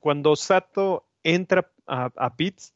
Cuando, 0.00 0.36
Sato 0.36 1.06
entra 1.22 1.70
a, 1.86 2.10
a 2.16 2.36
Pitts, 2.36 2.74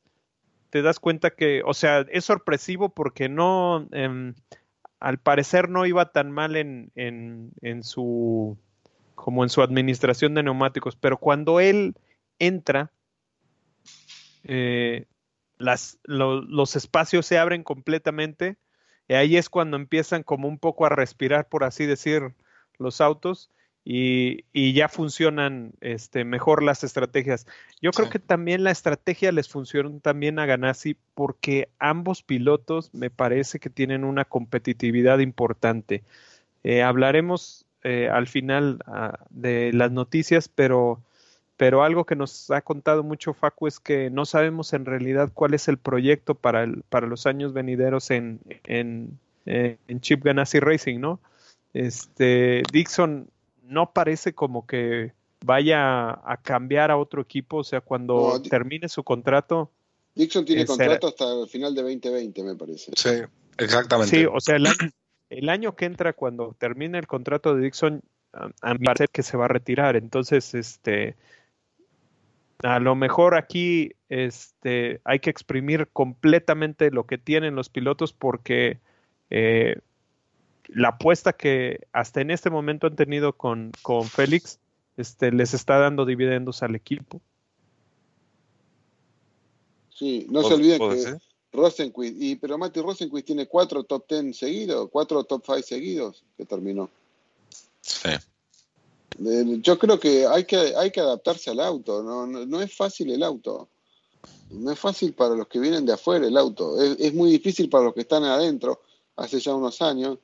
te 0.71 0.83
das 0.83 1.01
cuenta 1.01 1.31
que, 1.31 1.63
o 1.65 1.75
sea, 1.75 2.07
es 2.11 2.25
sorpresivo 2.25 2.91
porque 2.91 3.29
no, 3.29 3.89
em, 3.93 4.35
al 5.01 5.19
parecer 5.19 5.69
no 5.69 5.87
iba 5.87 6.13
tan 6.13 6.31
mal 6.31 6.57
en, 6.57 6.91
en, 6.95 7.53
en, 7.61 7.83
su, 7.83 8.59
como 9.15 9.43
en 9.43 9.51
su 9.51 9.63
administración 9.63 10.35
de 10.35 10.43
neumáticos, 10.43 10.97
pero 10.97 11.19
cuando 11.19 11.61
él 11.61 11.95
entra, 12.39 12.93
eh, 14.45 15.07
las, 15.59 15.99
los 16.05 16.77
espacios 16.77 17.27
se 17.27 17.39
abren 17.39 17.63
completamente 17.63 18.57
y 19.09 19.15
ahí 19.15 19.37
es 19.37 19.49
cuando 19.49 19.77
empiezan 19.77 20.23
como 20.23 20.49
un 20.49 20.59
poco 20.59 20.87
a 20.87 20.91
respirar, 20.91 21.49
por 21.49 21.65
así 21.65 21.87
decir, 21.87 22.35
los 22.79 23.01
autos 23.01 23.51
y, 23.89 24.73
ya 24.73 24.89
funcionan 24.89 25.73
este, 25.81 26.25
mejor 26.25 26.65
las 26.65 26.83
estrategias. 26.83 27.47
Yo 27.81 27.93
creo 27.93 28.11
que 28.11 28.19
también 28.19 28.65
la 28.65 28.73
estrategia 28.73 29.31
les 29.31 29.49
funcionó 29.49 30.01
también 30.01 30.41
a 30.41 30.47
Ganassi 30.47 30.97
porque 31.15 31.69
ambos 31.79 32.25
pilotos 32.25 32.93
me 32.93 33.11
parece 33.11 33.61
que 33.61 33.71
tienen 33.71 34.03
una 34.03 34.25
competitividad 34.25 35.21
importante. 35.21 36.03
Eh, 36.65 36.83
hablaremos 36.83 37.65
eh, 37.85 38.09
al 38.13 38.27
final 38.27 38.81
ah, 38.87 39.21
de 39.31 39.73
las 39.73 39.93
noticias, 39.93 40.49
pero 40.49 41.01
pero 41.57 41.85
algo 41.85 42.05
que 42.05 42.17
nos 42.17 42.51
ha 42.51 42.61
contado 42.61 43.03
mucho 43.03 43.33
Facu 43.33 43.67
es 43.67 43.81
que 43.81 44.11
no 44.11 44.27
sabemos 44.27 44.75
en 44.75 44.85
realidad 44.85 45.31
cuál 45.33 45.55
es 45.55 45.69
el 45.69 45.79
proyecto 45.79 46.35
para, 46.35 46.65
el, 46.65 46.83
para 46.91 47.07
los 47.07 47.25
años 47.27 47.55
venideros 47.55 48.11
en, 48.11 48.41
en, 48.65 49.19
eh, 49.47 49.79
en 49.89 50.01
Chip 50.01 50.23
Ganassi 50.23 50.61
Racing, 50.61 51.01
¿no? 51.01 51.19
Este, 51.73 52.63
Dixon 52.73 53.31
no 53.67 53.93
parece 53.93 54.35
como 54.35 54.67
que 54.67 55.13
vaya 55.45 56.11
a 56.11 56.41
cambiar 56.43 56.91
a 56.91 56.97
otro 56.97 57.23
equipo, 57.23 57.59
o 57.59 57.65
sea, 57.65 57.81
cuando 57.81 58.41
termine 58.49 58.89
su 58.89 59.05
contrato. 59.05 59.71
Dixon 60.15 60.45
tiene 60.45 60.63
eh, 60.63 60.67
contrato 60.67 61.09
hasta 61.09 61.41
el 61.43 61.49
final 61.49 61.75
de 61.75 61.83
2020, 61.83 62.43
me 62.43 62.55
parece. 62.55 62.93
Sí, 62.97 63.11
exactamente. 63.59 64.17
Sí, 64.17 64.27
o 64.31 64.41
sea, 64.41 64.57
el 64.57 64.67
año, 64.67 64.91
el 65.31 65.49
año 65.49 65.77
que 65.77 65.85
entra, 65.85 66.13
cuando 66.15 66.57
termine 66.59 66.99
el 66.99 67.07
contrato 67.07 67.55
de 67.55 67.63
Dixon, 67.63 68.03
a 68.33 68.75
mí 68.75 68.85
parece 68.85 69.09
que 69.09 69.23
se 69.23 69.37
va 69.37 69.47
a 69.47 69.49
retirar. 69.49 69.97
Entonces, 69.97 70.55
este, 70.55 71.17
a 72.63 72.79
lo 72.81 72.95
mejor 72.95 73.35
aquí 73.35 73.93
este, 74.09 75.01
hay 75.05 75.21
que 75.21 75.31
exprimir 75.31 75.89
completamente 75.93 76.91
lo 76.91 77.07
que 77.07 77.19
tienen 77.19 77.55
los 77.55 77.69
pilotos 77.69 78.13
porque 78.13 78.81
eh, 79.31 79.81
la 80.69 80.89
apuesta 80.89 81.33
que 81.33 81.87
hasta 81.93 82.21
en 82.21 82.31
este 82.31 82.51
momento 82.51 82.87
han 82.87 82.97
tenido 82.97 83.33
con, 83.35 83.73
con 83.83 84.05
Félix 84.05 84.59
este, 84.97 85.31
les 85.33 85.55
está 85.55 85.79
dando 85.79 86.05
dividendos 86.05 86.63
al 86.63 86.75
equipo. 86.75 87.21
Sí, 89.95 90.27
no 90.29 90.43
se 90.43 90.55
olviden 90.55 90.79
que 90.79 91.19
Rosenquist, 91.53 92.17
y, 92.21 92.37
pero 92.37 92.59
Mati 92.59 92.81
Rosenquist 92.81 93.27
tiene 93.27 93.47
cuatro 93.47 93.83
top 93.85 94.07
ten 94.07 94.35
seguidos, 94.35 94.91
cuatro 94.91 95.25
top 95.25 95.45
five 95.45 95.63
seguidos 95.63 96.23
que 96.37 96.45
terminó. 96.45 96.91
Sí. 97.81 98.11
Yo 99.63 99.79
creo 99.79 99.99
que 99.99 100.27
hay 100.27 100.45
que, 100.45 100.75
hay 100.77 100.91
que 100.91 101.01
adaptarse 101.01 101.51
al 101.51 101.61
auto, 101.61 102.03
no, 102.03 102.27
no, 102.27 102.61
es 102.61 102.75
fácil 102.75 103.11
el 103.11 103.23
auto. 103.23 103.69
No 104.51 104.71
es 104.71 104.79
fácil 104.79 105.15
para 105.15 105.35
los 105.35 105.49
que 105.49 105.59
vienen 105.59 105.87
de 105.87 105.95
afuera 105.95 106.27
el 106.27 106.37
auto, 106.37 106.81
es, 106.83 107.15
muy 107.15 107.31
difícil 107.31 107.71
para 107.71 107.85
los 107.85 107.95
que 107.95 108.03
están 108.03 108.25
adentro 108.25 108.83
hace 109.17 109.41
ya 109.41 109.55
unos 109.55 109.81
años. 109.81 110.19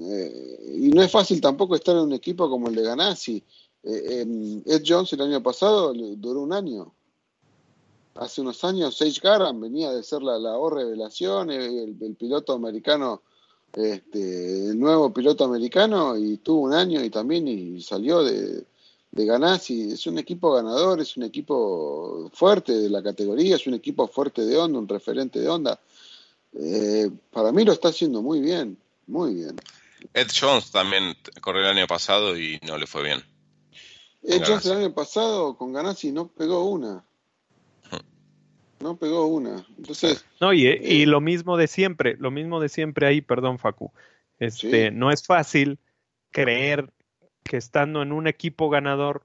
Eh, 0.00 0.78
y 0.82 0.88
no 0.90 1.02
es 1.02 1.10
fácil 1.10 1.40
tampoco 1.40 1.74
estar 1.74 1.96
en 1.96 2.02
un 2.02 2.12
equipo 2.12 2.48
como 2.48 2.68
el 2.68 2.74
de 2.74 2.82
Ganassi. 2.82 3.42
Eh, 3.82 4.62
Ed 4.66 4.82
Jones 4.86 5.12
el 5.12 5.22
año 5.22 5.42
pasado 5.42 5.92
duró 5.94 6.42
un 6.42 6.52
año. 6.52 6.92
Hace 8.14 8.40
unos 8.40 8.64
años 8.64 8.96
Sage 8.96 9.20
Garan 9.22 9.60
venía 9.60 9.92
de 9.92 10.02
ser 10.02 10.22
la, 10.22 10.38
la 10.38 10.56
O 10.56 10.70
revelación, 10.70 11.50
el, 11.50 11.96
el 12.00 12.14
piloto 12.16 12.54
americano 12.54 13.22
este, 13.76 14.70
el 14.70 14.80
nuevo 14.80 15.12
piloto 15.12 15.44
americano 15.44 16.16
y 16.16 16.38
tuvo 16.38 16.62
un 16.62 16.72
año 16.72 17.04
y 17.04 17.10
también 17.10 17.46
y 17.46 17.82
salió 17.82 18.24
de, 18.24 18.64
de 19.10 19.26
Ganassi. 19.26 19.92
Es 19.92 20.06
un 20.06 20.18
equipo 20.18 20.52
ganador, 20.52 21.00
es 21.00 21.16
un 21.16 21.24
equipo 21.24 22.30
fuerte 22.32 22.72
de 22.72 22.88
la 22.88 23.02
categoría, 23.02 23.56
es 23.56 23.66
un 23.66 23.74
equipo 23.74 24.08
fuerte 24.08 24.46
de 24.46 24.56
onda, 24.56 24.78
un 24.78 24.88
referente 24.88 25.40
de 25.40 25.48
onda. 25.48 25.78
Eh, 26.54 27.10
para 27.30 27.52
mí 27.52 27.64
lo 27.64 27.72
está 27.72 27.88
haciendo 27.88 28.22
muy 28.22 28.40
bien, 28.40 28.78
muy 29.06 29.34
bien. 29.34 29.56
Ed 30.14 30.28
Jones 30.38 30.70
también 30.70 31.16
corrió 31.40 31.62
el 31.62 31.78
año 31.78 31.86
pasado 31.86 32.38
y 32.38 32.58
no 32.62 32.78
le 32.78 32.86
fue 32.86 33.02
bien. 33.02 33.22
Ed 34.22 34.42
Jones 34.46 34.66
el 34.66 34.78
año 34.78 34.94
pasado 34.94 35.56
con 35.56 35.72
Ganassi 35.72 36.12
no 36.12 36.28
pegó 36.28 36.64
una 36.64 37.04
no 38.80 38.96
pegó 38.96 39.26
una. 39.26 39.64
Entonces. 39.78 40.24
No, 40.40 40.52
y, 40.52 40.66
y, 40.66 41.06
lo 41.06 41.20
mismo 41.20 41.56
de 41.56 41.66
siempre, 41.66 42.16
lo 42.18 42.30
mismo 42.30 42.60
de 42.60 42.68
siempre 42.68 43.06
ahí, 43.06 43.20
perdón, 43.20 43.58
Facu. 43.58 43.92
Este, 44.38 44.90
no 44.90 45.10
es 45.10 45.24
fácil 45.24 45.78
creer 46.30 46.92
que 47.42 47.56
estando 47.56 48.02
en 48.02 48.12
un 48.12 48.26
equipo 48.26 48.68
ganador 48.68 49.22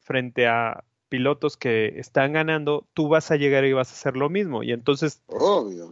frente 0.00 0.46
a 0.46 0.84
pilotos 1.08 1.56
que 1.56 1.98
están 1.98 2.32
ganando, 2.32 2.86
tú 2.94 3.08
vas 3.08 3.30
a 3.30 3.36
llegar 3.36 3.64
y 3.64 3.72
vas 3.72 3.90
a 3.90 3.94
hacer 3.94 4.16
lo 4.16 4.28
mismo. 4.28 4.62
Y 4.62 4.72
entonces 4.72 5.22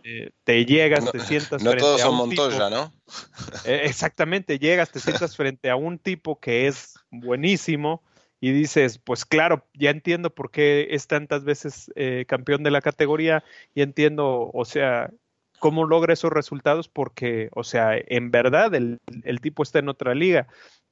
eh, 0.04 0.30
te 0.44 0.64
llegas, 0.64 1.10
te 1.10 1.20
sientas 1.20 1.62
no 1.62 1.76
todos 1.76 2.00
son 2.00 2.14
Montoya, 2.16 2.70
¿no? 2.70 2.92
Eh, 3.66 3.82
exactamente, 3.84 4.58
llegas, 4.58 4.90
te 4.90 4.98
sientas 4.98 5.36
frente 5.36 5.70
a 5.70 5.76
un 5.76 5.98
tipo 5.98 6.40
que 6.40 6.66
es 6.66 6.94
buenísimo 7.10 8.02
y 8.40 8.52
dices, 8.52 8.98
pues 8.98 9.24
claro, 9.24 9.66
ya 9.74 9.90
entiendo 9.90 10.34
por 10.34 10.50
qué 10.50 10.88
es 10.90 11.06
tantas 11.06 11.44
veces 11.44 11.90
eh, 11.96 12.24
campeón 12.26 12.62
de 12.62 12.70
la 12.70 12.82
categoría 12.82 13.44
y 13.74 13.82
entiendo, 13.82 14.50
o 14.52 14.64
sea, 14.64 15.10
cómo 15.58 15.86
logra 15.86 16.12
esos 16.12 16.30
resultados 16.30 16.88
porque, 16.88 17.48
o 17.52 17.64
sea, 17.64 17.92
en 17.96 18.30
verdad 18.30 18.74
el, 18.74 19.00
tipo 19.40 19.62
está 19.62 19.78
en 19.78 19.88
otra 19.88 20.14
liga. 20.14 20.46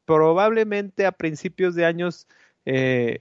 Probablemente 0.07 1.05
a 1.05 1.13
principios 1.13 1.75
de 1.75 1.85
años, 1.85 2.27
eh, 2.65 3.21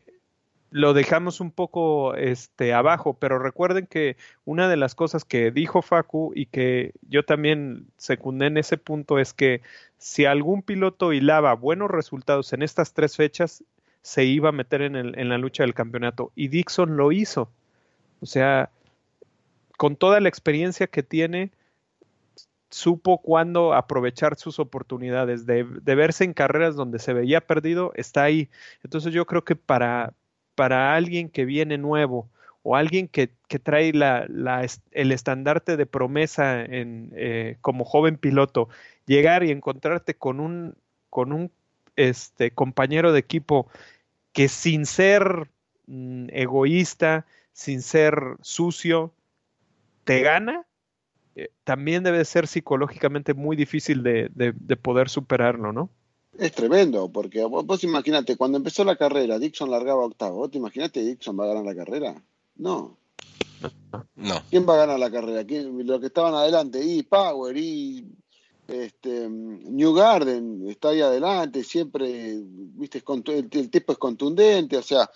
lo 0.71 0.93
dejamos 0.93 1.41
un 1.41 1.51
poco 1.51 2.15
este, 2.15 2.73
abajo, 2.73 3.17
pero 3.19 3.37
recuerden 3.37 3.87
que 3.87 4.15
una 4.45 4.69
de 4.69 4.77
las 4.77 4.95
cosas 4.95 5.25
que 5.25 5.51
dijo 5.51 5.81
Facu 5.81 6.31
y 6.33 6.45
que 6.45 6.93
yo 7.09 7.25
también 7.25 7.87
secundé 7.97 8.47
en 8.47 8.57
ese 8.57 8.77
punto 8.77 9.19
es 9.19 9.33
que 9.33 9.61
si 9.97 10.25
algún 10.25 10.63
piloto 10.63 11.11
hilaba 11.11 11.53
buenos 11.53 11.91
resultados 11.91 12.53
en 12.53 12.63
estas 12.63 12.93
tres 12.93 13.17
fechas, 13.17 13.65
se 14.01 14.23
iba 14.23 14.49
a 14.49 14.53
meter 14.53 14.81
en, 14.81 14.95
el, 14.95 15.19
en 15.19 15.27
la 15.27 15.37
lucha 15.37 15.63
del 15.63 15.73
campeonato. 15.73 16.31
Y 16.35 16.47
Dixon 16.47 16.95
lo 16.95 17.11
hizo. 17.11 17.51
O 18.21 18.25
sea, 18.25 18.69
con 19.77 19.97
toda 19.97 20.21
la 20.21 20.29
experiencia 20.29 20.87
que 20.87 21.03
tiene, 21.03 21.51
supo 22.69 23.21
cuándo 23.21 23.73
aprovechar 23.73 24.37
sus 24.37 24.57
oportunidades 24.57 25.45
de, 25.45 25.65
de, 25.65 25.95
verse 25.95 26.23
en 26.23 26.33
carreras 26.33 26.75
donde 26.77 26.99
se 26.99 27.11
veía 27.13 27.41
perdido, 27.41 27.91
está 27.95 28.23
ahí. 28.23 28.49
Entonces 28.83 29.13
yo 29.13 29.25
creo 29.25 29.43
que 29.43 29.57
para, 29.57 30.13
para 30.55 30.95
alguien 30.95 31.29
que 31.29 31.45
viene 31.45 31.77
nuevo 31.77 32.29
o 32.63 32.75
alguien 32.75 33.07
que, 33.07 33.31
que 33.47 33.59
trae 33.59 33.93
la, 33.93 34.25
la, 34.29 34.65
el 34.91 35.11
estandarte 35.11 35.77
de 35.77 35.85
promesa 35.85 36.63
en, 36.63 37.11
eh, 37.15 37.57
como 37.61 37.85
joven 37.85 38.17
piloto, 38.17 38.69
llegar 39.05 39.43
y 39.43 39.51
encontrarte 39.51 40.13
con 40.13 40.39
un, 40.39 40.75
con 41.09 41.33
un 41.33 41.51
este, 41.95 42.51
compañero 42.51 43.13
de 43.13 43.19
equipo 43.19 43.67
que 44.31 44.47
sin 44.47 44.85
ser 44.85 45.49
mm, 45.87 46.27
egoísta, 46.31 47.25
sin 47.53 47.81
ser 47.81 48.15
sucio, 48.41 49.13
te 50.03 50.21
gana, 50.21 50.65
eh, 51.35 51.49
también 51.63 52.03
debe 52.03 52.23
ser 52.25 52.47
psicológicamente 52.47 53.33
muy 53.33 53.55
difícil 53.55 54.03
de, 54.03 54.29
de, 54.33 54.53
de 54.55 54.77
poder 54.77 55.09
superarlo, 55.09 55.73
¿no? 55.73 55.89
Es 56.37 56.53
tremendo, 56.53 57.11
porque 57.11 57.43
vos, 57.43 57.65
vos 57.65 57.83
imagínate, 57.83 58.37
cuando 58.37 58.57
empezó 58.57 58.83
la 58.83 58.95
carrera, 58.95 59.37
Dixon 59.37 59.69
largaba 59.69 60.05
octavo. 60.05 60.37
¿Vos 60.37 60.51
te 60.51 60.57
imaginaste 60.57 61.01
que 61.01 61.05
Dixon 61.07 61.39
va 61.39 61.45
a 61.45 61.47
ganar 61.47 61.65
la 61.65 61.75
carrera? 61.75 62.23
No. 62.55 62.97
No. 64.15 64.35
¿Quién 64.49 64.67
va 64.67 64.75
a 64.75 64.85
ganar 64.85 64.99
la 64.99 65.11
carrera? 65.11 65.45
¿Quién, 65.45 65.85
los 65.85 65.99
que 65.99 66.07
estaban 66.07 66.33
adelante, 66.33 66.83
y 66.83 67.03
Power, 67.03 67.55
y 67.57 68.05
este, 68.67 69.29
New 69.29 69.93
Garden 69.93 70.69
está 70.69 70.89
ahí 70.89 71.01
adelante, 71.01 71.63
siempre, 71.63 72.39
viste, 72.41 73.03
el, 73.05 73.49
el 73.51 73.69
tipo 73.69 73.91
es 73.91 73.97
contundente, 73.97 74.77
o 74.77 74.81
sea, 74.81 75.09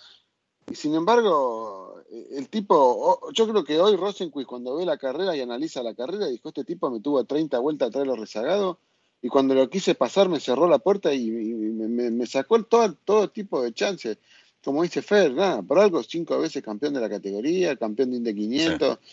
y 0.70 0.74
sin 0.74 0.94
embargo, 0.94 2.02
el 2.10 2.48
tipo, 2.48 3.30
yo 3.32 3.48
creo 3.48 3.64
que 3.64 3.80
hoy 3.80 3.96
Rosenquist 3.96 4.46
cuando 4.46 4.76
ve 4.76 4.84
la 4.84 4.98
carrera 4.98 5.36
y 5.36 5.40
analiza 5.40 5.82
la 5.82 5.94
carrera, 5.94 6.26
dijo, 6.26 6.48
este 6.48 6.64
tipo 6.64 6.90
me 6.90 7.00
tuvo 7.00 7.24
30 7.24 7.58
vueltas 7.58 7.88
atrás 7.88 8.02
de 8.02 8.08
los 8.08 8.18
rezagados, 8.18 8.78
y 9.26 9.28
cuando 9.28 9.56
lo 9.56 9.68
quise 9.68 9.96
pasar 9.96 10.28
me 10.28 10.38
cerró 10.38 10.68
la 10.68 10.78
puerta 10.78 11.12
y, 11.12 11.26
y 11.26 11.30
me, 11.32 12.12
me, 12.12 12.26
sacó 12.28 12.62
todo, 12.62 12.94
todo 12.94 13.28
tipo 13.28 13.60
de 13.60 13.74
chances. 13.74 14.18
Como 14.62 14.84
dice 14.84 15.02
Fer, 15.02 15.32
nada, 15.32 15.62
por 15.62 15.80
algo 15.80 16.00
cinco 16.04 16.38
veces 16.38 16.62
campeón 16.62 16.94
de 16.94 17.00
la 17.00 17.10
categoría, 17.10 17.74
campeón 17.74 18.12
de 18.12 18.18
Indy 18.18 18.34
500. 18.36 18.98
Sí, 19.00 19.06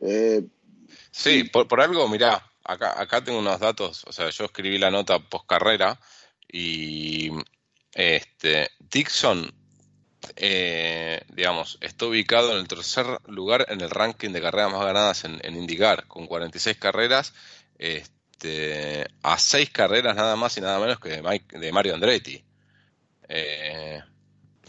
eh, 0.00 0.44
sí 1.10 1.44
por, 1.44 1.66
por, 1.66 1.80
algo, 1.80 2.06
mirá, 2.10 2.44
acá, 2.62 3.00
acá 3.00 3.24
tengo 3.24 3.38
unos 3.38 3.58
datos, 3.58 4.04
o 4.06 4.12
sea, 4.12 4.28
yo 4.28 4.44
escribí 4.44 4.76
la 4.76 4.90
nota 4.90 5.18
post 5.18 5.46
carrera 5.46 5.98
y 6.46 7.30
este, 7.94 8.68
Dixon, 8.80 9.50
eh, 10.36 11.22
digamos, 11.32 11.78
está 11.80 12.04
ubicado 12.04 12.52
en 12.52 12.58
el 12.58 12.68
tercer 12.68 13.06
lugar 13.28 13.64
en 13.70 13.80
el 13.80 13.88
ranking 13.88 14.28
de 14.28 14.42
carreras 14.42 14.72
más 14.72 14.84
ganadas 14.84 15.24
en, 15.24 15.40
en 15.42 15.56
IndyCar, 15.56 16.06
con 16.06 16.26
46 16.26 16.76
carreras. 16.76 17.32
Este, 17.78 18.12
este, 18.44 19.06
a 19.22 19.38
seis 19.38 19.70
carreras 19.70 20.14
nada 20.14 20.36
más 20.36 20.56
y 20.58 20.60
nada 20.60 20.78
menos 20.78 21.00
que 21.00 21.22
de, 21.58 21.72
Mario 21.72 21.94
Andretti. 21.94 22.44
Eh, 23.28 24.02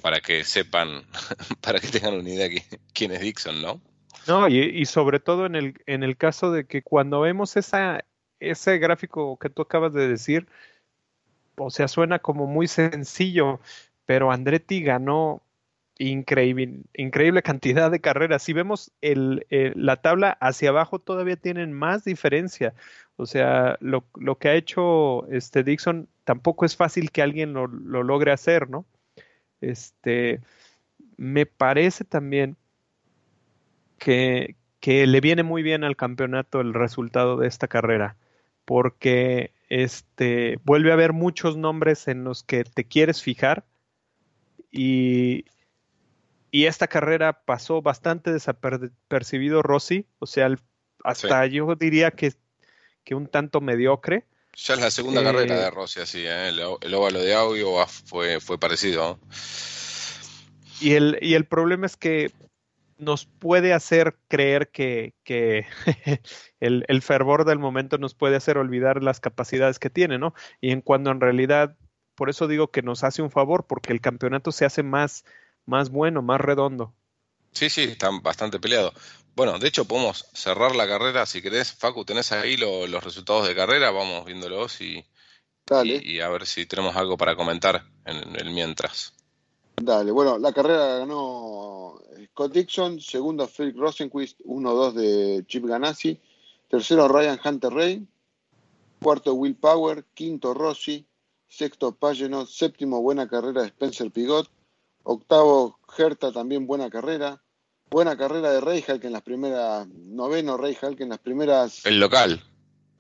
para 0.02 0.22
que 0.22 0.44
sepan, 0.44 1.04
para 1.62 1.80
que 1.80 1.88
tengan 1.88 2.14
una 2.14 2.30
idea 2.30 2.48
de 2.48 2.64
quién 2.94 3.12
es 3.12 3.20
Dixon, 3.20 3.62
¿no? 3.62 3.82
No, 4.28 4.48
y, 4.48 4.60
y, 4.60 4.86
sobre 4.86 5.20
todo 5.20 5.46
en 5.46 5.56
el, 5.56 5.76
en 5.86 6.04
el 6.04 6.16
caso 6.16 6.52
de 6.52 6.66
que 6.66 6.82
cuando 6.82 7.22
vemos 7.22 7.58
esa, 7.58 8.06
ese 8.40 8.78
gráfico 8.78 9.38
que 9.38 9.50
tú 9.50 9.64
acabas 9.64 9.94
de 9.94 10.08
decir, 10.08 10.48
o 11.58 11.70
sea, 11.70 11.88
suena 11.88 12.20
como 12.20 12.48
muy 12.48 12.68
sencillo, 12.68 13.60
pero 14.06 14.32
Andretti 14.32 14.82
ganó 14.82 15.42
increíble, 15.98 16.82
increíble 16.94 17.42
cantidad 17.42 17.92
de 17.92 18.02
carreras. 18.02 18.44
Si 18.44 18.54
vemos 18.54 18.92
la 19.02 19.96
tabla 19.98 20.38
hacia 20.40 20.70
abajo, 20.70 21.00
todavía 21.00 21.36
tienen 21.36 21.74
más 21.74 22.04
diferencia. 22.04 22.74
O 23.18 23.26
sea, 23.26 23.78
lo, 23.80 24.06
lo, 24.16 24.38
que 24.38 24.50
ha 24.50 24.56
hecho 24.56 25.26
este 25.28 25.64
Dixon 25.64 26.10
tampoco 26.26 26.66
es 26.66 26.76
fácil 26.76 27.12
que 27.12 27.22
alguien 27.22 27.54
lo, 27.54 27.68
lo, 27.68 28.04
logre 28.04 28.32
hacer, 28.32 28.70
¿no? 28.70 28.86
Este, 29.62 30.42
me 31.18 31.46
parece 31.46 32.04
también 32.04 32.58
que, 33.98 34.56
que, 34.82 35.08
le 35.08 35.22
viene 35.22 35.44
muy 35.44 35.64
bien 35.64 35.86
al 35.86 35.96
campeonato 35.96 36.60
el 36.60 36.74
resultado 36.74 37.38
de 37.38 37.48
esta 37.48 37.70
carrera, 37.70 38.18
porque 38.66 39.52
este, 39.70 40.60
vuelve 40.66 40.92
a 40.92 40.96
haber 40.96 41.14
muchos 41.14 41.56
nombres 41.56 42.10
en 42.10 42.26
los 42.26 42.44
que 42.44 42.66
te 42.66 42.84
quieres 42.84 43.22
fijar 43.22 43.64
y, 44.72 45.46
y 46.56 46.68
esta 46.68 46.88
carrera 46.88 47.44
pasó 47.44 47.82
bastante 47.82 48.32
desapercibido 48.32 49.62
Rossi, 49.62 50.08
o 50.20 50.26
sea, 50.26 50.56
hasta 51.04 51.44
sí. 51.44 51.52
yo 51.52 51.76
diría 51.76 52.12
que 52.12 52.32
que 53.04 53.14
un 53.14 53.28
tanto 53.28 53.60
mediocre. 53.60 54.26
Ya 54.54 54.76
es 54.76 54.80
la 54.80 54.90
segunda 54.90 55.20
eh, 55.20 55.26
carrera 55.26 55.60
de 55.60 55.70
Rossi, 55.70 56.00
así, 56.00 56.20
¿eh? 56.20 56.48
el, 56.48 56.62
el, 56.80 56.94
óvalo 56.94 57.20
de 57.20 57.36
audio 57.36 57.86
fue, 57.88 58.40
fue 58.40 58.58
parecido. 58.58 59.20
Y, 60.80 60.94
el, 60.94 61.18
y 61.22 61.34
el 61.34 61.44
problema 61.44 61.88
es 61.88 61.98
que 61.98 62.32
nos 62.98 63.26
puede 63.26 63.74
hacer 63.74 64.16
creer 64.30 64.70
que, 64.70 65.14
que 65.26 65.66
el, 66.62 66.86
el, 66.88 67.02
fervor 67.02 67.44
del 67.44 67.60
momento 67.60 67.98
nos 67.98 68.16
puede 68.16 68.38
hacer 68.38 68.58
olvidar 68.58 69.04
las 69.04 69.20
capacidades 69.20 69.78
que 69.78 69.90
tiene, 69.90 70.20
¿no? 70.20 70.34
Y 70.62 70.72
en 70.72 70.80
cuando 70.80 71.12
en 71.12 71.20
realidad, 71.20 71.76
por 72.16 72.30
eso 72.30 72.48
digo 72.48 72.72
que 72.72 72.82
nos 72.82 73.04
hace 73.04 73.22
un 73.22 73.30
favor, 73.30 73.68
porque 73.68 73.92
el 73.92 74.00
campeonato 74.00 74.54
se 74.54 74.64
hace 74.64 74.84
más, 74.84 75.26
más 75.66 75.90
bueno, 75.90 76.22
más 76.22 76.40
redondo. 76.42 76.94
Sí, 77.52 77.70
sí, 77.70 77.84
están 77.84 78.22
bastante 78.22 78.60
peleados. 78.60 78.94
Bueno, 79.36 79.60
de 79.60 79.68
hecho 79.68 79.86
podemos 79.86 80.26
cerrar 80.34 80.76
la 80.76 80.88
carrera 80.88 81.26
si 81.26 81.42
querés. 81.42 81.74
Facu, 81.74 82.06
tenés 82.06 82.32
ahí 82.32 82.58
lo, 82.58 82.88
los 82.88 83.04
resultados 83.04 83.48
de 83.48 83.56
carrera, 83.56 83.92
vamos 83.92 84.26
viéndolos 84.26 84.80
y, 84.82 85.06
Dale. 85.66 86.02
y, 86.04 86.18
y, 86.18 86.20
a 86.22 86.30
ver 86.30 86.46
si 86.46 86.66
tenemos 86.66 86.96
algo 86.96 87.18
para 87.18 87.36
comentar 87.36 87.86
en 88.06 88.36
el 88.36 88.52
mientras. 88.52 89.14
Dale, 89.76 90.12
bueno, 90.12 90.38
la 90.38 90.54
carrera 90.54 91.00
ganó 91.00 92.00
Scott 92.32 92.54
Dixon, 92.54 93.02
segundo 93.02 93.48
Felix 93.48 93.78
Rosenquist, 93.78 94.40
1-2 94.42 94.94
de 94.94 95.46
Chip 95.48 95.66
Ganassi, 95.66 96.20
tercero 96.70 97.08
Ryan 97.10 97.40
Hunter 97.44 97.74
Ray, 97.74 98.08
cuarto 99.02 99.34
Will 99.34 99.56
Power, 99.56 100.06
quinto 100.14 100.54
Rossi, 100.54 101.06
sexto 101.48 101.94
Pageno, 101.94 102.46
séptimo 102.46 103.02
buena 103.02 103.28
carrera 103.28 103.62
de 103.62 103.68
Spencer 103.68 104.12
Pigot, 104.12 104.50
octavo 105.06 105.80
Herta 105.98 106.32
también 106.32 106.68
buena 106.68 106.90
carrera, 106.90 107.42
buena 107.90 108.18
carrera 108.18 108.52
de 108.52 108.60
Reijal, 108.60 109.00
que 109.00 109.08
en 109.08 109.14
las 109.14 109.22
primeras, 109.22 109.88
noveno 109.88 110.58
Reijal, 110.58 110.98
que 110.98 111.04
en 111.04 111.10
las 111.10 111.20
primeras... 111.20 111.86
El 111.86 112.00
local. 112.00 112.44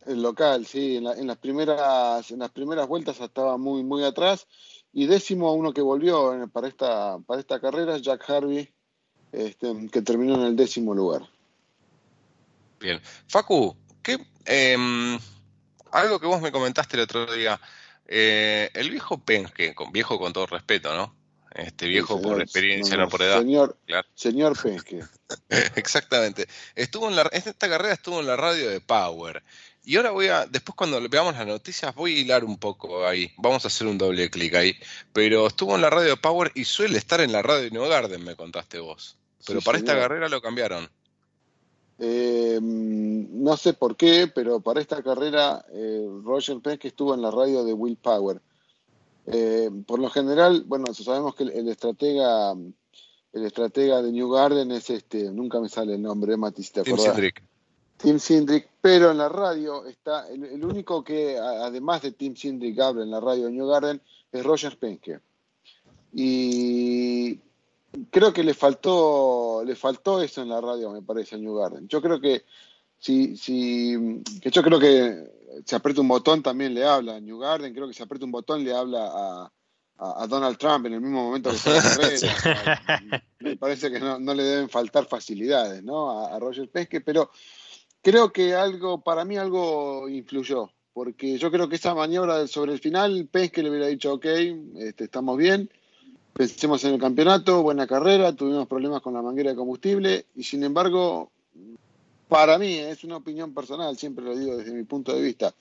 El 0.05 0.21
local, 0.21 0.65
sí, 0.65 0.97
en, 0.97 1.05
la, 1.05 1.13
en, 1.13 1.25
las 1.25 1.37
primeras 1.37 2.29
en 2.29 2.39
las 2.39 2.51
primeras 2.51 2.87
vueltas 2.87 3.19
estaba 3.19 3.57
muy 3.57 3.83
muy 3.83 4.03
atrás 4.03 4.45
y 4.93 5.07
décimo 5.07 5.51
uno 5.53 5.73
que 5.73 5.81
volvió 5.81 6.47
para 6.53 6.67
esta 6.67 7.17
para 7.25 7.39
esta 7.39 7.59
carrera 7.59 7.97
Jack 7.97 8.29
Harvey 8.29 8.71
este, 9.31 9.89
que 9.91 10.03
terminó 10.03 10.35
en 10.35 10.41
el 10.41 10.55
décimo 10.55 10.93
lugar. 10.93 11.27
Bien, 12.79 13.01
Facu, 13.27 13.75
¿qué, 14.03 14.19
eh, 14.45 14.77
algo 15.91 16.19
que 16.19 16.27
vos 16.27 16.39
me 16.39 16.51
comentaste 16.51 16.97
el 16.97 17.03
otro 17.03 17.25
día, 17.33 17.59
eh, 18.05 18.69
el 18.75 18.91
viejo 18.91 19.17
Penske, 19.17 19.73
con 19.73 19.91
viejo 19.91 20.19
con 20.19 20.33
todo 20.33 20.45
respeto, 20.45 20.95
¿no? 20.95 21.15
Este 21.55 21.87
viejo 21.87 22.17
sí, 22.17 22.23
por 22.23 22.41
experiencia, 22.41 22.97
no, 22.97 23.03
no, 23.03 23.09
por 23.09 23.21
edad. 23.21 23.39
Señor, 23.39 23.77
claro. 23.85 24.07
señor 24.13 24.61
Penske. 24.61 25.01
Exactamente. 25.75 26.47
Estuvo 26.75 27.07
en 27.09 27.15
la, 27.15 27.23
esta 27.31 27.69
carrera 27.69 27.93
estuvo 27.93 28.19
en 28.19 28.27
la 28.27 28.35
radio 28.35 28.69
de 28.69 28.81
Power. 28.81 29.41
Y 29.85 29.97
ahora 29.97 30.11
voy 30.11 30.27
a, 30.27 30.45
después 30.47 30.75
cuando 30.75 30.99
veamos 31.07 31.35
las 31.35 31.45
noticias, 31.45 31.93
voy 31.95 32.15
a 32.15 32.19
hilar 32.19 32.43
un 32.43 32.57
poco 32.57 33.05
ahí. 33.05 33.31
Vamos 33.37 33.63
a 33.63 33.67
hacer 33.67 33.87
un 33.87 33.97
doble 33.97 34.29
clic 34.29 34.53
ahí. 34.55 34.75
Pero 35.13 35.47
estuvo 35.47 35.75
en 35.75 35.81
la 35.81 35.89
radio 35.89 36.09
de 36.09 36.17
Power 36.17 36.51
y 36.55 36.65
suele 36.65 36.97
estar 36.97 37.21
en 37.21 37.31
la 37.31 37.41
radio 37.41 37.63
de 37.63 37.71
New 37.71 37.87
Garden, 37.87 38.23
me 38.23 38.35
contaste 38.35 38.79
vos. 38.79 39.15
Pero 39.45 39.61
sí, 39.61 39.65
para 39.65 39.77
señor. 39.77 39.95
esta 39.95 40.01
carrera 40.01 40.27
lo 40.27 40.41
cambiaron. 40.41 40.89
Eh, 41.99 42.59
no 42.61 43.55
sé 43.55 43.73
por 43.73 43.95
qué, 43.95 44.27
pero 44.33 44.59
para 44.59 44.81
esta 44.81 45.01
carrera 45.01 45.65
eh, 45.71 46.05
Roger 46.23 46.59
Penske 46.59 46.89
estuvo 46.89 47.13
en 47.13 47.21
la 47.21 47.31
radio 47.31 47.63
de 47.63 47.73
Will 47.73 47.95
Power. 47.95 48.41
Eh, 49.27 49.69
por 49.85 49.99
lo 49.99 50.09
general, 50.09 50.63
bueno, 50.67 50.93
sabemos 50.93 51.35
que 51.35 51.43
el, 51.43 51.49
el, 51.51 51.67
estratega 51.69 52.53
el 53.33 53.45
estratega 53.45 54.01
de 54.01 54.11
New 54.11 54.29
Garden 54.29 54.71
es 54.71 54.89
este, 54.89 55.31
nunca 55.31 55.59
me 55.59 55.67
sale 55.67 55.95
el 55.95 56.01
nombre, 56.01 56.37
Matis, 56.37 56.71
¿te 56.71 56.83
Tim 56.83 56.97
Sindrick. 56.97 57.43
Tim 57.97 58.19
Sindrick, 58.19 58.69
pero 58.81 59.11
en 59.11 59.17
la 59.17 59.29
radio 59.29 59.85
está, 59.85 60.27
el, 60.29 60.43
el, 60.45 60.63
único 60.63 61.03
que 61.03 61.37
además 61.37 62.01
de 62.01 62.11
Tim 62.11 62.35
Sindrick 62.35 62.79
habla 62.79 63.03
en 63.03 63.11
la 63.11 63.19
radio 63.19 63.45
de 63.45 63.51
New 63.51 63.67
Garden 63.67 64.01
es 64.31 64.43
Roger 64.43 64.77
Penske. 64.77 65.19
Y 66.13 67.39
creo 68.09 68.31
que 68.31 68.43
le 68.43 68.53
faltó, 68.53 69.63
le 69.65 69.75
faltó 69.75 70.21
eso 70.21 70.41
en 70.41 70.49
la 70.49 70.61
radio, 70.61 70.91
me 70.91 71.01
parece, 71.01 71.35
en 71.35 71.43
New 71.43 71.55
Garden. 71.55 71.87
Yo 71.87 72.01
creo 72.01 72.19
que 72.19 72.43
si, 72.97 73.37
si, 73.37 74.21
que 74.41 74.49
yo 74.49 74.63
creo 74.63 74.79
que 74.79 75.35
se 75.65 75.75
aprieta 75.75 76.01
un 76.01 76.07
botón 76.07 76.41
también 76.41 76.73
le 76.73 76.85
habla 76.85 77.15
a 77.15 77.19
New 77.19 77.39
Garden, 77.39 77.73
creo 77.73 77.87
que 77.87 77.93
se 77.93 78.03
aprieta 78.03 78.25
un 78.25 78.31
botón 78.31 78.63
le 78.63 78.73
habla 78.73 79.05
a, 79.05 79.51
a, 79.97 80.27
Donald 80.27 80.57
Trump 80.57 80.85
en 80.87 80.93
el 80.93 81.01
mismo 81.01 81.23
momento 81.23 81.51
que 81.51 81.57
se 81.57 82.27
carrera. 82.27 83.23
me 83.39 83.57
parece 83.57 83.91
que 83.91 83.99
no, 83.99 84.33
le 84.33 84.43
deben 84.43 84.69
faltar 84.69 85.05
facilidades, 85.05 85.83
¿no? 85.83 86.25
A, 86.25 86.37
Roger 86.39 86.69
Pesque, 86.69 87.01
pero 87.01 87.31
creo 88.01 88.31
que 88.31 88.53
algo, 88.53 89.01
para 89.01 89.23
mí 89.25 89.37
algo 89.37 90.09
influyó, 90.09 90.71
porque 90.93 91.37
yo 91.37 91.51
creo 91.51 91.69
que 91.69 91.75
esa 91.75 91.93
maniobra 91.93 92.47
sobre 92.47 92.73
el 92.73 92.79
final, 92.79 93.27
Pesque 93.31 93.63
le 93.63 93.69
hubiera 93.69 93.87
dicho, 93.87 94.13
ok, 94.13 94.25
este, 94.77 95.05
estamos 95.05 95.37
bien, 95.37 95.69
pensemos 96.33 96.83
en 96.83 96.95
el 96.95 96.99
campeonato, 96.99 97.63
buena 97.63 97.87
carrera, 97.87 98.35
tuvimos 98.35 98.67
problemas 98.67 99.01
con 99.01 99.13
la 99.13 99.21
manguera 99.21 99.51
de 99.51 99.55
combustible, 99.55 100.25
y 100.35 100.43
sin 100.43 100.63
embargo, 100.63 101.31
para 102.27 102.57
mí, 102.57 102.75
es 102.77 103.03
una 103.03 103.17
opinión 103.17 103.53
personal, 103.53 103.97
siempre 103.97 104.25
lo 104.25 104.35
digo 104.35 104.57
desde 104.57 104.73
mi 104.73 104.83
punto 104.83 105.15
de 105.15 105.21
vista, 105.21 105.53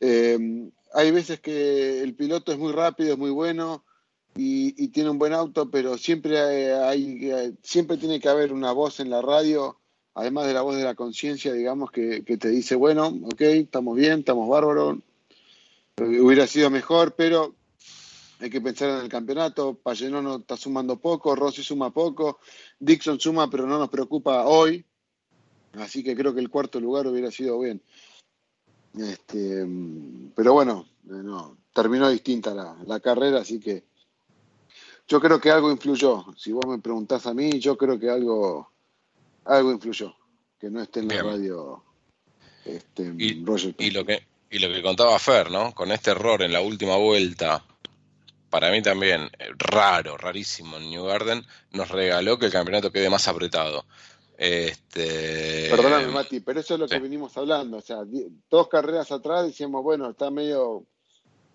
eh, 0.00 0.70
hay 0.94 1.10
veces 1.10 1.40
que 1.40 2.02
el 2.02 2.14
piloto 2.14 2.52
es 2.52 2.58
muy 2.58 2.72
rápido, 2.72 3.12
es 3.12 3.18
muy 3.18 3.30
bueno 3.30 3.84
y, 4.36 4.88
tiene 4.88 5.10
un 5.10 5.18
buen 5.18 5.32
auto, 5.32 5.70
pero 5.70 5.98
siempre 5.98 6.72
hay, 6.74 7.56
siempre 7.62 7.96
tiene 7.96 8.20
que 8.20 8.28
haber 8.28 8.52
una 8.52 8.72
voz 8.72 9.00
en 9.00 9.10
la 9.10 9.20
radio, 9.20 9.78
además 10.14 10.46
de 10.46 10.54
la 10.54 10.62
voz 10.62 10.76
de 10.76 10.84
la 10.84 10.94
conciencia, 10.94 11.52
digamos, 11.52 11.90
que, 11.90 12.22
te 12.22 12.48
dice, 12.48 12.76
bueno, 12.76 13.08
ok, 13.24 13.40
estamos 13.40 13.96
bien, 13.96 14.20
estamos 14.20 14.48
bárbaros, 14.48 14.98
hubiera 15.96 16.46
sido 16.46 16.70
mejor, 16.70 17.14
pero 17.16 17.54
hay 18.40 18.50
que 18.50 18.60
pensar 18.60 18.90
en 18.90 19.00
el 19.00 19.08
campeonato, 19.08 19.80
no 20.10 20.36
está 20.36 20.56
sumando 20.56 21.00
poco, 21.00 21.34
Rossi 21.34 21.64
suma 21.64 21.92
poco, 21.92 22.38
Dixon 22.78 23.18
suma, 23.18 23.50
pero 23.50 23.66
no 23.66 23.78
nos 23.78 23.88
preocupa 23.88 24.46
hoy, 24.46 24.84
así 25.80 26.02
que 26.02 26.16
creo 26.16 26.34
que 26.34 26.40
el 26.40 26.50
cuarto 26.50 26.80
lugar 26.80 27.06
hubiera 27.06 27.30
sido 27.30 27.58
bien. 27.60 27.82
Este, 28.96 29.66
pero 30.34 30.52
bueno, 30.52 30.86
no, 31.04 31.58
terminó 31.72 32.08
distinta 32.08 32.54
la, 32.54 33.00
carrera, 33.00 33.40
así 33.40 33.60
que 33.60 33.84
yo 35.06 35.20
creo 35.20 35.40
que 35.40 35.50
algo 35.50 35.70
influyó. 35.70 36.26
Si 36.36 36.52
vos 36.52 36.66
me 36.66 36.78
preguntás 36.78 37.26
a 37.26 37.34
mí, 37.34 37.58
yo 37.58 37.76
creo 37.76 37.98
que 37.98 38.10
algo, 38.10 38.72
algo 39.44 39.72
influyó, 39.72 40.14
que 40.58 40.70
no 40.70 40.82
esté 40.82 41.00
en 41.00 41.08
la 41.08 41.22
radio 41.22 41.84
este, 42.64 43.14
y, 43.16 43.44
Y 43.78 43.90
lo, 43.90 44.04
que, 44.04 44.26
y 44.50 44.58
lo 44.58 44.68
que 44.68 44.82
contaba 44.82 45.18
Fer, 45.18 45.50
¿no? 45.50 45.74
Con 45.74 45.92
este 45.92 46.10
error 46.10 46.42
en 46.42 46.52
la 46.52 46.60
última 46.60 46.96
vuelta, 46.96 47.64
para 48.50 48.70
mí 48.70 48.82
también 48.82 49.30
raro, 49.56 50.16
rarísimo 50.16 50.76
en 50.76 50.90
New 50.90 51.04
Garden, 51.04 51.44
nos 51.70 51.88
regaló 51.88 52.38
que 52.38 52.46
el 52.46 52.52
campeonato 52.52 52.92
quede 52.92 53.10
más 53.10 53.28
apretado. 53.28 53.84
Este... 54.38 55.66
Perdóname, 55.68 56.06
Mati, 56.06 56.38
pero 56.38 56.60
eso 56.60 56.74
es 56.74 56.80
lo 56.80 56.86
que 56.86 57.00
venimos 57.00 57.36
hablando. 57.36 57.78
O 57.78 57.80
sea, 57.80 58.04
dos 58.48 58.68
carreras 58.68 59.10
atrás 59.10 59.44
decíamos, 59.44 59.82
bueno, 59.82 60.10
está 60.10 60.30
medio. 60.30 60.84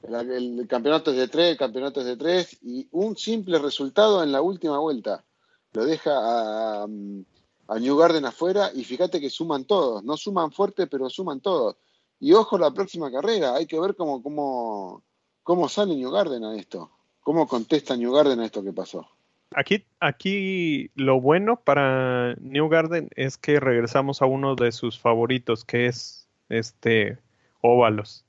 El, 0.04 0.68
campeonato 0.68 1.12
es 1.12 1.18
de 1.18 1.30
tres, 1.30 1.52
el 1.52 1.58
campeonato 1.58 2.02
es 2.02 2.06
de 2.06 2.18
tres, 2.18 2.58
y 2.62 2.90
un 2.92 3.16
simple 3.16 3.58
resultado 3.58 4.22
en 4.22 4.34
la 4.34 4.42
última 4.42 4.78
vuelta 4.80 5.24
lo 5.72 5.86
deja 5.86 6.12
a, 6.14 6.84
a 6.84 7.80
New 7.80 7.96
Garden 7.96 8.26
afuera, 8.26 8.70
y 8.76 8.84
fíjate 8.84 9.22
que 9.22 9.30
suman 9.30 9.64
todos. 9.64 10.04
No 10.04 10.18
suman 10.18 10.52
fuerte, 10.52 10.88
pero 10.88 11.10
suman 11.10 11.40
todos. 11.40 11.78
Y 12.20 12.34
ojo 12.34 12.58
la 12.58 12.72
próxima 12.72 13.10
carrera, 13.10 13.56
hay 13.56 13.66
que 13.66 13.80
ver 13.80 13.96
cómo, 13.96 14.22
cómo, 14.22 15.04
cómo 15.42 15.70
sale 15.70 15.96
New 15.96 16.12
Garden 16.12 16.44
a 16.44 16.56
esto. 16.58 16.92
¿Cómo 17.22 17.48
contesta 17.48 17.96
New 17.96 18.12
Garden 18.12 18.42
a 18.42 18.46
esto 18.46 18.62
que 18.62 18.74
pasó? 18.74 19.08
Aquí, 19.56 19.86
aquí 20.00 20.92
lo 20.96 21.22
bueno 21.22 21.58
para 21.58 22.36
New 22.40 22.70
Garden 22.70 23.10
es 23.16 23.38
que 23.38 23.60
regresamos 23.60 24.22
a 24.22 24.26
uno 24.26 24.56
de 24.56 24.72
sus 24.72 25.00
favoritos, 25.00 25.66
que 25.66 25.88
es 25.88 26.28
este 26.50 27.18
óvalos. 27.62 28.26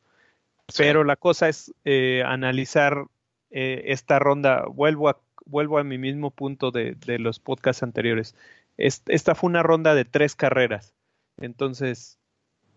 Pero 0.76 1.04
la 1.04 1.16
cosa 1.16 1.48
es 1.48 1.74
eh, 1.84 2.22
analizar 2.24 3.06
eh, 3.50 3.82
esta 3.86 4.18
ronda. 4.18 4.64
Vuelvo 4.66 5.08
a, 5.08 5.20
vuelvo 5.44 5.78
a 5.78 5.84
mi 5.84 5.98
mismo 5.98 6.30
punto 6.30 6.70
de, 6.70 6.96
los 7.18 7.38
podcasts 7.38 7.82
anteriores. 7.82 8.34
esta 8.76 9.34
fue 9.34 9.50
una 9.50 9.62
ronda 9.62 9.94
de 9.94 10.04
tres 10.04 10.34
carreras. 10.34 10.94
Entonces, 11.36 12.18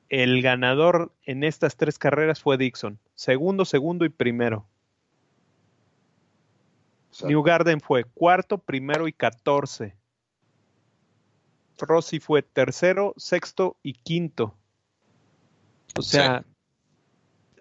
el 0.09 0.41
ganador 0.41 1.11
en 1.23 1.43
estas 1.43 1.77
tres 1.77 1.97
carreras 1.99 2.41
fue 2.41 2.57
Dixon. 2.57 2.99
Segundo, 3.15 3.65
segundo 3.65 4.05
y 4.05 4.09
primero. 4.09 4.65
New 7.24 7.41
Garden 7.43 7.80
fue 7.80 8.03
cuarto, 8.03 8.57
primero 8.57 9.07
y 9.07 9.13
catorce. 9.13 9.95
Rossi 11.80 12.20
fue 12.20 12.41
tercero, 12.41 13.13
sexto 13.18 13.78
y 13.84 13.93
quinto. 13.93 14.55
O 15.97 16.01
sea, 16.01 16.43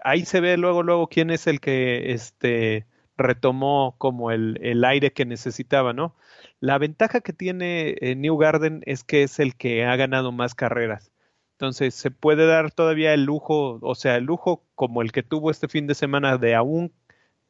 ahí 0.02 0.24
se 0.24 0.40
ve 0.40 0.56
luego, 0.56 0.82
luego 0.82 1.08
quién 1.08 1.30
es 1.30 1.46
el 1.46 1.60
que 1.60 2.12
este, 2.12 2.86
retomó 3.16 3.94
como 3.98 4.30
el, 4.30 4.84
aire 4.84 5.12
que 5.12 5.24
necesitaba, 5.24 5.92
¿no? 5.92 6.14
La 6.60 6.78
ventaja 6.78 7.20
que 7.20 7.32
tiene 7.32 7.96
eh, 8.00 8.14
New 8.14 8.36
Garden 8.36 8.82
es 8.86 9.04
que 9.04 9.22
es 9.22 9.38
el 9.38 9.56
que 9.56 9.84
ha 9.84 9.96
ganado 9.96 10.32
más 10.32 10.54
carreras. 10.54 11.12
Entonces 11.52 11.94
se 11.94 12.10
puede 12.10 12.46
dar 12.46 12.70
todavía 12.70 13.14
el 13.14 13.24
lujo, 13.24 13.78
o 13.80 13.94
sea, 13.94 14.16
el 14.16 14.24
lujo 14.24 14.62
como 14.74 15.00
el 15.02 15.12
que 15.12 15.22
tuvo 15.22 15.50
este 15.50 15.68
fin 15.68 15.86
de 15.86 15.94
semana 15.94 16.36
de 16.36 16.54
aún 16.54 16.92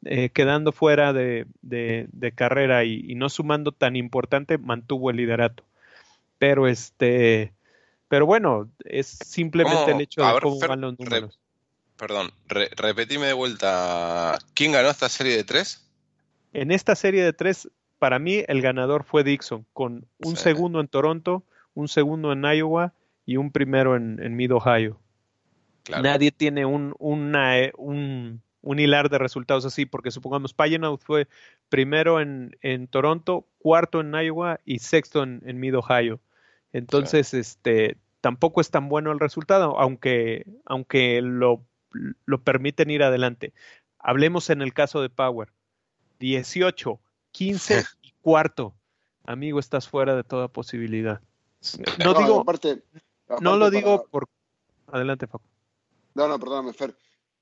eh, 0.09 0.31
quedando 0.31 0.73
fuera 0.73 1.13
de, 1.13 1.47
carrera 2.35 2.85
y, 2.85 3.15
no 3.15 3.29
sumando 3.29 3.73
tan 3.73 3.97
importante, 3.97 4.59
mantuvo 4.59 5.11
el 5.11 5.17
liderato. 5.17 5.65
Pero 6.39 6.69
este, 6.69 7.53
pero 8.09 8.27
bueno, 8.27 8.71
es 8.85 9.07
simplemente 9.07 9.93
el 9.93 10.01
hecho 10.01 10.25
de 10.25 10.41
cómo 10.41 10.59
van 10.61 10.81
los 10.81 10.99
números. 10.99 11.39
perdón, 11.97 12.31
repetime 12.47 13.27
de 13.27 13.33
vuelta, 13.33 14.39
¿quién 14.55 14.73
ganó 14.73 14.91
esta 14.91 15.09
serie 15.09 15.37
de 15.37 15.45
tres? 15.45 15.83
En 16.53 16.71
esta 16.71 16.95
serie 16.95 17.25
de 17.25 17.33
tres, 17.33 17.69
para 17.99 18.19
mí 18.19 18.45
el 18.49 18.63
ganador 18.63 19.05
fue 19.05 19.25
Dixon, 19.25 19.67
con 19.73 20.07
un 20.19 20.37
segundo 20.37 20.81
en 20.81 20.89
Toronto, 20.89 21.43
un 21.75 21.89
segundo 21.89 22.33
en 22.33 22.45
Iowa 22.45 22.93
y 23.25 23.39
un 23.39 23.51
primero 23.51 23.97
en, 23.97 24.23
en 24.23 24.37
Mid 24.37 24.53
Ohio. 24.53 25.01
Nadie 25.89 26.33
tiene 26.33 26.67
un, 26.67 26.95
una, 26.99 27.59
eh, 27.59 27.73
un, 27.77 28.43
un 28.67 28.81
hilar 28.81 29.09
de 29.11 29.19
resultados 29.19 29.65
así, 29.65 29.87
porque 29.87 30.11
supongamos 30.11 30.53
Paganow 30.53 30.99
fue 30.99 31.29
primero 31.69 32.21
en, 32.21 32.57
en, 32.63 32.89
Toronto, 32.89 33.47
cuarto 33.59 34.01
en 34.01 34.13
Iowa 34.13 34.59
y 34.65 34.81
sexto 34.81 35.23
en, 35.23 35.41
en 35.47 35.61
Mid 35.61 35.79
Ohio. 35.79 36.19
Entonces, 36.73 37.33
este, 37.33 37.97
tampoco 38.21 38.61
es 38.61 38.71
tan 38.71 38.89
bueno 38.89 39.13
el 39.13 39.21
resultado, 39.21 39.79
aunque, 39.79 40.47
aunque 40.65 41.23
lo, 41.23 41.65
lo 42.25 42.43
permiten 42.43 42.91
ir 42.91 43.05
adelante. 43.05 43.53
Hablemos 44.01 44.51
en 44.51 44.63
el 44.63 44.75
caso 44.75 45.01
de 45.01 45.11
Power. 45.11 45.53
18, 46.19 46.99
15 47.31 47.85
y 48.03 48.13
cuarto. 48.21 48.75
Amigo, 49.27 49.61
estás 49.61 49.89
fuera 49.89 50.17
de 50.17 50.25
toda 50.25 50.49
posibilidad. 50.49 51.21
No, 52.05 52.15
digo, 52.15 52.45
no 53.41 53.57
lo 53.57 53.71
digo 53.71 54.07
por... 54.11 54.29
Adelante, 54.89 55.29
Facu. 55.29 55.45
No, 56.15 56.27
no, 56.27 56.39
perdóname, 56.41 56.73
Fer 56.73 56.97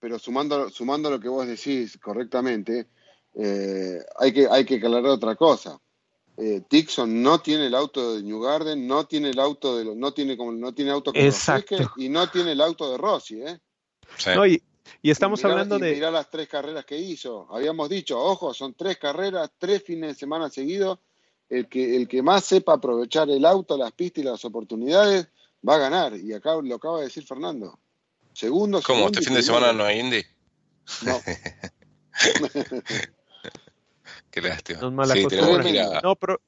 pero 0.04 0.18
sumando, 0.18 0.68
sumando 0.68 1.08
lo 1.08 1.18
que 1.18 1.30
vos 1.30 1.46
decís 1.46 1.96
correctamente, 1.96 2.88
eh, 3.36 3.98
hay, 4.18 4.34
que, 4.34 4.46
hay 4.50 4.62
que 4.66 4.74
aclarar 4.74 5.06
otra 5.06 5.34
cosa. 5.34 5.80
Eh, 6.36 6.60
Dixon 6.68 7.22
no 7.22 7.40
tiene 7.40 7.68
el 7.68 7.74
auto 7.74 8.14
de 8.14 8.22
New 8.22 8.38
Garden, 8.38 8.86
no 8.86 9.06
tiene 9.06 9.30
el 9.30 9.38
auto 9.38 9.78
de 9.78 9.96
no 9.96 10.12
tiene 10.12 10.36
como 10.36 10.52
no 10.52 10.74
tiene 10.74 10.90
auto 10.90 11.10
y 11.96 12.10
no 12.10 12.28
tiene 12.28 12.52
el 12.52 12.60
auto 12.60 12.90
de 12.90 12.98
Rossi, 12.98 13.40
¿eh? 13.40 13.58
y, 15.00 15.10
estamos 15.10 15.42
hablando 15.42 15.78
de 15.78 15.94
mirá 15.94 16.10
las 16.10 16.28
tres 16.28 16.48
carreras 16.48 16.84
que 16.84 16.98
hizo. 16.98 17.48
Habíamos 17.50 17.88
dicho, 17.88 18.20
ojo, 18.20 18.52
son 18.52 18.74
tres 18.74 18.98
carreras, 18.98 19.52
tres 19.56 19.82
fines 19.84 20.10
de 20.10 20.14
semana 20.16 20.50
seguidos. 20.50 20.98
El 21.48 21.66
que 21.66 21.96
el 21.96 22.06
que 22.06 22.20
más 22.20 22.44
sepa 22.44 22.74
aprovechar 22.74 23.30
el 23.30 23.46
auto, 23.46 23.78
las 23.78 23.92
pistas 23.92 24.22
y 24.22 24.26
las 24.26 24.44
oportunidades 24.44 25.28
va 25.66 25.76
a 25.76 25.78
ganar. 25.78 26.14
Y 26.14 26.34
acá 26.34 26.56
lo 26.62 26.74
acaba 26.74 26.98
de 26.98 27.04
decir 27.04 27.24
Fernando. 27.24 27.78
Segundo, 28.34 28.82
¿Cómo? 28.82 29.06
¿Este 29.06 29.22
fin 29.22 29.34
de 29.34 29.42
semana 29.42 29.72
no 29.72 29.84
hay 29.84 30.00
indie? 30.00 30.26
No. 31.06 31.20
Qué 34.32 34.42
lástima. 34.42 34.80
No, 36.02 36.16
pero, 36.16 36.40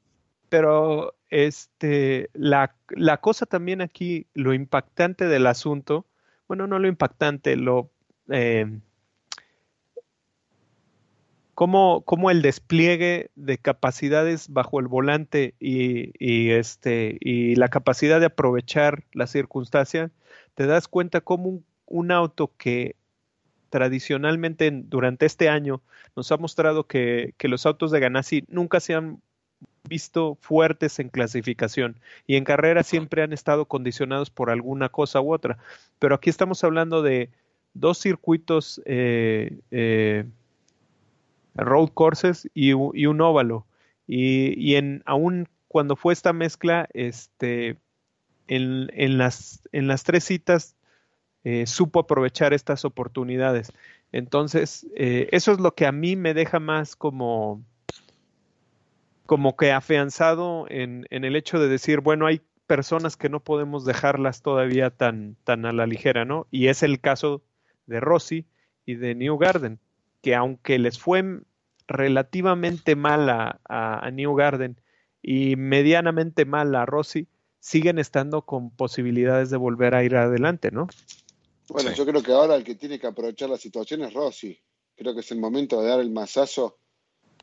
pero 0.49 1.14
este, 1.30 2.28
la, 2.32 2.74
la, 2.89 3.18
cosa 3.18 3.47
también 3.47 3.80
aquí, 3.80 4.26
lo 4.34 4.53
impactante 4.53 5.26
del 5.26 5.47
asunto, 5.47 6.07
bueno, 6.49 6.66
no 6.66 6.80
lo 6.80 6.89
impactante, 6.89 7.55
lo... 7.55 7.89
Eh, 8.30 8.80
cómo, 11.55 12.03
cómo, 12.05 12.32
el 12.32 12.43
despliegue 12.43 13.30
de 13.37 13.59
capacidades 13.59 14.49
bajo 14.49 14.80
el 14.80 14.89
volante 14.89 15.55
y, 15.61 16.11
y, 16.18 16.51
este, 16.51 17.16
y 17.20 17.55
la 17.55 17.68
capacidad 17.68 18.18
de 18.18 18.26
aprovechar 18.26 19.05
la 19.12 19.28
circunstancia, 19.28 20.11
te 20.57 20.66
das 20.66 20.89
cuenta 20.89 21.20
cómo 21.20 21.49
un 21.49 21.64
un 21.87 22.11
auto 22.11 22.53
que 22.57 22.97
tradicionalmente 23.70 24.70
durante 24.72 25.26
este 25.26 25.49
año 25.49 25.82
nos 26.14 26.30
ha 26.32 26.37
mostrado 26.37 26.87
que, 26.87 27.34
los 27.43 27.66
autos 27.66 27.91
de 27.91 28.01
Ganassi 28.01 28.45
nunca 28.49 28.80
se 28.80 28.95
han 28.95 29.20
visto 29.89 30.37
fuertes 30.41 30.99
en 30.99 31.09
clasificación 31.09 32.01
y 32.26 32.37
en 32.37 32.45
carrera 32.45 32.82
siempre 32.82 33.22
han 33.22 33.32
estado 33.32 33.66
condicionados 33.66 34.30
por 34.30 34.51
alguna 34.51 34.89
cosa 34.89 35.20
u 35.20 35.32
otra. 35.32 35.59
Pero 35.99 36.14
aquí 36.14 36.30
estamos 36.30 36.64
hablando 36.64 37.03
de 37.03 37.30
dos 37.74 37.99
circuitos 37.99 38.80
eh, 38.84 39.59
eh, 39.70 40.24
road 41.55 41.91
courses 41.95 42.49
y, 42.55 42.72
un 42.72 43.20
óvalo. 43.20 43.66
Y, 44.07 44.74
en 44.74 45.03
aún 45.05 45.49
cuando 45.68 45.97
fue 45.97 46.12
esta 46.12 46.32
mezcla, 46.32 46.89
este, 46.95 47.76
en, 48.49 49.18
las, 49.18 49.62
en 49.72 49.87
las 49.87 50.05
tres 50.05 50.24
citas 50.24 50.76
eh, 51.47 51.66
supo 51.66 52.01
aprovechar 52.01 52.53
estas 52.53 52.84
oportunidades. 52.84 53.72
Entonces, 54.12 54.86
eso 54.94 55.53
es 55.53 55.61
lo 55.61 55.74
que 55.74 55.86
a 55.86 55.92
mí 55.92 56.16
me 56.16 56.32
deja 56.34 56.59
más 56.59 56.97
como 56.97 57.62
como 59.26 59.57
que 59.57 59.72
afianzado 59.72 60.66
en, 60.70 61.07
en, 61.11 61.24
el 61.24 61.36
hecho 61.36 61.59
de 61.59 61.68
decir, 61.68 62.01
bueno, 62.01 62.26
hay 62.26 62.40
personas 62.66 63.16
que 63.16 63.28
no 63.28 63.40
podemos 63.40 63.84
dejarlas 63.84 64.42
todavía 64.42 64.90
tan, 64.90 65.36
tan 65.44 65.66
a 65.66 65.72
la 65.72 65.86
ligera, 65.86 66.24
¿no? 66.24 66.47
Y 66.51 66.68
es 66.68 66.82
el 66.82 67.01
caso 67.01 67.42
de 67.86 68.01
Rossi 68.01 68.47
y 68.84 68.94
de 68.94 69.14
New 69.14 69.38
Garden, 69.38 69.78
que 70.22 70.34
aunque 70.34 70.78
les 70.78 70.99
fue 70.99 71.40
relativamente 71.88 72.97
mal 72.97 73.28
a, 73.30 73.61
a, 73.68 74.11
New 74.11 74.34
Garden 74.34 74.80
y 75.22 75.57
medianamente 75.57 76.44
mal 76.44 76.74
a 76.74 76.86
Rossi, 76.86 77.28
siguen 77.61 77.99
estando 77.99 78.42
con 78.42 78.70
posibilidades 78.70 79.51
de 79.51 79.57
volver 79.57 79.94
a 79.94 80.05
ir 80.05 80.16
adelante, 80.16 80.70
¿no? 80.70 80.88
Bueno, 81.69 81.93
yo 81.93 82.07
creo 82.07 82.23
que 82.23 82.33
ahora 82.33 82.55
el 82.55 82.64
que 82.64 82.75
tiene 82.75 82.99
que 82.99 83.07
aprovechar 83.07 83.51
la 83.51 83.59
situación 83.59 84.03
es 84.03 84.12
Rossi. 84.12 84.59
Creo 84.97 85.14
que 85.14 85.21
es 85.21 85.31
el 85.31 85.39
momento 85.39 85.81
de 85.81 85.89
dar 85.89 86.01
el 86.01 86.11
mazazo 86.11 86.79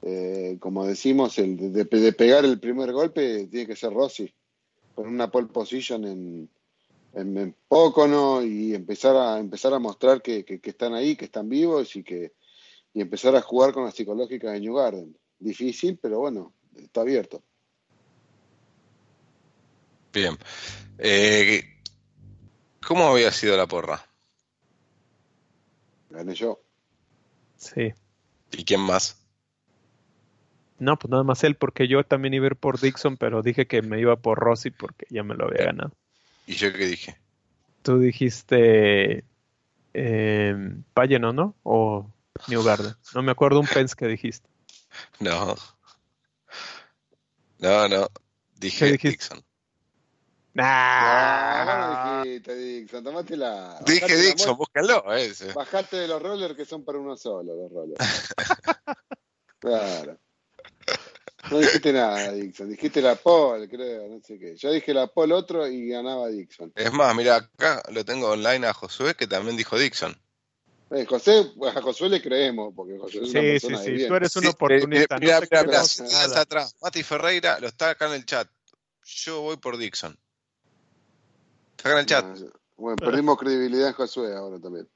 eh, 0.05 0.57
como 0.59 0.85
decimos, 0.85 1.37
el 1.39 1.71
de, 1.71 1.85
pegar 1.85 2.43
el 2.43 2.59
primer 2.59 2.91
golpe 2.91 3.47
tiene 3.47 3.65
que 3.65 3.75
ser 3.75 3.93
Rossi, 3.93 4.33
con 4.93 5.07
una 5.07 5.31
pole 5.31 5.47
position 5.47 6.03
en, 6.03 6.49
en, 7.13 7.55
Pocono 7.69 8.43
y 8.43 8.75
empezar 8.75 9.15
a, 9.15 9.39
empezar 9.39 9.73
a 9.73 9.79
mostrar 9.79 10.21
que, 10.21 10.43
están 10.61 10.93
ahí, 10.93 11.15
que 11.15 11.25
están 11.25 11.47
vivos 11.47 11.95
y 11.95 12.03
que 12.03 12.33
y 12.95 13.01
empezar 13.01 13.35
a 13.35 13.41
jugar 13.41 13.73
con 13.73 13.85
la 13.85 13.91
psicológica 13.91 14.51
de 14.51 14.59
New 14.59 14.75
Garden. 14.75 15.17
Difícil, 15.39 15.97
pero 15.99 16.19
bueno, 16.19 16.53
está 16.75 17.01
abierto. 17.01 17.41
Bien. 20.11 20.37
Eh, 20.99 21.63
¿Cómo 22.85 23.07
había 23.07 23.31
sido 23.31 23.57
la 23.57 23.67
porra? 23.67 24.12
Gané 26.13 26.35
yo. 26.35 26.61
Sí. 27.57 27.91
¿Y 28.51 28.63
quién 28.63 28.81
más? 28.81 29.19
No, 30.77 30.97
pues 30.99 31.09
nada 31.09 31.23
más 31.23 31.43
él, 31.43 31.55
porque 31.55 31.87
yo 31.87 32.03
también 32.03 32.35
iba 32.35 32.45
a 32.45 32.47
ir 32.51 32.55
por 32.55 32.79
Dixon, 32.79 33.17
pero 33.17 33.41
dije 33.41 33.65
que 33.65 33.81
me 33.81 33.99
iba 33.99 34.15
por 34.15 34.37
Rossi 34.37 34.69
porque 34.69 35.07
ya 35.09 35.23
me 35.23 35.33
lo 35.33 35.45
había 35.45 35.65
ganado. 35.65 35.91
¿Y 36.45 36.53
yo 36.53 36.71
qué 36.71 36.85
dije? 36.85 37.17
Tú 37.81 37.97
dijiste 37.97 39.23
eh, 39.95 40.55
Payeno, 40.93 41.33
¿no? 41.33 41.55
O 41.63 42.07
New 42.47 42.63
Garden. 42.63 42.93
No 43.15 43.23
me 43.23 43.31
acuerdo 43.31 43.59
un 43.59 43.67
Pence 43.67 43.95
que 43.97 44.07
dijiste. 44.07 44.47
No. 45.19 45.55
No, 47.57 47.89
no. 47.89 48.07
Dije 48.59 48.91
Dixon. 48.91 49.43
Nah. 50.53 52.17
no 52.17 52.23
dijiste 52.23 52.55
Dixon, 52.55 53.03
tomátela. 53.03 53.79
Dije 53.85 54.15
Dixon, 54.15 54.55
búscalo. 54.55 55.03
Bajate 55.55 55.97
de 55.97 56.07
los 56.07 56.21
rollers 56.21 56.55
que 56.55 56.65
son 56.65 56.85
para 56.85 56.99
uno 56.99 57.17
solo, 57.17 57.55
los 57.55 57.71
rollers. 57.71 57.99
claro. 59.59 60.19
No 61.49 61.57
dijiste 61.57 61.91
nada, 61.91 62.31
Dixon. 62.33 62.69
Dijiste 62.69 63.01
la 63.01 63.15
Paul, 63.15 63.67
creo, 63.67 64.07
no 64.07 64.21
sé 64.21 64.37
qué. 64.37 64.55
Yo 64.55 64.71
dije 64.71 64.93
la 64.93 65.07
Paul 65.07 65.31
otro 65.31 65.67
y 65.67 65.89
ganaba 65.89 66.27
Dixon. 66.27 66.71
Es 66.75 66.93
más, 66.93 67.15
mira, 67.15 67.35
acá 67.37 67.81
lo 67.91 68.05
tengo 68.05 68.29
online 68.29 68.67
a 68.67 68.73
Josué 68.73 69.15
que 69.15 69.25
también 69.25 69.57
dijo 69.57 69.77
Dixon. 69.77 70.15
Eh, 70.91 71.05
José, 71.07 71.51
a 71.75 71.81
Josué 71.81 72.09
le 72.09 72.21
creemos, 72.21 72.71
porque 72.75 72.99
José 72.99 73.23
es 73.23 73.31
una 73.31 73.41
sí, 73.41 73.47
persona 73.47 73.77
sí, 73.79 73.97
sí, 73.97 74.07
tú 74.07 74.15
eres 74.15 74.35
un 74.35 74.45
oportunista. 74.45 75.17
mira, 75.17 75.41
mira, 75.41 75.63
mira, 75.63 75.81
mira 76.27 76.41
atrás. 76.41 76.75
Mati 76.79 77.01
Ferreira 77.01 77.59
lo 77.59 77.67
está 77.67 77.89
acá 77.89 78.05
en 78.07 78.13
el 78.13 78.25
chat. 78.25 78.47
Yo 79.03 79.41
voy 79.41 79.57
por 79.57 79.77
Dixon. 79.77 80.15
En 81.83 81.97
el 81.97 82.05
chat. 82.05 82.25
bueno, 82.77 82.95
perdimos 82.95 83.37
credibilidad 83.37 83.89
en 83.89 83.93
Josué 83.93 84.35
ahora 84.35 84.59
también. 84.59 84.87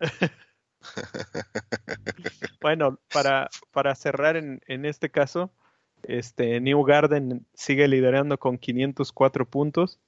bueno, 2.60 3.00
para, 3.12 3.48
para 3.72 3.94
cerrar 3.94 4.36
en, 4.36 4.60
en 4.66 4.84
este 4.84 5.10
caso, 5.10 5.50
este, 6.02 6.60
New 6.60 6.82
Garden 6.84 7.46
sigue 7.54 7.88
liderando 7.88 8.38
con 8.38 8.58
504 8.58 9.48
puntos. 9.48 9.98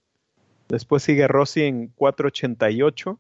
Después 0.68 1.02
sigue 1.02 1.26
Rossi 1.26 1.62
en 1.62 1.88
488. 1.88 3.18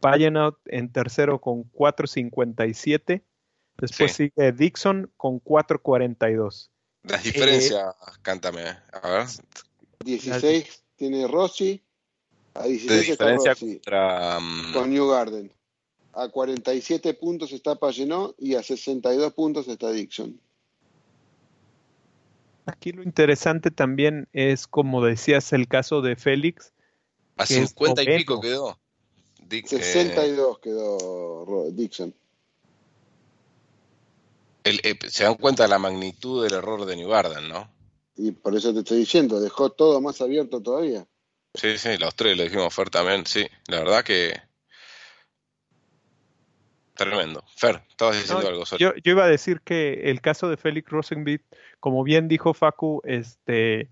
Payenout 0.00 0.58
en 0.66 0.92
tercero 0.92 1.40
con 1.40 1.64
457. 1.64 3.24
Después 3.78 4.12
sigue 4.12 4.52
Dixon 4.52 5.10
con 5.16 5.40
442. 5.40 6.70
Las 7.02 7.22
diferencias, 7.22 7.94
cántame. 8.22 8.64
A 8.92 9.10
ver. 9.10 9.26
16 10.04 10.84
tiene 10.96 11.26
Rossi. 11.26 11.85
A 12.58 12.66
16 12.66 13.08
está 13.10 13.34
Rossi. 13.34 13.80
Mm, 13.86 14.72
con 14.72 14.90
New 14.90 15.08
Garden. 15.08 15.52
A 16.12 16.28
47 16.28 17.14
puntos 17.14 17.52
está 17.52 17.74
Payenot 17.74 18.34
y 18.38 18.54
a 18.54 18.62
62 18.62 19.32
puntos 19.34 19.68
está 19.68 19.90
Dixon. 19.90 20.40
Aquí 22.64 22.92
lo 22.92 23.02
interesante 23.02 23.70
también 23.70 24.26
es, 24.32 24.66
como 24.66 25.04
decías, 25.04 25.52
el 25.52 25.68
caso 25.68 26.00
de 26.00 26.16
Félix. 26.16 26.72
A 27.36 27.46
50 27.46 28.02
y 28.02 28.16
pico 28.18 28.40
quedó. 28.40 28.78
62 29.48 30.58
quedó 30.58 31.70
Dixon. 31.72 32.14
Eh, 34.64 34.98
se 35.08 35.24
dan 35.24 35.34
cuenta 35.34 35.62
de 35.64 35.68
la 35.68 35.78
magnitud 35.78 36.42
del 36.42 36.54
error 36.54 36.86
de 36.86 36.96
New 36.96 37.08
Garden, 37.08 37.48
¿no? 37.48 37.70
Y 38.16 38.32
por 38.32 38.56
eso 38.56 38.72
te 38.72 38.80
estoy 38.80 38.98
diciendo, 38.98 39.38
dejó 39.40 39.70
todo 39.70 40.00
más 40.00 40.20
abierto 40.20 40.60
todavía. 40.60 41.06
Sí, 41.56 41.78
sí, 41.78 41.96
los 41.98 42.14
tres 42.14 42.36
lo 42.36 42.44
dijimos 42.44 42.72
fuertemente, 42.72 43.30
sí. 43.30 43.48
La 43.68 43.78
verdad 43.78 44.04
que 44.04 44.40
Tremendo. 46.96 47.44
Fer, 47.54 47.82
estabas 47.90 48.16
diciendo 48.16 48.48
algo. 48.48 48.64
Yo, 48.78 48.94
yo, 48.94 49.12
iba 49.12 49.24
a 49.24 49.28
decir 49.28 49.60
que 49.60 50.10
el 50.10 50.20
caso 50.22 50.48
de 50.48 50.56
Félix 50.56 50.90
Rosenbeat, 50.90 51.42
como 51.78 52.02
bien 52.02 52.26
dijo 52.26 52.54
Facu, 52.54 53.02
este, 53.04 53.90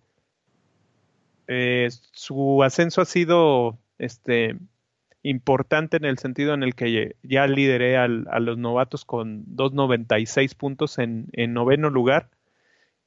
eh, 1.46 1.88
su 2.12 2.62
ascenso 2.62 3.02
ha 3.02 3.04
sido 3.04 3.78
este, 3.98 4.56
importante 5.22 5.98
en 5.98 6.06
el 6.06 6.18
sentido 6.18 6.54
en 6.54 6.62
el 6.62 6.74
que 6.74 7.16
ya 7.22 7.46
lideré 7.46 7.98
a 7.98 8.08
los 8.08 8.56
novatos 8.56 9.04
con 9.04 9.44
2.96 9.54 10.56
puntos 10.56 10.98
en, 10.98 11.28
en 11.32 11.52
noveno 11.52 11.90
lugar. 11.90 12.30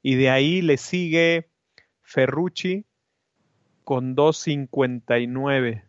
Y 0.04 0.16
de 0.16 0.30
ahí 0.30 0.62
le 0.62 0.78
sigue 0.78 1.50
Ferrucci 2.04 2.86
con 3.88 4.18
2.59. 4.18 5.86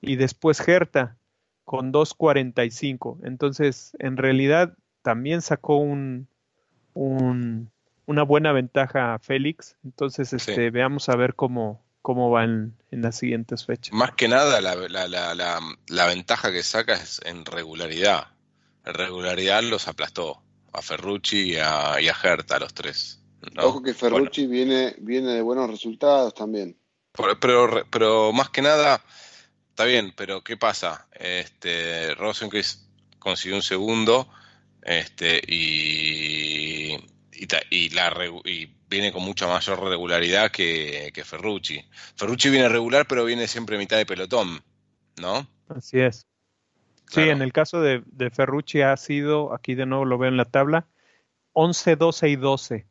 Y 0.00 0.16
después 0.16 0.62
Gerta 0.62 1.18
con 1.64 1.92
2.45. 1.92 3.18
Entonces, 3.22 3.92
en 3.98 4.16
realidad 4.16 4.78
también 5.02 5.42
sacó 5.42 5.76
un, 5.76 6.26
una 6.94 8.22
buena 8.22 8.52
ventaja 8.52 9.12
a 9.12 9.18
Félix. 9.18 9.76
Entonces, 9.84 10.32
este, 10.32 10.70
veamos 10.70 11.10
a 11.10 11.16
ver 11.16 11.34
cómo, 11.34 11.84
cómo 12.00 12.30
van 12.30 12.78
en 12.90 13.02
las 13.02 13.18
siguientes 13.18 13.66
fechas. 13.66 13.92
Más 13.92 14.12
que 14.12 14.26
nada, 14.26 14.62
la, 14.62 14.74
la, 14.74 15.60
la, 15.86 16.06
ventaja 16.06 16.50
que 16.50 16.62
saca 16.62 16.94
es 16.94 17.20
en 17.26 17.44
regularidad. 17.44 18.28
En 18.86 18.94
regularidad 18.94 19.62
los 19.62 19.86
aplastó 19.86 20.40
a 20.72 20.80
Ferrucci 20.80 21.52
y 21.52 21.56
a, 21.56 22.00
y 22.00 22.08
a 22.08 22.58
los 22.58 22.72
tres. 22.72 23.22
Ojo 23.58 23.82
que 23.82 23.92
Ferrucci 23.92 24.46
viene, 24.46 24.94
viene 24.98 25.32
de 25.32 25.42
buenos 25.42 25.68
resultados 25.68 26.32
también. 26.32 26.78
Pero, 27.40 27.84
pero 27.90 28.32
más 28.32 28.50
que 28.50 28.62
nada 28.62 29.02
está 29.70 29.84
bien, 29.84 30.12
pero 30.16 30.42
¿qué 30.42 30.56
pasa? 30.56 31.06
Este, 31.12 32.14
Rosenquist 32.16 32.88
consiguió 33.18 33.56
un 33.56 33.62
segundo 33.62 34.28
este, 34.82 35.40
y, 35.46 36.96
y, 37.70 37.88
la, 37.90 38.12
y 38.44 38.66
viene 38.88 39.12
con 39.12 39.22
mucha 39.22 39.46
mayor 39.46 39.82
regularidad 39.82 40.50
que, 40.50 41.12
Ferrucci. 41.24 41.84
Ferrucci 42.16 42.50
viene 42.50 42.68
regular, 42.68 43.06
pero 43.06 43.24
viene 43.24 43.46
siempre 43.46 43.76
a 43.76 43.78
mitad 43.78 43.98
de 43.98 44.06
pelotón, 44.06 44.62
¿no? 45.20 45.46
Así 45.68 46.00
es. 46.00 46.26
Sí, 47.10 47.20
en 47.20 47.40
el 47.40 47.52
caso 47.52 47.80
de, 47.80 48.02
Ferrucci 48.32 48.82
ha 48.82 48.96
sido, 48.96 49.54
aquí 49.54 49.74
de 49.74 49.86
nuevo 49.86 50.04
lo 50.04 50.18
veo 50.18 50.28
en 50.28 50.36
la 50.36 50.44
tabla, 50.44 50.86
11, 51.52 51.96
12 51.96 52.28
y 52.28 52.36
12. 52.36 52.86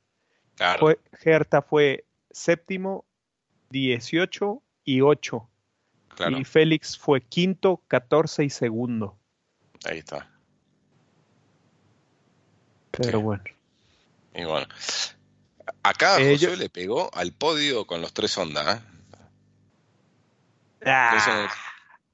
Claro. 0.55 0.79
Fue, 0.79 0.99
Gerta 1.19 1.61
fue 1.61 2.05
séptimo, 2.31 3.05
18 3.69 4.61
y 4.83 5.01
8. 5.01 5.49
Y 6.39 6.43
Félix 6.45 6.97
fue 6.97 7.21
quinto, 7.21 7.83
catorce 7.87 8.43
y 8.43 8.49
segundo. 8.49 9.17
Ahí 9.85 9.99
está. 9.99 10.29
Pero 12.91 13.21
bueno. 13.21 13.43
Y 14.33 14.43
bueno. 14.43 14.67
Acá 15.83 16.19
eh, 16.19 16.33
José 16.33 16.57
le 16.57 16.69
pegó 16.69 17.13
al 17.13 17.33
podio 17.33 17.85
con 17.85 18.01
los 18.01 18.13
tres 18.13 18.37
ondas. 18.37 18.77
¿eh? 18.77 18.81
Ah. 20.85 21.49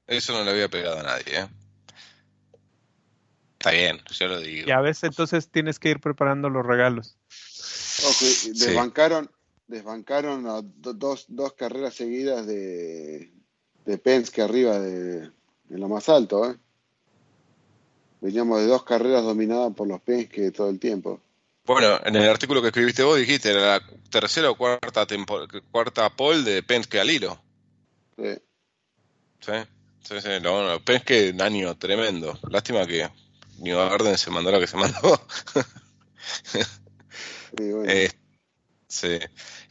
Eso, 0.06 0.32
no, 0.32 0.44
le 0.44 0.50
había 0.50 0.68
pegado 0.68 1.00
a 1.00 1.02
nadie. 1.02 1.40
¿eh? 1.40 1.48
Está 3.58 3.70
bien, 3.70 4.00
yo 4.10 4.28
lo 4.28 4.40
digo. 4.40 4.68
Y 4.68 4.70
a 4.70 4.80
veces 4.80 5.04
entonces 5.04 5.48
tienes 5.48 5.78
que 5.78 5.90
ir 5.90 6.00
preparando 6.00 6.50
los 6.50 6.66
regalos. 6.66 7.16
desbancaron, 8.54 9.30
desbancaron 9.66 10.72
dos, 10.76 11.26
dos 11.28 11.52
carreras 11.54 11.94
seguidas 11.94 12.46
de, 12.46 13.32
de 13.84 13.98
Penske 13.98 14.42
arriba 14.42 14.78
de, 14.78 15.30
lo 15.68 15.88
más 15.88 16.08
alto. 16.08 16.50
¿eh? 16.50 16.56
Veníamos 18.20 18.60
de 18.60 18.66
dos 18.66 18.84
carreras 18.84 19.22
dominadas 19.22 19.74
por 19.74 19.88
los 19.88 20.00
Penske 20.00 20.50
todo 20.50 20.70
el 20.70 20.78
tiempo. 20.78 21.20
Bueno, 21.66 21.98
en 22.04 22.16
el 22.16 22.28
artículo 22.28 22.60
que 22.60 22.68
escribiste 22.68 23.02
vos 23.02 23.18
dijiste, 23.18 23.50
era 23.50 23.78
la 23.78 23.82
tercera 24.10 24.50
o 24.50 24.56
cuarta 24.56 25.06
cuarta 25.70 26.10
pole 26.10 26.42
de 26.42 26.62
Penske 26.62 27.00
al 27.00 27.10
hilo. 27.10 27.40
Sí. 28.16 28.34
Sí, 29.40 29.52
sí, 30.02 30.20
sí. 30.20 30.28
No, 30.42 30.78
Penske, 30.84 31.34
año 31.40 31.76
tremendo. 31.76 32.38
Lástima 32.50 32.86
que 32.86 33.08
New 33.58 33.76
Garden 33.76 34.18
se 34.18 34.30
mandó 34.30 34.50
lo 34.50 34.60
que 34.60 34.66
se 34.66 34.76
mandó. 34.76 35.20
sí, 36.42 37.72
bueno. 37.72 37.84
eh, 37.90 38.10
sí. 38.94 39.18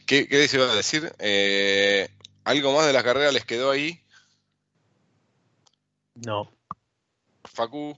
¿Qué, 0.06 0.28
qué 0.28 0.46
iba 0.52 0.70
a 0.70 0.76
decir? 0.76 1.12
Eh, 1.18 2.08
¿Algo 2.44 2.72
más 2.74 2.86
de 2.86 2.92
la 2.92 3.02
carrera 3.02 3.32
les 3.32 3.44
quedó 3.44 3.70
ahí? 3.70 4.00
No. 6.14 6.50
Facu. 7.44 7.96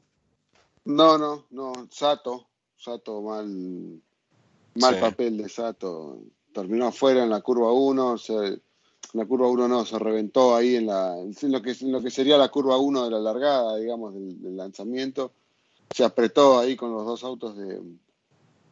No, 0.84 1.18
no, 1.18 1.46
no. 1.50 1.72
Sato. 1.90 2.48
Sato 2.76 3.22
mal. 3.22 4.00
Mal 4.76 5.00
papel 5.00 5.38
de 5.38 5.48
Sato. 5.48 6.20
Terminó 6.52 6.86
afuera 6.86 7.24
en 7.24 7.30
la 7.30 7.40
curva 7.40 7.72
1. 7.72 8.16
en 8.28 8.62
la 9.12 9.26
curva 9.26 9.48
1 9.48 9.68
no, 9.68 9.84
se 9.84 9.98
reventó 9.98 10.54
ahí 10.54 10.76
en, 10.76 10.86
la, 10.86 11.18
en 11.18 11.34
lo, 11.52 11.60
que, 11.60 11.76
lo 11.82 12.00
que 12.02 12.10
sería 12.10 12.36
la 12.36 12.48
curva 12.48 12.78
1 12.78 13.04
de 13.04 13.10
la 13.10 13.18
largada, 13.18 13.76
digamos, 13.76 14.14
del, 14.14 14.56
lanzamiento. 14.56 15.32
Se 15.90 16.04
apretó 16.04 16.58
ahí 16.58 16.76
con 16.76 16.92
los 16.92 17.04
dos 17.04 17.24
autos 17.24 17.56
de, 17.56 17.80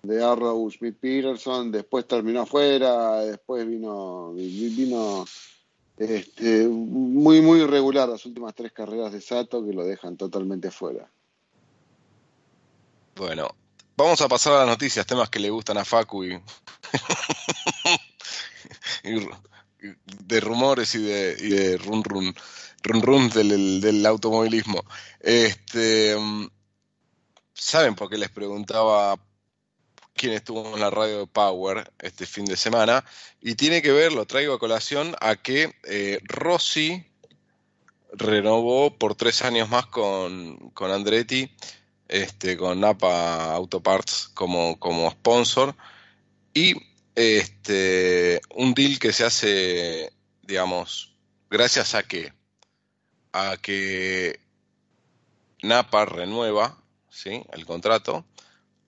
de 0.04 0.22
Arrow 0.22 0.70
Smith 0.70 0.96
Peterson. 1.00 1.72
Después 1.72 2.06
terminó 2.06 2.42
afuera. 2.42 3.20
Después 3.20 3.66
vino. 3.66 4.32
vino 4.34 5.24
este, 5.96 6.66
muy, 6.66 7.40
muy 7.40 7.60
irregular 7.60 8.08
las 8.08 8.26
últimas 8.26 8.54
tres 8.54 8.72
carreras 8.72 9.12
de 9.12 9.20
Sato 9.20 9.64
que 9.64 9.72
lo 9.72 9.84
dejan 9.84 10.16
totalmente 10.16 10.70
fuera. 10.70 11.08
Bueno, 13.14 13.48
vamos 13.96 14.20
a 14.20 14.28
pasar 14.28 14.54
a 14.54 14.58
las 14.60 14.68
noticias, 14.68 15.06
temas 15.06 15.30
que 15.30 15.38
le 15.38 15.50
gustan 15.50 15.78
a 15.78 15.84
Facu 15.84 16.24
y, 16.24 16.30
de 20.24 20.40
rumores 20.40 20.96
y 20.96 21.02
de, 21.02 21.78
run 21.78 22.02
run, 22.02 22.34
run, 22.82 23.02
run 23.02 23.30
del, 23.30 23.80
del, 23.80 24.04
automovilismo. 24.04 24.84
Este, 25.20 26.16
mm, 26.18 26.48
¿Saben 27.52 27.94
por 27.94 28.10
qué 28.10 28.18
les 28.18 28.30
preguntaba 28.30 29.16
quien 30.14 30.32
estuvo 30.32 30.74
en 30.74 30.80
la 30.80 30.90
radio 30.90 31.20
de 31.20 31.26
Power 31.26 31.92
este 31.98 32.24
fin 32.26 32.44
de 32.44 32.56
semana, 32.56 33.04
y 33.40 33.56
tiene 33.56 33.82
que 33.82 33.92
ver, 33.92 34.12
lo 34.12 34.26
traigo 34.26 34.54
a 34.54 34.58
colación, 34.58 35.14
a 35.20 35.36
que 35.36 35.74
eh, 35.84 36.20
Rossi 36.24 37.04
renovó 38.12 38.96
por 38.96 39.14
tres 39.16 39.42
años 39.42 39.68
más 39.68 39.86
con, 39.86 40.70
con 40.70 40.90
Andretti, 40.90 41.50
este, 42.08 42.56
con 42.56 42.80
Napa 42.80 43.52
Auto 43.54 43.82
Parts 43.82 44.30
como, 44.34 44.78
como 44.78 45.10
sponsor, 45.10 45.74
y 46.54 46.74
este, 47.14 48.40
un 48.54 48.74
deal 48.74 48.98
que 48.98 49.12
se 49.12 49.24
hace, 49.24 50.12
digamos, 50.42 51.16
gracias 51.50 51.94
a 51.94 52.04
que, 52.04 52.32
a 53.32 53.56
que 53.60 54.40
Napa 55.62 56.04
renueva 56.04 56.78
¿sí? 57.08 57.42
el 57.52 57.66
contrato, 57.66 58.24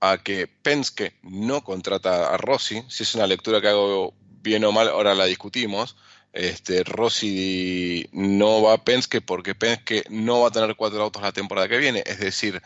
a 0.00 0.18
que 0.18 0.46
Penske 0.46 1.14
no 1.22 1.62
contrata 1.64 2.32
a 2.32 2.36
Rossi, 2.36 2.82
si 2.88 3.02
es 3.02 3.14
una 3.14 3.26
lectura 3.26 3.60
que 3.60 3.68
hago 3.68 4.14
bien 4.42 4.64
o 4.64 4.72
mal, 4.72 4.88
ahora 4.88 5.14
la 5.14 5.24
discutimos. 5.24 5.96
Este, 6.32 6.84
Rossi 6.84 8.08
no 8.12 8.62
va 8.62 8.74
a 8.74 8.84
Penske 8.84 9.20
porque 9.20 9.54
Penske 9.54 10.04
no 10.10 10.40
va 10.40 10.48
a 10.48 10.50
tener 10.50 10.76
cuatro 10.76 11.02
autos 11.02 11.22
la 11.22 11.32
temporada 11.32 11.68
que 11.68 11.78
viene. 11.78 12.02
Es 12.06 12.18
decir, 12.20 12.62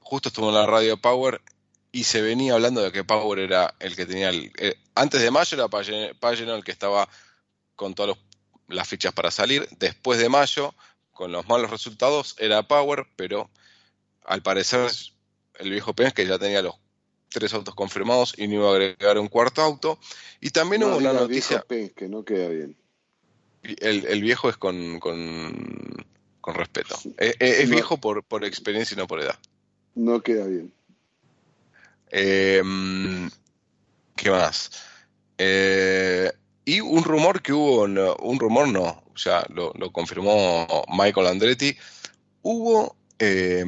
justo 0.00 0.28
estuvo 0.28 0.48
en 0.48 0.54
la 0.54 0.66
radio 0.66 0.96
Power 0.96 1.42
y 1.90 2.04
se 2.04 2.22
venía 2.22 2.54
hablando 2.54 2.82
de 2.82 2.92
que 2.92 3.04
Power 3.04 3.38
era 3.40 3.74
el 3.80 3.96
que 3.96 4.06
tenía. 4.06 4.30
Eh, 4.30 4.76
antes 4.94 5.20
de 5.20 5.30
mayo 5.30 5.56
era 5.56 5.68
Pagano 5.68 6.54
el 6.54 6.64
que 6.64 6.72
estaba 6.72 7.08
con 7.74 7.94
todas 7.94 8.16
las 8.68 8.86
fichas 8.88 9.12
para 9.12 9.30
salir. 9.30 9.68
Después 9.78 10.18
de 10.18 10.28
mayo, 10.28 10.74
con 11.12 11.32
los 11.32 11.48
malos 11.48 11.70
resultados, 11.70 12.36
era 12.38 12.62
Power, 12.62 13.06
pero 13.16 13.50
al 14.24 14.42
parecer 14.42 14.90
el 15.58 15.70
viejo 15.70 15.94
que 15.94 16.26
ya 16.26 16.38
tenía 16.38 16.62
los 16.62 16.76
tres 17.28 17.52
autos 17.54 17.74
confirmados 17.74 18.34
y 18.36 18.48
no 18.48 18.54
iba 18.54 18.68
a 18.68 18.72
agregar 18.72 19.18
un 19.18 19.28
cuarto 19.28 19.62
auto. 19.62 19.98
Y 20.40 20.50
también 20.50 20.84
hubo 20.84 20.96
una 20.96 21.12
noticia. 21.12 21.64
que 21.68 22.08
no 22.08 22.24
queda 22.24 22.48
bien. 22.48 22.76
El, 23.62 24.22
viejo 24.22 24.48
es 24.48 24.56
con, 24.56 24.98
con, 25.00 26.06
respeto. 26.46 26.96
Es, 27.18 27.68
viejo 27.68 27.98
por, 27.98 28.24
por 28.24 28.44
experiencia 28.44 28.94
y 28.94 28.98
no 28.98 29.06
por 29.06 29.20
edad. 29.20 29.38
No 29.94 30.20
queda 30.22 30.46
bien. 30.46 30.72
Em, 32.10 33.30
¿Qué 34.16 34.30
más? 34.30 34.70
Eh, 35.36 36.32
y 36.64 36.80
un 36.80 37.04
rumor 37.04 37.42
que 37.42 37.52
hubo, 37.52 37.82
un 37.82 38.38
rumor 38.38 38.68
no, 38.68 39.02
o 39.12 39.18
sea, 39.18 39.44
lo, 39.50 39.72
lo 39.74 39.92
confirmó 39.92 40.66
Michael 40.88 41.26
Andretti. 41.26 41.76
Hubo 42.42 42.96
eh, 43.18 43.64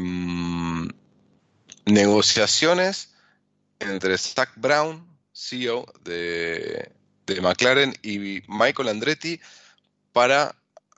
negociaciones 1.90 3.14
entre 3.78 4.16
Zach 4.18 4.50
Brown, 4.56 5.06
CEO 5.32 5.86
de, 6.04 6.92
McLaren, 7.40 7.94
y 8.02 8.42
Michael 8.48 8.88
Andretti 8.88 9.40
para 10.12 10.54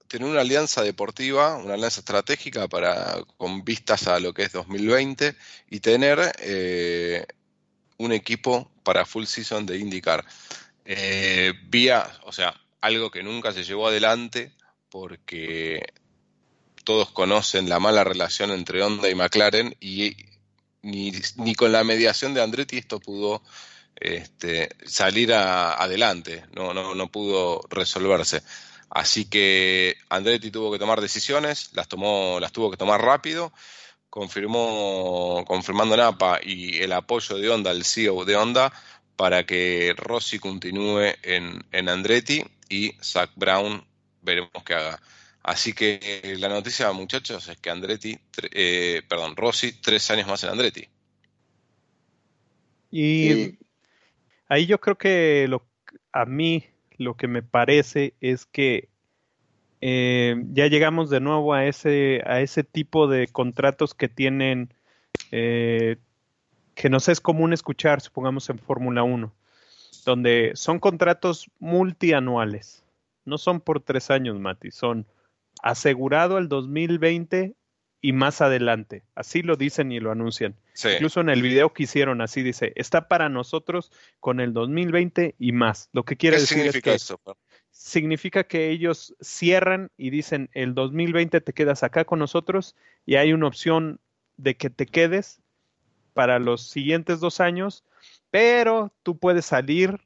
tener 0.08 0.28
una 0.28 0.40
alianza 0.40 0.82
deportiva, 0.82 1.56
una 1.56 1.74
alianza 1.74 2.00
estratégica 2.00 2.68
para, 2.68 3.22
con 3.36 3.64
vistas 3.64 4.06
a 4.08 4.18
lo 4.18 4.34
que 4.34 4.42
es 4.44 4.52
2020 4.52 5.36
y 5.70 5.80
tener 5.80 6.32
eh, 6.38 7.26
un 7.98 8.12
equipo 8.12 8.70
para 8.82 9.06
full 9.06 9.24
season 9.24 9.64
de 9.66 9.78
IndyCar. 9.78 10.24
Eh, 10.84 11.52
vía, 11.68 12.10
o 12.24 12.32
sea, 12.32 12.54
algo 12.80 13.10
que 13.10 13.22
nunca 13.22 13.52
se 13.52 13.64
llevó 13.64 13.88
adelante 13.88 14.52
porque 14.90 15.92
todos 16.84 17.10
conocen 17.12 17.68
la 17.68 17.78
mala 17.78 18.04
relación 18.04 18.50
entre 18.50 18.82
Honda 18.82 19.08
y 19.08 19.14
McLaren 19.14 19.76
y 19.80 20.16
ni, 20.82 21.12
ni 21.36 21.54
con 21.54 21.72
la 21.72 21.84
mediación 21.84 22.34
de 22.34 22.42
Andretti 22.42 22.78
esto 22.78 23.00
pudo 23.00 23.42
este, 23.96 24.70
salir 24.84 25.32
adelante, 25.32 26.44
no, 26.54 26.74
no, 26.74 26.94
no 26.94 27.10
pudo 27.10 27.62
resolverse. 27.70 28.42
Así 28.90 29.24
que 29.24 29.96
Andretti 30.10 30.50
tuvo 30.50 30.70
que 30.70 30.78
tomar 30.78 31.00
decisiones, 31.00 31.70
las 31.72 31.88
tomó, 31.88 32.38
las 32.40 32.52
tuvo 32.52 32.70
que 32.70 32.76
tomar 32.76 33.00
rápido, 33.00 33.52
confirmó, 34.10 35.44
confirmando 35.46 35.96
Napa 35.96 36.40
y 36.42 36.78
el 36.78 36.92
apoyo 36.92 37.38
de 37.38 37.48
Honda, 37.48 37.70
el 37.70 37.84
CEO 37.84 38.24
de 38.26 38.36
Honda, 38.36 38.72
para 39.16 39.46
que 39.46 39.94
Rossi 39.96 40.38
continúe 40.38 41.14
en, 41.22 41.64
en 41.72 41.88
Andretti 41.88 42.44
y 42.68 42.92
Zach 43.02 43.30
Brown 43.36 43.86
veremos 44.20 44.50
qué 44.64 44.74
haga. 44.74 45.00
Así 45.42 45.72
que 45.72 45.98
eh, 46.02 46.36
la 46.38 46.48
noticia, 46.48 46.92
muchachos, 46.92 47.48
es 47.48 47.58
que 47.58 47.70
Andretti, 47.70 48.16
eh, 48.52 49.02
perdón, 49.08 49.34
Rossi, 49.34 49.72
tres 49.80 50.08
años 50.10 50.28
más 50.28 50.44
en 50.44 50.50
Andretti. 50.50 50.88
Y 52.92 53.58
ahí 54.48 54.66
yo 54.66 54.78
creo 54.78 54.96
que 54.96 55.46
lo, 55.48 55.66
a 56.12 56.26
mí 56.26 56.66
lo 56.96 57.16
que 57.16 57.26
me 57.26 57.42
parece 57.42 58.14
es 58.20 58.46
que 58.46 58.88
eh, 59.80 60.36
ya 60.52 60.68
llegamos 60.68 61.10
de 61.10 61.18
nuevo 61.18 61.54
a 61.54 61.66
ese, 61.66 62.22
a 62.24 62.40
ese 62.40 62.62
tipo 62.62 63.08
de 63.08 63.26
contratos 63.26 63.94
que 63.94 64.08
tienen, 64.08 64.72
que 65.30 65.98
nos 66.90 67.08
es 67.08 67.20
común 67.20 67.52
escuchar, 67.52 68.00
supongamos 68.00 68.48
en 68.50 68.58
Fórmula 68.58 69.02
1, 69.02 69.32
donde 70.04 70.52
son 70.54 70.78
contratos 70.78 71.50
multianuales. 71.58 72.84
No 73.24 73.38
son 73.38 73.60
por 73.60 73.80
tres 73.80 74.10
años, 74.10 74.38
Mati, 74.38 74.70
son 74.70 75.06
asegurado 75.62 76.38
el 76.38 76.48
2020 76.48 77.54
y 78.00 78.12
más 78.12 78.40
adelante. 78.40 79.04
Así 79.14 79.42
lo 79.42 79.56
dicen 79.56 79.92
y 79.92 80.00
lo 80.00 80.10
anuncian. 80.10 80.56
Incluso 80.92 81.20
en 81.20 81.28
el 81.30 81.40
video 81.40 81.72
que 81.72 81.84
hicieron, 81.84 82.20
así 82.20 82.42
dice, 82.42 82.72
está 82.74 83.08
para 83.08 83.28
nosotros 83.28 83.92
con 84.20 84.40
el 84.40 84.52
2020 84.52 85.36
y 85.38 85.52
más. 85.52 85.88
Lo 85.92 86.04
que 86.04 86.16
quiere 86.16 86.38
decir 86.38 86.66
es 86.66 86.82
que 86.82 86.94
eso? 86.94 87.20
significa 87.70 88.44
que 88.44 88.70
ellos 88.70 89.14
cierran 89.20 89.90
y 89.96 90.10
dicen, 90.10 90.50
el 90.52 90.74
2020 90.74 91.40
te 91.40 91.52
quedas 91.52 91.82
acá 91.82 92.04
con 92.04 92.18
nosotros 92.18 92.76
y 93.06 93.16
hay 93.16 93.32
una 93.32 93.46
opción 93.46 93.98
de 94.36 94.56
que 94.56 94.70
te 94.70 94.86
quedes 94.86 95.40
para 96.12 96.38
los 96.38 96.62
siguientes 96.62 97.20
dos 97.20 97.40
años, 97.40 97.84
pero 98.30 98.92
tú 99.02 99.18
puedes 99.18 99.46
salir 99.46 100.00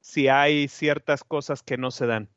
si 0.00 0.28
hay 0.28 0.68
ciertas 0.68 1.22
cosas 1.22 1.62
que 1.62 1.76
no 1.78 1.90
se 1.90 2.06
dan. 2.06 2.28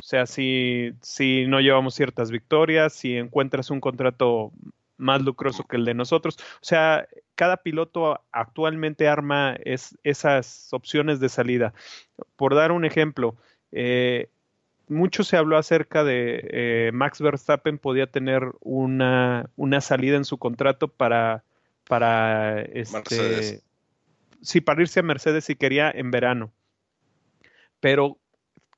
O 0.00 0.02
sea, 0.04 0.26
si, 0.26 0.92
si 1.02 1.46
no 1.46 1.60
llevamos 1.60 1.94
ciertas 1.94 2.30
victorias, 2.30 2.92
si 2.92 3.16
encuentras 3.16 3.70
un 3.70 3.80
contrato 3.80 4.52
más 4.96 5.22
lucroso 5.22 5.64
que 5.64 5.76
el 5.76 5.84
de 5.84 5.94
nosotros. 5.94 6.36
O 6.56 6.64
sea, 6.64 7.08
cada 7.34 7.58
piloto 7.58 8.20
actualmente 8.32 9.08
arma 9.08 9.56
es, 9.64 9.96
esas 10.02 10.68
opciones 10.72 11.20
de 11.20 11.28
salida. 11.28 11.72
Por 12.36 12.54
dar 12.54 12.72
un 12.72 12.84
ejemplo, 12.84 13.36
eh, 13.72 14.28
mucho 14.88 15.24
se 15.24 15.36
habló 15.36 15.56
acerca 15.56 16.04
de 16.04 16.40
eh, 16.50 16.90
Max 16.92 17.20
Verstappen 17.20 17.78
podía 17.78 18.06
tener 18.06 18.52
una, 18.60 19.50
una, 19.56 19.80
salida 19.80 20.16
en 20.16 20.24
su 20.24 20.38
contrato 20.38 20.88
para, 20.88 21.44
para 21.86 22.62
este, 22.62 23.62
sí, 24.42 24.60
para 24.60 24.82
irse 24.82 25.00
a 25.00 25.04
Mercedes 25.04 25.44
si 25.44 25.56
quería 25.56 25.90
en 25.90 26.10
verano. 26.10 26.50
Pero 27.80 28.18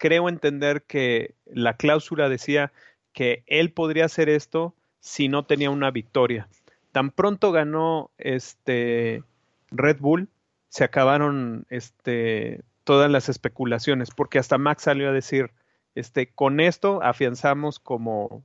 creo 0.01 0.31
entender 0.31 0.83
que 0.85 1.35
la 1.45 1.77
cláusula 1.77 2.31
decía 2.31 2.73
que 3.13 3.45
él 3.47 3.71
podría 3.71 4.07
hacer 4.07 4.31
esto 4.31 4.75
si 4.99 5.29
no 5.29 5.45
tenía 5.45 5.71
una 5.71 5.91
victoria. 5.91 6.49
Tan 6.91 7.11
pronto 7.11 7.53
ganó 7.53 8.11
este 8.17 9.23
Red 9.71 9.99
Bull, 10.01 10.29
se 10.71 10.85
acabaron 10.85 11.67
este, 11.69 12.63
todas 12.85 13.11
las 13.11 13.29
especulaciones, 13.29 14.11
porque 14.11 14.39
hasta 14.39 14.57
Max 14.57 14.85
salió 14.85 15.11
a 15.11 15.13
decir, 15.13 15.51
este, 15.95 16.31
con 16.31 16.61
esto 16.61 17.03
afianzamos 17.03 17.79
como, 17.79 18.43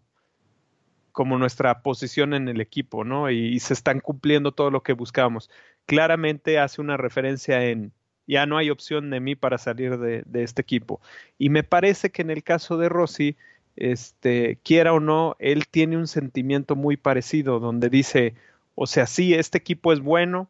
como 1.13 1.37
nuestra 1.37 1.81
posición 1.81 2.33
en 2.33 2.49
el 2.49 2.59
equipo, 2.59 3.05
¿no? 3.05 3.31
Y, 3.31 3.61
se 3.61 3.73
están 3.73 4.01
cumpliendo 4.01 4.51
todo 4.51 4.71
lo 4.71 4.83
que 4.83 4.91
buscábamos. 4.91 5.49
Claramente 5.85 6.59
hace 6.59 6.81
una 6.81 6.97
referencia 6.97 7.63
en 7.63 7.93
ya 8.27 8.45
no 8.45 8.57
hay 8.57 8.69
opción 8.69 9.09
de 9.09 9.19
mí 9.19 9.35
para 9.35 9.57
salir 9.57 9.97
de, 9.97 10.23
de 10.25 10.43
este 10.43 10.61
equipo. 10.61 11.01
Y 11.37 11.49
me 11.49 11.63
parece 11.63 12.11
que 12.11 12.21
en 12.21 12.31
el 12.31 12.43
caso 12.43 12.77
de 12.77 12.89
Rossi, 12.89 13.37
este, 13.75 14.57
quiera 14.63 14.93
o 14.93 14.99
no, 14.99 15.35
él 15.39 15.67
tiene 15.67 15.97
un 15.97 16.07
sentimiento 16.07 16.75
muy 16.75 16.97
parecido, 16.97 17.59
donde 17.59 17.89
dice, 17.89 18.35
o 18.75 18.87
sea, 18.87 19.07
sí, 19.07 19.33
este 19.33 19.57
equipo 19.57 19.91
es 19.93 19.99
bueno, 19.99 20.49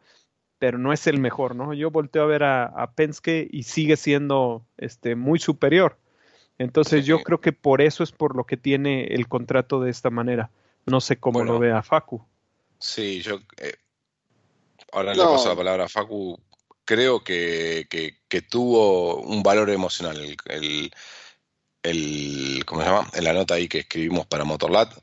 pero 0.59 0.77
no 0.77 0.93
es 0.93 1.07
el 1.07 1.19
mejor, 1.19 1.55
¿no? 1.55 1.73
Yo 1.73 1.91
volteo 1.91 2.23
a 2.23 2.27
ver 2.27 2.43
a, 2.43 2.91
Penske 2.95 3.47
y 3.51 3.63
sigue 3.63 3.97
siendo 3.97 4.65
este, 4.77 5.15
muy 5.15 5.39
superior. 5.39 5.97
Entonces 6.57 7.05
yo 7.05 7.19
creo 7.19 7.41
que 7.41 7.51
por 7.51 7.81
eso 7.81 8.03
es 8.03 8.13
por 8.13 8.35
lo 8.35 8.45
que 8.45 8.55
tiene 8.55 9.07
el 9.07 9.27
contrato 9.27 9.81
de 9.81 9.91
esta 9.91 10.09
manera. 10.09 10.51
No 10.85 11.01
sé 11.01 11.17
cómo 11.17 11.43
lo 11.43 11.59
vea 11.59 11.83
Facu. 11.83 12.25
Sí, 12.79 13.21
yo 13.21 13.39
eh, 13.57 13.73
ahora 14.93 15.13
le 15.13 15.21
paso 15.21 15.49
la 15.49 15.55
palabra 15.55 15.85
a 15.85 15.89
Facu. 15.89 16.39
Creo 16.85 17.23
que, 17.23 17.87
que, 17.89 18.41
tuvo 18.43 19.15
un 19.17 19.41
valor 19.41 19.71
emocional 19.71 20.17
el, 20.45 20.91
el, 21.81 22.63
¿cómo 22.65 22.81
se 22.81 22.87
llama? 22.87 23.09
En 23.13 23.23
la 23.23 23.33
nota 23.33 23.55
ahí 23.55 23.67
que 23.67 23.79
escribimos 23.79 24.27
para 24.27 24.43
Motorlat, 24.43 24.93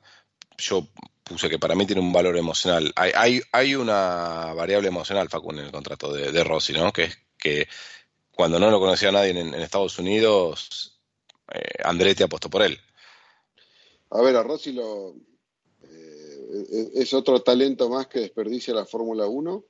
yo 0.58 0.86
puse 1.24 1.48
que 1.48 1.58
para 1.58 1.74
mí 1.74 1.84
tiene 1.84 2.00
un 2.00 2.12
valor 2.12 2.36
emocional. 2.36 2.92
Hay, 2.94 3.12
hay, 3.16 3.40
hay 3.50 3.74
una 3.74 4.52
variable 4.54 4.88
emocional, 4.88 5.28
Facu, 5.28 5.50
en 5.50 5.58
el 5.58 5.72
contrato 5.72 6.12
de, 6.12 6.44
Rossi, 6.44 6.72
¿no? 6.72 6.92
Que 6.92 7.04
es 7.04 7.18
que 7.36 7.66
cuando 8.30 8.60
no 8.60 8.70
lo 8.70 8.78
conocía 8.78 9.10
nadie 9.10 9.30
en, 9.30 9.54
Estados 9.54 9.98
Unidos, 9.98 11.00
eh, 11.52 11.82
Andretti 11.82 12.22
apostó 12.22 12.48
por 12.48 12.62
él. 12.62 12.78
A 14.10 14.20
ver, 14.20 14.36
a 14.36 14.42
Rossi 14.44 14.72
lo, 14.72 15.16
eh, 15.82 16.90
es 16.94 17.12
otro 17.12 17.42
talento 17.42 17.88
más 17.88 18.06
que 18.06 18.20
desperdicia 18.20 18.72
la 18.72 18.86
Fórmula 18.86 19.26
1 19.26 19.64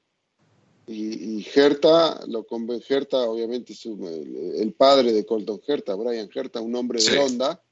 y, 0.87 1.39
y 1.39 1.47
Herta, 1.55 2.21
lo 2.27 2.45
Herta 2.89 3.19
obviamente 3.19 3.73
es 3.73 3.87
el, 3.87 4.75
padre 4.77 5.13
de 5.13 5.25
Colton 5.25 5.61
Herta, 5.67 5.95
Brian 5.95 6.29
Herta, 6.35 6.61
un 6.61 6.75
hombre 6.75 7.03
de 7.03 7.19
onda, 7.19 7.63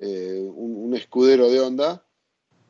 eh, 0.00 0.40
un, 0.42 0.94
escudero 0.96 1.50
de 1.50 1.60
onda, 1.60 2.04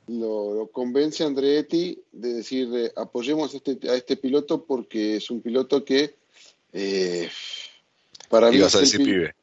lo, 0.09 0.68
convence 0.72 1.22
a 1.22 1.26
Andretti 1.26 2.03
de 2.11 2.35
decir 2.35 2.93
apoyemos 2.97 3.55
a 3.55 3.59
este, 3.59 3.79
a 3.89 3.95
este 3.95 4.16
piloto 4.16 4.64
porque 4.64 5.16
es 5.16 5.31
un 5.31 5.41
piloto 5.41 5.85
que 5.85 6.16
eh, 6.72 7.29
para 8.29 8.51
mí... 8.51 8.61
a 8.61 8.64
decir 8.64 9.05
pibe. 9.05 9.35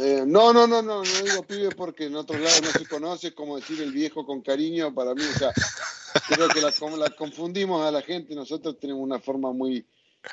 Eh, 0.00 0.22
no, 0.24 0.52
no, 0.52 0.68
no, 0.68 0.80
no, 0.80 1.02
no 1.02 1.22
digo 1.24 1.42
pibe 1.42 1.70
porque 1.74 2.04
en 2.04 2.14
otros 2.14 2.40
lados 2.40 2.62
no 2.62 2.70
se 2.70 2.86
conoce, 2.86 3.34
como 3.34 3.56
decir 3.56 3.82
el 3.82 3.90
viejo 3.90 4.24
con 4.24 4.42
cariño, 4.42 4.94
para 4.94 5.12
mí, 5.12 5.22
o 5.22 5.38
sea, 5.38 5.52
creo 6.28 6.48
que 6.48 6.60
la, 6.60 6.72
la 6.96 7.10
confundimos 7.10 7.84
a 7.84 7.90
la 7.90 8.02
gente, 8.02 8.34
nosotros 8.34 8.78
tenemos 8.78 9.02
una 9.02 9.18
forma 9.18 9.52
muy, 9.52 9.84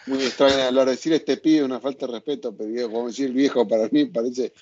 muy 0.07 0.23
extraña 0.23 0.57
de 0.57 0.63
hablar, 0.63 0.89
decir 0.89 1.13
este 1.13 1.37
pibe 1.37 1.63
una 1.63 1.79
falta 1.79 2.05
de 2.05 2.13
respeto, 2.13 2.55
pero 2.55 2.91
como 2.91 3.07
decir 3.07 3.31
viejo 3.31 3.67
para 3.67 3.87
mí 3.89 4.05
parece, 4.05 4.53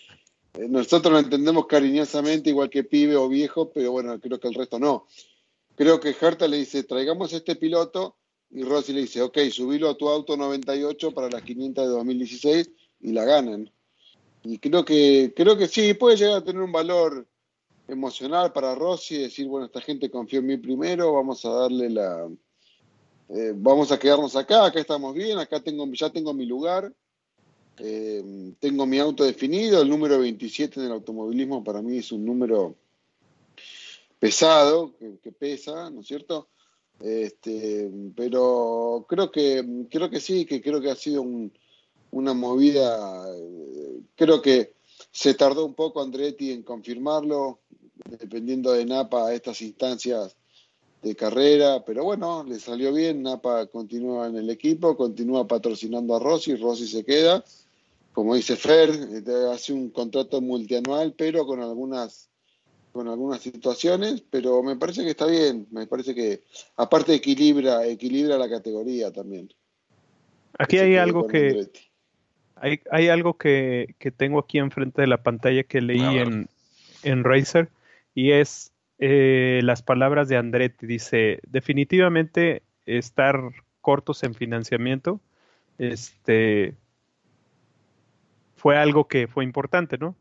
eh, 0.53 0.67
nosotros 0.69 1.11
lo 1.11 1.19
entendemos 1.19 1.65
cariñosamente 1.65 2.49
igual 2.49 2.69
que 2.69 2.83
pibe 2.83 3.15
o 3.15 3.27
viejo, 3.27 3.71
pero 3.71 3.91
bueno, 3.91 4.19
creo 4.19 4.39
que 4.39 4.47
el 4.47 4.53
resto 4.53 4.79
no. 4.79 5.07
Creo 5.75 5.99
que 5.99 6.15
Herta 6.19 6.47
le 6.47 6.57
dice, 6.57 6.83
traigamos 6.83 7.33
este 7.33 7.55
piloto, 7.55 8.15
y 8.51 8.63
Rossi 8.63 8.93
le 8.93 9.01
dice, 9.01 9.21
ok, 9.21 9.39
subilo 9.51 9.89
a 9.89 9.97
tu 9.97 10.07
auto 10.07 10.37
98 10.37 11.11
para 11.11 11.29
las 11.29 11.41
500 11.41 11.85
de 11.85 11.89
2016 11.89 12.69
y 13.01 13.11
la 13.11 13.25
ganan. 13.25 13.71
Y 14.43 14.59
creo 14.59 14.85
que, 14.85 15.33
creo 15.35 15.57
que 15.57 15.67
sí, 15.67 15.95
puede 15.95 16.17
llegar 16.17 16.37
a 16.37 16.43
tener 16.43 16.61
un 16.61 16.71
valor 16.71 17.25
emocional 17.87 18.51
para 18.53 18.75
Rossi, 18.75 19.17
decir, 19.17 19.47
bueno, 19.47 19.65
esta 19.65 19.81
gente 19.81 20.09
confió 20.09 20.39
en 20.39 20.47
mí 20.47 20.57
primero, 20.57 21.13
vamos 21.13 21.43
a 21.45 21.49
darle 21.49 21.89
la... 21.89 22.29
Eh, 23.29 23.53
vamos 23.55 23.91
a 23.91 23.97
quedarnos 23.97 24.35
acá, 24.35 24.65
acá 24.65 24.79
estamos 24.79 25.13
bien, 25.15 25.39
acá 25.39 25.59
tengo, 25.59 25.85
ya 25.93 26.09
tengo 26.09 26.33
mi 26.33 26.45
lugar, 26.45 26.93
eh, 27.79 28.53
tengo 28.59 28.85
mi 28.85 28.99
auto 28.99 29.23
definido, 29.23 29.81
el 29.81 29.89
número 29.89 30.19
27 30.19 30.79
en 30.79 30.85
el 30.87 30.91
automovilismo 30.91 31.63
para 31.63 31.81
mí 31.81 31.97
es 31.97 32.11
un 32.11 32.25
número 32.25 32.75
pesado, 34.19 34.93
que, 34.97 35.31
pesa, 35.31 35.89
¿no 35.89 36.01
es 36.01 36.07
cierto? 36.07 36.49
Este, 36.99 37.89
pero 38.15 39.05
creo 39.09 39.31
que, 39.31 39.85
creo 39.89 40.09
que 40.09 40.19
sí, 40.19 40.45
que 40.45 40.61
creo 40.61 40.79
que 40.79 40.91
ha 40.91 40.95
sido 40.95 41.25
una 42.11 42.33
movida, 42.33 43.25
eh, 43.35 44.01
creo 44.15 44.41
que 44.41 44.73
se 45.11 45.33
tardó 45.33 45.65
un 45.65 45.73
poco 45.73 46.01
Andretti 46.01 46.51
en 46.51 46.63
confirmarlo, 46.63 47.59
dependiendo 48.19 48.71
de 48.73 48.85
Napa 48.85 49.27
a 49.27 49.33
estas 49.33 49.61
instancias 49.61 50.35
de 51.01 51.15
carrera, 51.15 51.83
pero 51.85 52.03
bueno, 52.05 52.43
le 52.43 52.59
salió 52.59 52.93
bien, 52.93 53.23
Napa 53.23 53.67
continúa 53.67 54.27
en 54.27 54.37
el 54.37 54.49
equipo, 54.49 54.95
continúa 54.95 55.47
patrocinando 55.47 56.15
a 56.15 56.19
Rossi, 56.19 56.55
Rossi 56.55 56.87
se 56.87 57.03
queda, 57.03 57.43
como 58.13 58.35
dice 58.35 58.55
Fer, 58.55 58.89
este, 58.89 59.49
hace 59.51 59.73
un 59.73 59.89
contrato 59.89 60.39
multianual, 60.39 61.13
pero 61.17 61.45
con 61.45 61.61
algunas 61.61 62.29
con 62.93 63.07
algunas 63.07 63.41
situaciones, 63.41 64.21
pero 64.29 64.61
me 64.61 64.75
parece 64.75 65.03
que 65.03 65.09
está 65.09 65.25
bien, 65.25 65.65
me 65.71 65.87
parece 65.87 66.13
que 66.13 66.43
aparte 66.77 67.15
equilibra, 67.15 67.87
equilibra 67.87 68.37
la 68.37 68.47
categoría 68.47 69.11
también. 69.11 69.51
Aquí 70.59 70.77
hay 70.77 70.95
algo 70.97 71.25
que 71.25 71.69
hay, 72.55 72.79
hay, 72.91 73.07
algo 73.07 73.35
que, 73.35 73.95
que, 73.97 74.11
tengo 74.11 74.37
aquí 74.37 74.59
enfrente 74.59 75.01
de 75.01 75.07
la 75.07 75.23
pantalla 75.23 75.63
que 75.63 75.81
leí 75.81 76.19
en, 76.19 76.47
en 77.01 77.23
Razer 77.23 77.69
y 78.13 78.31
es 78.31 78.73
eh, 78.99 79.61
las 79.63 79.81
palabras 79.81 80.27
de 80.29 80.37
Andretti. 80.37 80.85
Dice, 80.85 81.39
definitivamente 81.47 82.63
estar 82.85 83.39
cortos 83.81 84.23
en 84.23 84.33
financiamiento 84.33 85.19
este, 85.77 86.75
fue 88.55 88.77
algo 88.77 89.07
que 89.07 89.27
fue 89.27 89.43
importante, 89.43 89.97
¿no? 89.97 90.15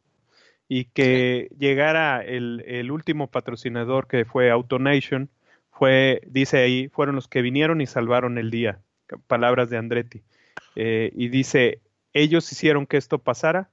Y 0.69 0.87
que 0.87 1.51
llegara 1.59 2.23
el, 2.23 2.65
el, 2.67 2.91
último 2.91 3.31
patrocinador 3.31 4.07
que 4.07 4.25
fue 4.25 4.51
AutoNation, 4.51 5.29
fue, 5.71 6.23
dice 6.27 6.59
ahí, 6.59 6.89
fueron 6.89 7.15
los 7.15 7.29
que 7.29 7.43
vinieron 7.43 7.81
y 7.81 7.87
salvaron 7.87 8.39
el 8.39 8.51
día. 8.51 8.81
Palabras 9.27 9.69
de 9.69 9.77
Andretti. 9.77 10.23
Eh, 10.77 11.13
y 11.15 11.29
dice, 11.29 11.81
ellos 12.15 12.51
hicieron 12.51 12.87
que 12.87 12.97
esto 12.97 13.19
pasara 13.19 13.71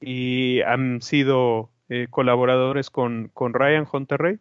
y 0.00 0.62
han 0.62 1.02
sido 1.02 1.70
eh, 1.90 2.06
colaboradores 2.08 2.88
con, 2.88 3.32
con 3.34 3.52
Ryan 3.52 3.86
Hunter 3.90 4.38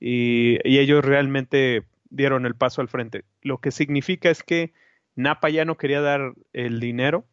y, 0.00 0.58
y, 0.64 0.78
ellos 0.78 1.04
realmente 1.04 1.84
dieron 2.08 2.46
el 2.46 2.54
paso 2.54 2.80
al 2.80 2.88
frente. 2.88 3.24
Lo 3.42 3.58
que 3.58 3.70
significa 3.70 4.30
es 4.30 4.42
que 4.42 4.72
Napa 5.14 5.50
ya 5.50 5.66
no 5.66 5.76
quería 5.76 6.00
dar 6.00 6.32
el 6.54 6.80
dinero 6.80 7.26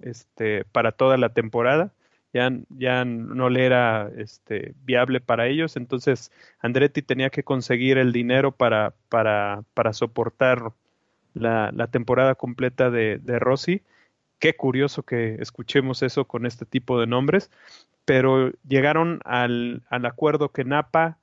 este, 0.00 0.64
para 0.64 0.92
toda 0.92 1.18
la 1.18 1.34
temporada, 1.34 1.92
ya, 2.32 2.50
ya 2.70 3.04
no 3.04 3.50
le 3.50 3.66
era 3.66 4.10
este, 4.16 4.72
viable 4.84 5.20
para 5.20 5.48
ellos, 5.48 5.76
entonces 5.76 6.32
Andretti 6.60 7.02
tenía 7.02 7.28
que 7.28 7.44
conseguir 7.44 7.98
el 7.98 8.10
dinero 8.10 8.52
para, 8.52 8.94
para, 9.10 9.64
para 9.74 9.92
soportar 9.92 10.72
la, 11.34 11.70
la 11.74 11.88
temporada 11.88 12.34
completa 12.36 12.90
de, 12.90 13.18
de 13.18 13.38
Rossi. 13.38 13.82
Qué 14.38 14.56
curioso 14.56 15.02
que 15.02 15.36
escuchemos 15.40 16.02
eso 16.02 16.24
con 16.24 16.46
este 16.46 16.64
tipo 16.64 16.98
de 16.98 17.06
nombres, 17.06 17.50
pero 18.04 18.52
llegaron 18.68 19.20
al, 19.24 19.82
acuerdo 19.90 20.50
que 20.50 20.64
Napa 20.64 21.18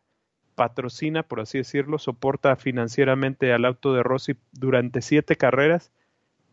patrocina, 0.56 1.24
por 1.24 1.40
así 1.40 1.58
decirlo, 1.58 2.00
soporta 2.00 2.56
financieramente 2.56 3.54
al 3.54 3.66
auto 3.66 3.94
de 3.94 4.04
Rossi 4.04 4.36
durante 4.52 5.02
siete 5.02 5.36
carreras 5.38 5.92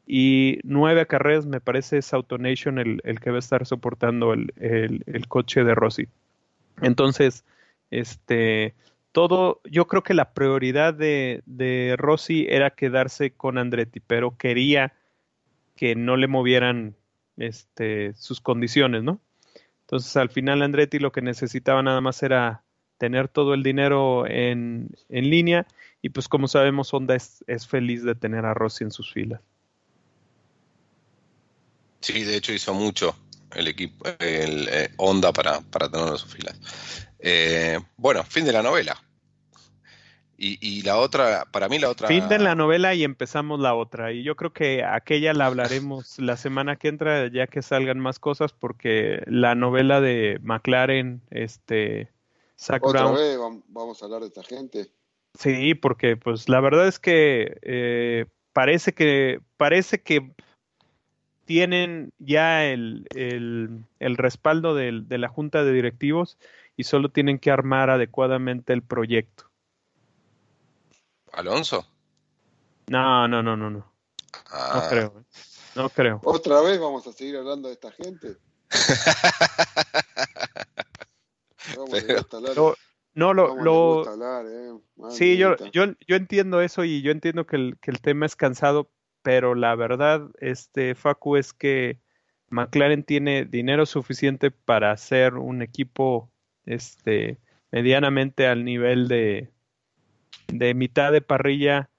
y 0.06 0.60
nueve 0.62 1.06
carreras 1.06 1.46
me 1.46 1.60
parece 1.60 1.98
es 1.98 2.14
AutoNation 2.14 2.78
el, 2.78 3.00
el 3.04 3.18
que 3.18 3.30
va 3.30 3.36
a 3.36 3.40
estar 3.40 3.66
soportando 3.66 4.32
el, 4.32 4.52
el, 4.56 5.28
coche 5.28 5.64
de 5.64 5.74
Rossi. 5.74 6.06
Entonces, 6.80 7.44
este, 7.90 8.74
todo, 9.10 9.60
yo 9.64 9.88
creo 9.88 10.04
que 10.04 10.14
la 10.14 10.32
prioridad 10.32 10.94
de, 10.94 11.42
de 11.46 11.96
Rossi 11.98 12.46
era 12.48 12.70
quedarse 12.70 13.32
con 13.32 13.58
Andretti, 13.58 13.98
pero 13.98 14.36
quería 14.36 14.92
que 15.74 15.96
no 15.96 16.16
le 16.16 16.28
movieran 16.28 16.94
este, 17.36 18.14
sus 18.14 18.40
condiciones, 18.40 19.02
¿no? 19.02 19.20
Entonces, 19.86 20.16
al 20.16 20.30
final 20.30 20.62
Andretti 20.62 20.98
lo 20.98 21.12
que 21.12 21.22
necesitaba 21.22 21.80
nada 21.80 22.00
más 22.00 22.20
era 22.24 22.64
tener 22.98 23.28
todo 23.28 23.54
el 23.54 23.62
dinero 23.62 24.26
en, 24.26 24.90
en 25.08 25.30
línea 25.30 25.66
y 26.02 26.08
pues 26.08 26.26
como 26.28 26.48
sabemos 26.48 26.92
Honda 26.92 27.14
es, 27.14 27.44
feliz 27.68 28.02
de 28.02 28.16
tener 28.16 28.44
a 28.46 28.54
Rossi 28.54 28.82
en 28.82 28.90
sus 28.90 29.12
filas. 29.12 29.40
Sí, 32.00 32.24
de 32.24 32.36
hecho 32.36 32.52
hizo 32.52 32.74
mucho 32.74 33.16
el 33.54 33.68
equipo, 33.68 34.06
el 34.18 34.68
eh, 34.68 34.90
Honda 34.96 35.32
para, 35.32 35.60
para 35.60 35.88
tenerlo 35.88 36.12
en 36.12 36.18
sus 36.18 36.32
filas. 36.32 36.58
Eh, 37.20 37.78
bueno, 37.96 38.24
fin 38.24 38.44
de 38.44 38.52
la 38.52 38.62
novela. 38.62 39.00
Y, 40.38 40.58
y, 40.60 40.82
la 40.82 40.98
otra, 40.98 41.46
para 41.50 41.68
mí 41.68 41.78
la 41.78 41.88
otra... 41.88 42.08
Fin 42.08 42.28
de 42.28 42.38
la 42.38 42.54
novela 42.54 42.94
y 42.94 43.04
empezamos 43.04 43.58
la 43.58 43.74
otra. 43.74 44.12
Y 44.12 44.22
yo 44.22 44.36
creo 44.36 44.52
que 44.52 44.84
aquella 44.84 45.32
la 45.32 45.46
hablaremos 45.46 46.18
la 46.18 46.36
semana 46.36 46.76
que 46.76 46.88
entra, 46.88 47.28
ya 47.28 47.46
que 47.46 47.62
salgan 47.62 47.98
más 47.98 48.18
cosas, 48.18 48.52
porque 48.52 49.22
la 49.26 49.54
novela 49.54 50.00
de 50.00 50.38
McLaren, 50.42 51.22
este... 51.30 52.10
Otra 52.80 53.10
vez 53.10 53.38
vamos 53.68 54.02
a 54.02 54.06
hablar 54.06 54.22
de 54.22 54.28
esta 54.28 54.42
gente. 54.42 54.90
Sí, 55.38 55.74
porque 55.74 56.16
pues 56.16 56.48
la 56.48 56.60
verdad 56.60 56.88
es 56.88 56.98
que 56.98 57.58
eh, 57.62 58.24
parece 58.54 58.94
que 58.94 59.40
parece 59.58 60.00
que 60.00 60.32
tienen 61.44 62.12
ya 62.18 62.64
el, 62.64 63.06
el, 63.14 64.16
respaldo 64.16 64.74
del, 64.74 65.06
de 65.08 65.18
la 65.18 65.28
junta 65.28 65.62
de 65.62 65.72
directivos 65.72 66.38
y 66.76 66.84
solo 66.84 67.10
tienen 67.10 67.38
que 67.38 67.50
armar 67.50 67.90
adecuadamente 67.90 68.72
el 68.72 68.82
proyecto. 68.82 69.50
¿Alonso? 71.36 71.86
No, 72.88 73.28
no, 73.28 73.42
no, 73.42 73.56
no, 73.56 73.68
no. 73.68 73.78
No 73.78 73.84
ah. 74.50 74.86
creo. 74.88 75.12
¿eh? 75.18 75.22
No 75.74 75.90
creo. 75.90 76.20
¿Otra 76.24 76.62
vez 76.62 76.80
vamos 76.80 77.06
a 77.06 77.12
seguir 77.12 77.36
hablando 77.36 77.68
de 77.68 77.74
esta 77.74 77.92
gente? 77.92 78.38
no, 83.14 83.34
lo, 83.34 83.54
lo 83.56 84.02
eh, 84.02 84.80
sí, 85.10 85.36
yo, 85.36 85.56
yo, 85.72 85.84
yo 86.06 86.16
entiendo 86.16 86.62
eso 86.62 86.84
y 86.84 87.02
yo 87.02 87.12
entiendo 87.12 87.46
que 87.46 87.56
el, 87.56 87.76
que 87.82 87.90
el 87.90 88.00
tema 88.00 88.24
es 88.24 88.34
cansado, 88.34 88.90
pero 89.20 89.54
la 89.54 89.74
verdad, 89.74 90.30
este 90.40 90.94
Facu, 90.94 91.36
es 91.36 91.52
que 91.52 92.00
McLaren 92.48 93.04
tiene 93.04 93.44
dinero 93.44 93.84
suficiente 93.84 94.50
para 94.50 94.90
hacer 94.90 95.34
un 95.34 95.60
equipo 95.60 96.32
este 96.64 97.38
medianamente 97.70 98.46
al 98.46 98.64
nivel 98.64 99.08
de, 99.08 99.52
de 100.48 100.74
mitad 100.74 101.12
de 101.12 101.20
parrilla 101.20 101.90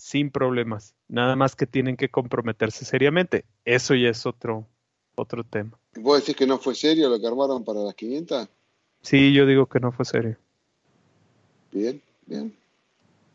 sin 0.00 0.30
problemas. 0.30 0.94
Nada 1.08 1.36
más 1.36 1.56
que 1.56 1.66
tienen 1.66 1.96
que 1.96 2.10
comprometerse 2.10 2.84
seriamente. 2.84 3.44
Eso 3.64 3.94
ya 3.94 4.08
es 4.08 4.26
otro, 4.26 4.66
otro 5.14 5.44
tema. 5.44 5.78
¿Vos 5.96 6.20
decís 6.20 6.36
que 6.36 6.46
no 6.46 6.58
fue 6.58 6.74
serio 6.74 7.08
lo 7.08 7.18
que 7.18 7.26
armaron 7.26 7.64
para 7.64 7.80
las 7.80 7.94
500? 7.94 8.48
Sí, 9.02 9.32
yo 9.32 9.46
digo 9.46 9.66
que 9.66 9.80
no 9.80 9.92
fue 9.92 10.04
serio. 10.04 10.36
Bien, 11.72 12.02
bien. 12.26 12.56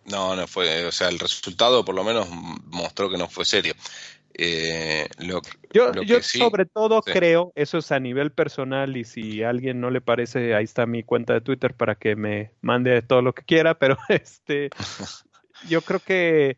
No, 0.05 0.35
no 0.35 0.47
fue, 0.47 0.85
o 0.85 0.91
sea, 0.91 1.09
el 1.09 1.19
resultado 1.19 1.85
por 1.85 1.95
lo 1.95 2.03
menos 2.03 2.27
mostró 2.65 3.09
que 3.09 3.17
no 3.17 3.29
fue 3.29 3.45
serio. 3.45 3.73
Eh, 4.33 5.07
lo, 5.19 5.41
yo 5.73 5.93
yo 6.03 6.21
sobre 6.21 6.65
todo 6.65 7.01
creo, 7.01 7.51
eso 7.55 7.79
es 7.79 7.91
a 7.91 7.99
nivel 7.99 8.31
personal 8.31 8.95
y 8.95 9.03
si 9.03 9.43
a 9.43 9.49
alguien 9.49 9.81
no 9.81 9.89
le 9.89 10.01
parece, 10.01 10.55
ahí 10.55 10.63
está 10.63 10.85
mi 10.85 11.03
cuenta 11.03 11.33
de 11.33 11.41
Twitter 11.41 11.73
para 11.73 11.95
que 11.95 12.15
me 12.15 12.51
mande 12.61 13.01
todo 13.01 13.21
lo 13.21 13.33
que 13.33 13.43
quiera, 13.43 13.77
pero 13.77 13.97
este, 14.09 14.69
yo 15.67 15.81
creo 15.81 15.99
que 15.99 16.57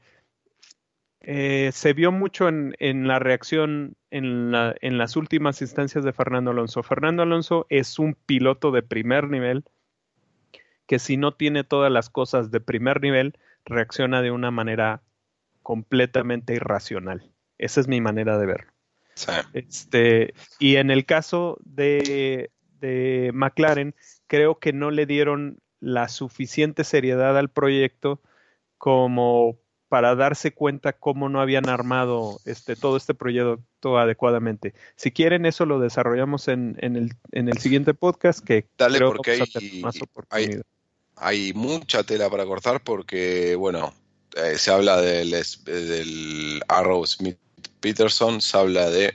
eh, 1.22 1.72
se 1.74 1.94
vio 1.94 2.12
mucho 2.12 2.48
en, 2.48 2.76
en 2.80 3.08
la 3.08 3.20
reacción 3.20 3.96
en, 4.12 4.52
la, 4.52 4.76
en 4.82 4.98
las 4.98 5.16
últimas 5.16 5.62
instancias 5.62 6.04
de 6.04 6.14
Fernando 6.14 6.52
Alonso. 6.52 6.84
Fernando 6.84 7.24
Alonso 7.24 7.66
es 7.70 7.98
un 7.98 8.14
piloto 8.14 8.72
de 8.72 8.84
primer 8.84 9.30
nivel 9.30 9.64
que 10.86 11.00
si 11.00 11.18
no 11.18 11.34
tiene 11.34 11.64
todas 11.64 11.92
las 11.92 12.10
cosas 12.10 12.52
de 12.52 12.60
primer 12.60 13.02
nivel, 13.02 13.38
reacciona 13.66 14.22
de 14.22 14.32
una 14.32 14.52
manera 14.52 15.02
completamente 15.62 16.54
irracional. 16.54 17.33
Esa 17.64 17.80
es 17.80 17.88
mi 17.88 18.02
manera 18.02 18.38
de 18.38 18.46
verlo. 18.46 18.72
Este, 19.54 20.34
y 20.60 20.76
en 20.76 20.92
el 20.92 21.06
caso 21.06 21.58
de, 21.64 22.52
de 22.80 23.32
McLaren, 23.34 23.96
creo 24.28 24.60
que 24.60 24.74
no 24.74 24.92
le 24.92 25.06
dieron 25.06 25.60
la 25.80 26.10
suficiente 26.10 26.84
seriedad 26.84 27.38
al 27.38 27.50
proyecto 27.50 28.22
como 28.78 29.58
para 29.88 30.16
darse 30.16 30.54
cuenta 30.54 30.94
cómo 30.94 31.30
no 31.30 31.40
habían 31.40 31.70
armado 31.70 32.40
este, 32.46 32.76
todo 32.76 32.98
este 32.98 33.14
proyecto 33.14 33.98
adecuadamente. 33.98 34.74
Si 34.96 35.12
quieren, 35.12 35.46
eso 35.46 35.66
lo 35.66 35.80
desarrollamos 35.80 36.48
en, 36.48 36.78
en, 36.80 36.96
el, 36.96 37.12
en 37.32 37.48
el 37.48 37.60
siguiente 37.60 37.94
podcast 37.94 38.44
que 38.44 38.66
Dale, 38.78 39.00
porque 39.00 39.44
hay, 40.32 40.60
hay 41.16 41.54
mucha 41.54 42.04
tela 42.04 42.30
para 42.30 42.46
cortar 42.46 42.84
porque, 42.84 43.56
bueno, 43.56 43.94
eh, 44.36 44.58
se 44.58 44.72
habla 44.72 45.00
del, 45.00 45.32
del 45.66 46.62
Arrow 46.68 47.06
Smith 47.06 47.38
Peterson, 47.84 48.40
se 48.40 48.58
habla 48.58 48.90
de 48.90 49.14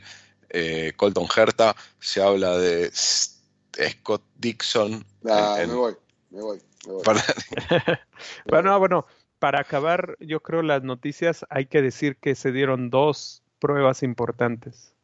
eh, 0.51 0.93
Colton 0.97 1.27
Herta, 1.35 1.75
se 2.01 2.23
habla 2.23 2.59
de 2.59 2.91
Scott 2.93 4.23
Dixon. 4.37 5.07
Ah, 5.27 5.57
me 5.66 5.75
voy, 5.75 5.95
me 6.31 6.43
voy. 6.43 6.61
bueno, 8.47 8.79
bueno, 8.79 9.07
para 9.39 9.61
acabar, 9.61 10.16
yo 10.21 10.41
creo 10.41 10.61
las 10.62 10.83
noticias 10.83 11.47
hay 11.49 11.64
que 11.64 11.81
decir 11.81 12.16
que 12.16 12.35
se 12.35 12.53
dieron 12.53 12.91
dos 12.91 13.43
pruebas 13.59 14.03
importantes. 14.03 14.95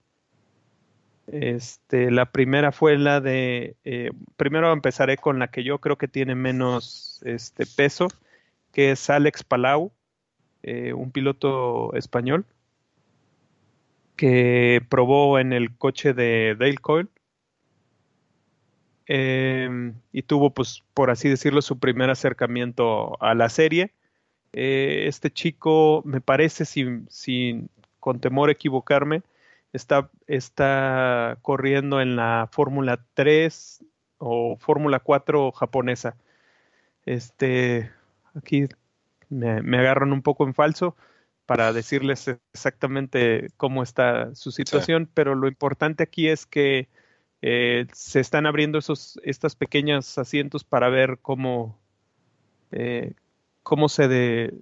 Este, 1.26 2.10
la 2.10 2.26
primera 2.32 2.70
fue 2.70 2.98
la 2.98 3.22
de, 3.22 3.76
eh, 3.84 4.10
primero 4.36 4.70
empezaré 4.72 5.16
con 5.16 5.38
la 5.38 5.48
que 5.48 5.64
yo 5.64 5.78
creo 5.78 5.96
que 5.96 6.06
tiene 6.06 6.34
menos 6.34 7.22
este, 7.24 7.64
peso, 7.64 8.08
que 8.72 8.90
es 8.90 9.08
Alex 9.08 9.42
Palau, 9.42 9.90
eh, 10.62 10.92
un 10.92 11.12
piloto 11.12 11.94
español, 11.94 12.44
que 14.16 14.82
probó 14.88 15.38
en 15.38 15.52
el 15.52 15.76
coche 15.76 16.14
de 16.14 16.56
Dale 16.58 16.78
Coyle 16.78 17.08
em, 19.06 19.94
y 20.12 20.22
tuvo, 20.22 20.50
pues, 20.50 20.82
por 20.94 21.10
así 21.10 21.28
decirlo, 21.28 21.62
su 21.62 21.78
primer 21.78 22.10
acercamiento 22.10 23.20
a 23.22 23.34
la 23.34 23.48
serie. 23.48 23.92
Eh, 24.52 25.06
este 25.08 25.30
chico, 25.30 26.02
me 26.04 26.20
parece, 26.20 26.64
sin, 26.64 27.06
sin 27.10 27.70
con 28.00 28.20
temor 28.20 28.50
a 28.50 28.52
equivocarme, 28.52 29.22
está, 29.72 30.10
está 30.26 31.38
corriendo 31.42 32.00
en 32.00 32.16
la 32.16 32.48
Fórmula 32.52 33.04
3 33.14 33.84
o 34.18 34.56
Fórmula 34.58 35.00
4 35.00 35.52
japonesa. 35.52 36.16
Este, 37.06 37.90
aquí 38.34 38.66
me, 39.28 39.78
agarran 39.78 40.12
un 40.12 40.22
poco 40.22 40.44
en 40.44 40.54
falso 40.54 40.96
para 41.46 41.72
decirles 41.72 42.28
exactamente 42.52 43.48
cómo 43.56 43.82
está 43.82 44.34
su 44.34 44.50
situación, 44.50 45.08
pero 45.12 45.34
lo 45.34 45.48
importante 45.48 46.02
aquí 46.02 46.28
es 46.28 46.46
que 46.46 46.88
eh, 47.42 47.86
se 47.92 48.20
están 48.20 48.46
abriendo 48.46 48.78
esos 48.78 49.20
estas 49.22 49.54
pequeños 49.54 50.16
asientos 50.16 50.64
para 50.64 50.88
ver 50.88 51.18
cómo 51.20 51.78
eh, 52.72 53.12
cómo 53.62 53.88
se 53.88 54.08
de, 54.08 54.54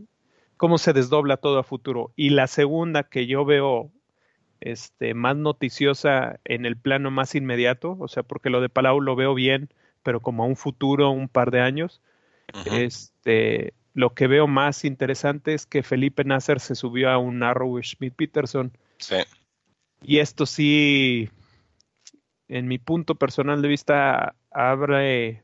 cómo 0.56 0.78
se 0.78 0.92
desdobla 0.92 1.36
todo 1.36 1.58
a 1.58 1.64
futuro. 1.64 2.12
Y 2.16 2.30
la 2.30 2.46
segunda 2.46 3.02
que 3.02 3.26
yo 3.26 3.44
veo 3.44 3.90
este, 4.60 5.12
más 5.12 5.36
noticiosa 5.36 6.40
en 6.44 6.64
el 6.64 6.76
plano 6.76 7.10
más 7.10 7.34
inmediato, 7.34 7.96
o 7.98 8.08
sea, 8.08 8.22
porque 8.22 8.48
lo 8.48 8.60
de 8.60 8.68
Palau 8.68 9.00
lo 9.00 9.16
veo 9.16 9.34
bien, 9.34 9.70
pero 10.02 10.20
como 10.20 10.44
a 10.44 10.46
un 10.46 10.56
futuro, 10.56 11.10
un 11.10 11.28
par 11.28 11.50
de 11.50 11.60
años. 11.60 12.00
Este, 12.66 13.74
lo 13.94 14.14
que 14.14 14.26
veo 14.26 14.46
más 14.46 14.84
interesante 14.84 15.54
es 15.54 15.66
que 15.66 15.82
Felipe 15.82 16.24
Nasser 16.24 16.60
se 16.60 16.74
subió 16.74 17.10
a 17.10 17.18
un 17.18 17.42
Arrow 17.42 17.80
Schmidt 17.82 18.14
Peterson. 18.14 18.72
Sí. 18.98 19.16
Y 20.02 20.18
esto 20.18 20.46
sí, 20.46 21.28
en 22.48 22.68
mi 22.68 22.78
punto 22.78 23.14
personal 23.14 23.62
de 23.62 23.68
vista, 23.68 24.34
abre 24.50 25.42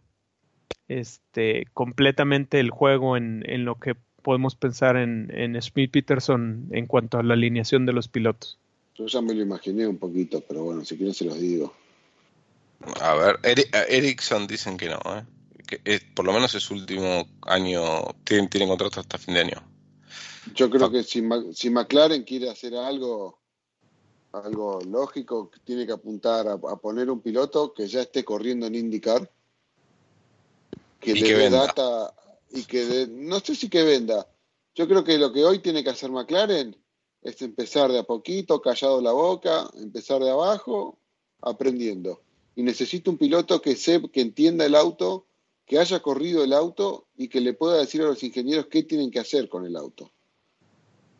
este, 0.89 1.67
completamente 1.75 2.61
el 2.61 2.71
juego 2.71 3.17
en, 3.17 3.45
en 3.47 3.65
lo 3.65 3.77
que 3.77 3.95
podemos 4.23 4.57
pensar 4.57 4.97
en, 4.97 5.31
en 5.33 5.61
Smith 5.63 5.91
Peterson 5.91 6.69
en 6.73 6.87
cuanto 6.87 7.19
a 7.19 7.23
la 7.23 7.35
alineación 7.35 7.87
de 7.87 7.93
los 7.93 8.09
pilotos. 8.09 8.59
Yo 8.95 9.07
ya 9.07 9.21
me 9.21 9.33
lo 9.33 9.43
imaginé 9.43 9.87
un 9.87 9.99
poquito, 9.99 10.43
pero 10.47 10.65
bueno, 10.65 10.85
si 10.85 10.97
quieren 10.97 11.15
se 11.15 11.25
los 11.25 11.41
digo. 11.41 11.73
A 13.01 13.15
ver, 13.15 13.39
Ericsson 13.89 14.47
dicen 14.47 14.77
que 14.77 14.89
no, 14.89 14.99
¿eh? 15.17 15.25
Que 15.69 16.01
por 16.15 16.25
lo 16.25 16.33
menos 16.33 16.55
es 16.55 16.71
último 16.71 17.29
año, 17.43 17.81
tiene, 18.25 18.49
tiene 18.49 18.67
contrato 18.67 19.01
hasta 19.01 19.19
fin 19.19 19.35
de 19.35 19.41
año. 19.41 19.63
Yo 20.55 20.71
creo 20.71 20.91
que 20.91 21.03
si, 21.03 21.23
si 21.53 21.71
McLaren 21.71 22.23
quiere 22.23 22.49
hacer 22.49 22.75
algo, 22.75 23.39
algo 24.33 24.81
lógico, 24.81 25.51
tiene 25.65 25.87
que 25.87 25.93
apuntar 25.93 26.49
a, 26.49 26.59
poner 26.59 27.11
un 27.11 27.21
piloto 27.21 27.75
que 27.75 27.87
ya 27.87 28.01
esté 28.01 28.25
corriendo 28.25 28.67
en 28.67 28.75
IndyCar, 28.75 29.31
que 31.01 31.15
le 31.15 31.51
data 31.51 32.15
y 32.51 32.65
que 32.65 33.07
no 33.11 33.41
sé 33.41 33.55
si 33.55 33.69
que 33.69 33.83
venda. 33.83 34.27
Yo 34.75 34.89
creo 34.89 35.05
que 35.05 35.19
lo 35.19 35.33
que 35.33 35.45
hoy 35.45 35.59
tiene 35.59 35.85
que 35.85 35.91
hacer 35.91 36.11
McLaren 36.11 36.77
es 37.23 37.43
empezar 37.43 37.91
de 37.91 37.99
a 37.99 38.05
poquito, 38.05 38.63
callado 38.63 39.03
la 39.03 39.13
boca, 39.13 39.69
empezar 39.75 40.23
de 40.23 40.31
abajo, 40.31 40.99
aprendiendo. 41.43 42.23
Y 42.57 42.63
necesito 42.63 43.11
un 43.11 43.19
piloto 43.19 43.61
que 43.61 43.77
sepa, 43.77 44.09
que 44.09 44.21
entienda 44.21 44.65
el 44.65 44.75
auto, 44.75 45.27
que 45.69 45.79
haya 45.79 46.01
corrido 46.01 46.43
el 46.43 46.53
auto 46.53 47.07
y 47.17 47.29
que 47.29 47.41
le 47.41 47.55
pueda 47.55 47.79
decir 47.79 48.01
a 48.03 48.07
los 48.07 48.23
ingenieros 48.25 48.67
qué 48.67 48.83
tienen 48.83 49.11
que 49.11 49.21
hacer 49.21 49.49
con 49.49 49.65
el 49.67 49.77
auto 49.77 50.11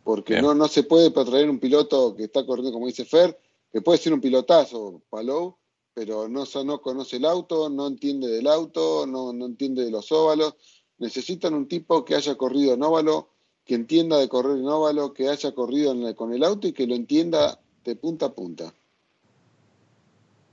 porque 0.09 0.41
no, 0.41 0.55
no 0.55 0.69
se 0.69 0.85
puede 0.85 1.11
traer 1.11 1.51
un 1.51 1.59
piloto 1.59 2.17
que 2.17 2.25
está 2.25 2.47
corriendo, 2.47 2.73
como 2.73 2.87
dice 2.87 3.05
Fer, 3.05 3.39
que 3.71 3.83
puede 3.83 3.99
ser 3.99 4.15
un 4.15 4.23
pilotazo, 4.23 5.03
Palou, 5.11 5.59
pero 5.93 6.31
no, 6.31 6.45
no 6.65 6.81
conoce 6.81 7.17
el 7.17 7.27
auto, 7.27 7.69
no 7.69 7.87
entiende 7.87 8.27
del 8.29 8.47
auto, 8.47 9.07
no, 9.07 9.35
no 9.35 9.45
entiende 9.45 9.85
de 9.85 9.91
los 9.91 10.11
óvalos. 10.11 10.55
Necesitan 10.97 11.53
un 11.53 11.69
tipo 11.69 12.07
que 12.07 12.15
haya 12.15 12.37
corrido 12.37 12.73
en 12.73 12.83
óvalo, 12.85 13.29
que 13.67 13.75
entienda 13.75 14.17
de 14.17 14.31
correr 14.31 14.57
en 14.57 14.67
óvalo, 14.67 15.13
que 15.13 15.29
haya 15.29 15.53
corrido 15.53 15.95
con 16.17 16.33
el 16.33 16.43
auto 16.43 16.69
y 16.69 16.73
que 16.73 16.87
lo 16.87 16.95
entienda 16.95 17.61
de 17.85 17.95
punta 17.95 18.27
a 18.27 18.35
punta. 18.35 18.73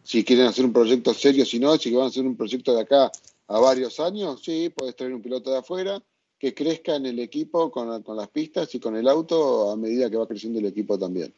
Si 0.04 0.26
quieren 0.26 0.48
hacer 0.48 0.66
un 0.66 0.74
proyecto 0.74 1.14
serio, 1.14 1.46
si 1.46 1.60
no, 1.60 1.78
si 1.78 1.94
van 1.94 2.04
a 2.04 2.08
hacer 2.08 2.26
un 2.26 2.36
proyecto 2.36 2.76
de 2.76 2.82
acá 2.82 3.10
a 3.48 3.60
varios 3.60 4.00
años, 4.00 4.42
sí, 4.44 4.74
puedes 4.76 4.96
traer 4.96 5.14
un 5.14 5.22
piloto 5.22 5.52
de 5.52 5.60
afuera 5.60 6.02
que 6.40 6.54
crezca 6.54 6.96
en 6.96 7.06
el 7.06 7.20
equipo 7.20 7.72
con, 7.72 8.04
con 8.04 8.18
las 8.18 8.28
pistas 8.30 8.74
y 8.76 8.80
con 8.80 8.96
el 8.96 9.08
auto 9.08 9.72
a 9.72 9.78
medida 9.78 10.10
que 10.10 10.18
va 10.18 10.28
creciendo 10.28 10.60
el 10.60 10.66
equipo 10.66 10.98
también. 10.98 11.34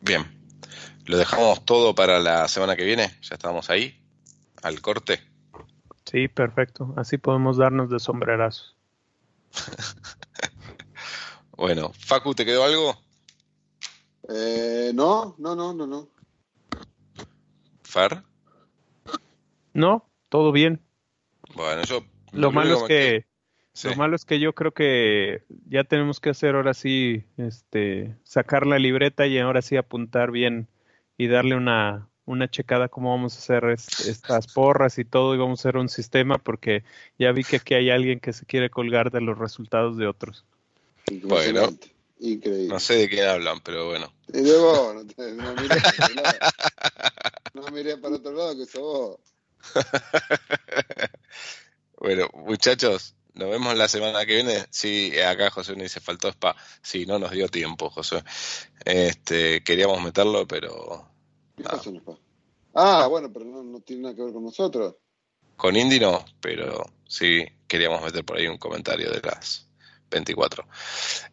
Bien, 0.00 0.24
lo 1.06 1.18
dejamos 1.18 1.64
todo 1.64 1.94
para 1.94 2.18
la 2.18 2.48
semana 2.48 2.76
que 2.76 2.84
viene, 2.84 3.18
ya 3.22 3.34
estamos 3.34 3.68
ahí, 3.68 3.94
al 4.62 4.80
corte. 4.80 5.20
Sí, 6.10 6.28
perfecto, 6.28 6.94
así 6.96 7.18
podemos 7.18 7.58
darnos 7.58 7.90
de 7.90 7.98
sombrerazos. 7.98 8.74
bueno, 11.56 11.92
Facu, 11.92 12.34
¿te 12.34 12.44
quedó 12.44 12.64
algo? 12.64 12.96
Eh, 14.30 14.92
no, 14.94 15.34
no, 15.38 15.54
no, 15.54 15.74
no, 15.74 15.86
no. 15.86 16.08
¿Far? 17.98 18.22
No, 19.74 20.08
todo 20.28 20.52
bien. 20.52 20.80
Bueno, 21.56 21.82
yo... 21.82 22.04
Lo, 22.30 22.52
malo 22.52 22.76
es 22.76 22.82
que... 22.84 23.26
Lo 23.82 23.96
malo 23.96 24.14
es 24.14 24.24
que 24.24 24.38
yo 24.38 24.54
creo 24.54 24.70
que 24.70 25.42
ya 25.68 25.82
tenemos 25.82 26.20
que 26.20 26.30
hacer 26.30 26.54
ahora 26.54 26.74
sí, 26.74 27.24
este, 27.38 28.14
sacar 28.22 28.68
la 28.68 28.78
libreta 28.78 29.26
y 29.26 29.40
ahora 29.40 29.62
sí 29.62 29.76
apuntar 29.76 30.30
bien 30.30 30.68
y 31.16 31.26
darle 31.26 31.56
una, 31.56 32.08
una 32.24 32.48
checada 32.48 32.88
cómo 32.88 33.10
vamos 33.10 33.34
a 33.34 33.38
hacer 33.38 33.64
estas 33.68 34.46
porras 34.46 35.00
y 35.00 35.04
todo 35.04 35.34
y 35.34 35.38
vamos 35.38 35.58
a 35.58 35.62
hacer 35.62 35.76
un 35.76 35.88
sistema 35.88 36.38
porque 36.38 36.84
ya 37.18 37.32
vi 37.32 37.42
que 37.42 37.56
aquí 37.56 37.74
hay 37.74 37.90
alguien 37.90 38.20
que 38.20 38.32
se 38.32 38.46
quiere 38.46 38.70
colgar 38.70 39.10
de 39.10 39.22
los 39.22 39.36
resultados 39.36 39.96
de 39.96 40.06
otros. 40.06 40.44
Bueno, 41.24 41.68
increíble. 42.20 42.68
No 42.68 42.78
sé 42.78 42.94
de 42.94 43.08
quién 43.08 43.26
hablan, 43.26 43.60
pero 43.60 43.86
bueno. 43.88 44.12
Y 44.32 44.42
luego, 44.42 44.94
no, 44.94 45.02
no, 45.02 45.62
miré, 45.62 45.74
no 46.14 46.22
miré 47.72 47.96
para 47.98 48.16
otro 48.16 48.32
lado 48.32 48.56
que 48.56 48.66
sos 48.66 48.80
vos. 48.80 49.20
bueno, 51.98 52.28
muchachos, 52.34 53.14
nos 53.34 53.50
vemos 53.50 53.76
la 53.76 53.88
semana 53.88 54.26
que 54.26 54.34
viene. 54.34 54.66
Sí, 54.70 55.18
acá 55.20 55.50
José 55.50 55.76
me 55.76 55.84
dice, 55.84 56.00
faltó 56.00 56.28
spa. 56.28 56.56
Sí, 56.82 57.06
no 57.06 57.18
nos 57.18 57.30
dio 57.30 57.48
tiempo, 57.48 57.88
José. 57.90 58.22
Este, 58.84 59.62
queríamos 59.62 60.02
meterlo, 60.02 60.46
pero... 60.46 61.08
Ah, 62.74 63.06
bueno, 63.08 63.32
pero 63.32 63.44
no, 63.44 63.80
tiene 63.80 64.02
nada 64.02 64.14
que 64.14 64.22
ver 64.22 64.32
con 64.32 64.44
nosotros. 64.44 64.96
Con 65.56 65.76
Indy 65.76 65.98
no, 65.98 66.24
pero 66.40 66.84
sí 67.08 67.44
queríamos 67.66 68.02
meter 68.02 68.24
por 68.24 68.38
ahí 68.38 68.46
un 68.46 68.58
comentario 68.58 69.10
de 69.10 69.20
las 69.20 69.68
24. 70.10 70.64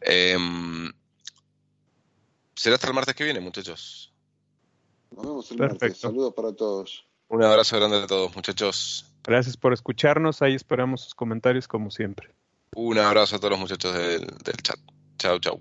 Em, 0.01 0.91
será 2.55 2.75
hasta 2.75 2.87
el 2.87 2.93
martes 2.93 3.15
que 3.15 3.23
viene, 3.23 3.39
muchachos. 3.39 4.14
Nos 5.11 5.25
vemos 5.25 5.51
el 5.51 5.57
Perfecto. 5.57 5.85
martes. 5.85 6.01
Saludos 6.01 6.33
para 6.33 6.53
todos. 6.53 7.05
Un 7.27 7.43
abrazo 7.43 7.77
grande 7.77 7.97
a 7.97 8.07
todos, 8.07 8.35
muchachos. 8.35 9.05
Gracias 9.23 9.57
por 9.57 9.73
escucharnos. 9.73 10.41
Ahí 10.41 10.53
esperamos 10.55 11.01
sus 11.01 11.15
comentarios 11.15 11.67
como 11.67 11.89
siempre. 11.89 12.33
Un 12.75 12.97
abrazo 12.97 13.37
a 13.37 13.39
todos 13.39 13.51
los 13.51 13.59
muchachos 13.59 13.93
del, 13.93 14.21
del 14.21 14.57
chat. 14.61 14.79
Chao, 15.17 15.39
chao. 15.39 15.59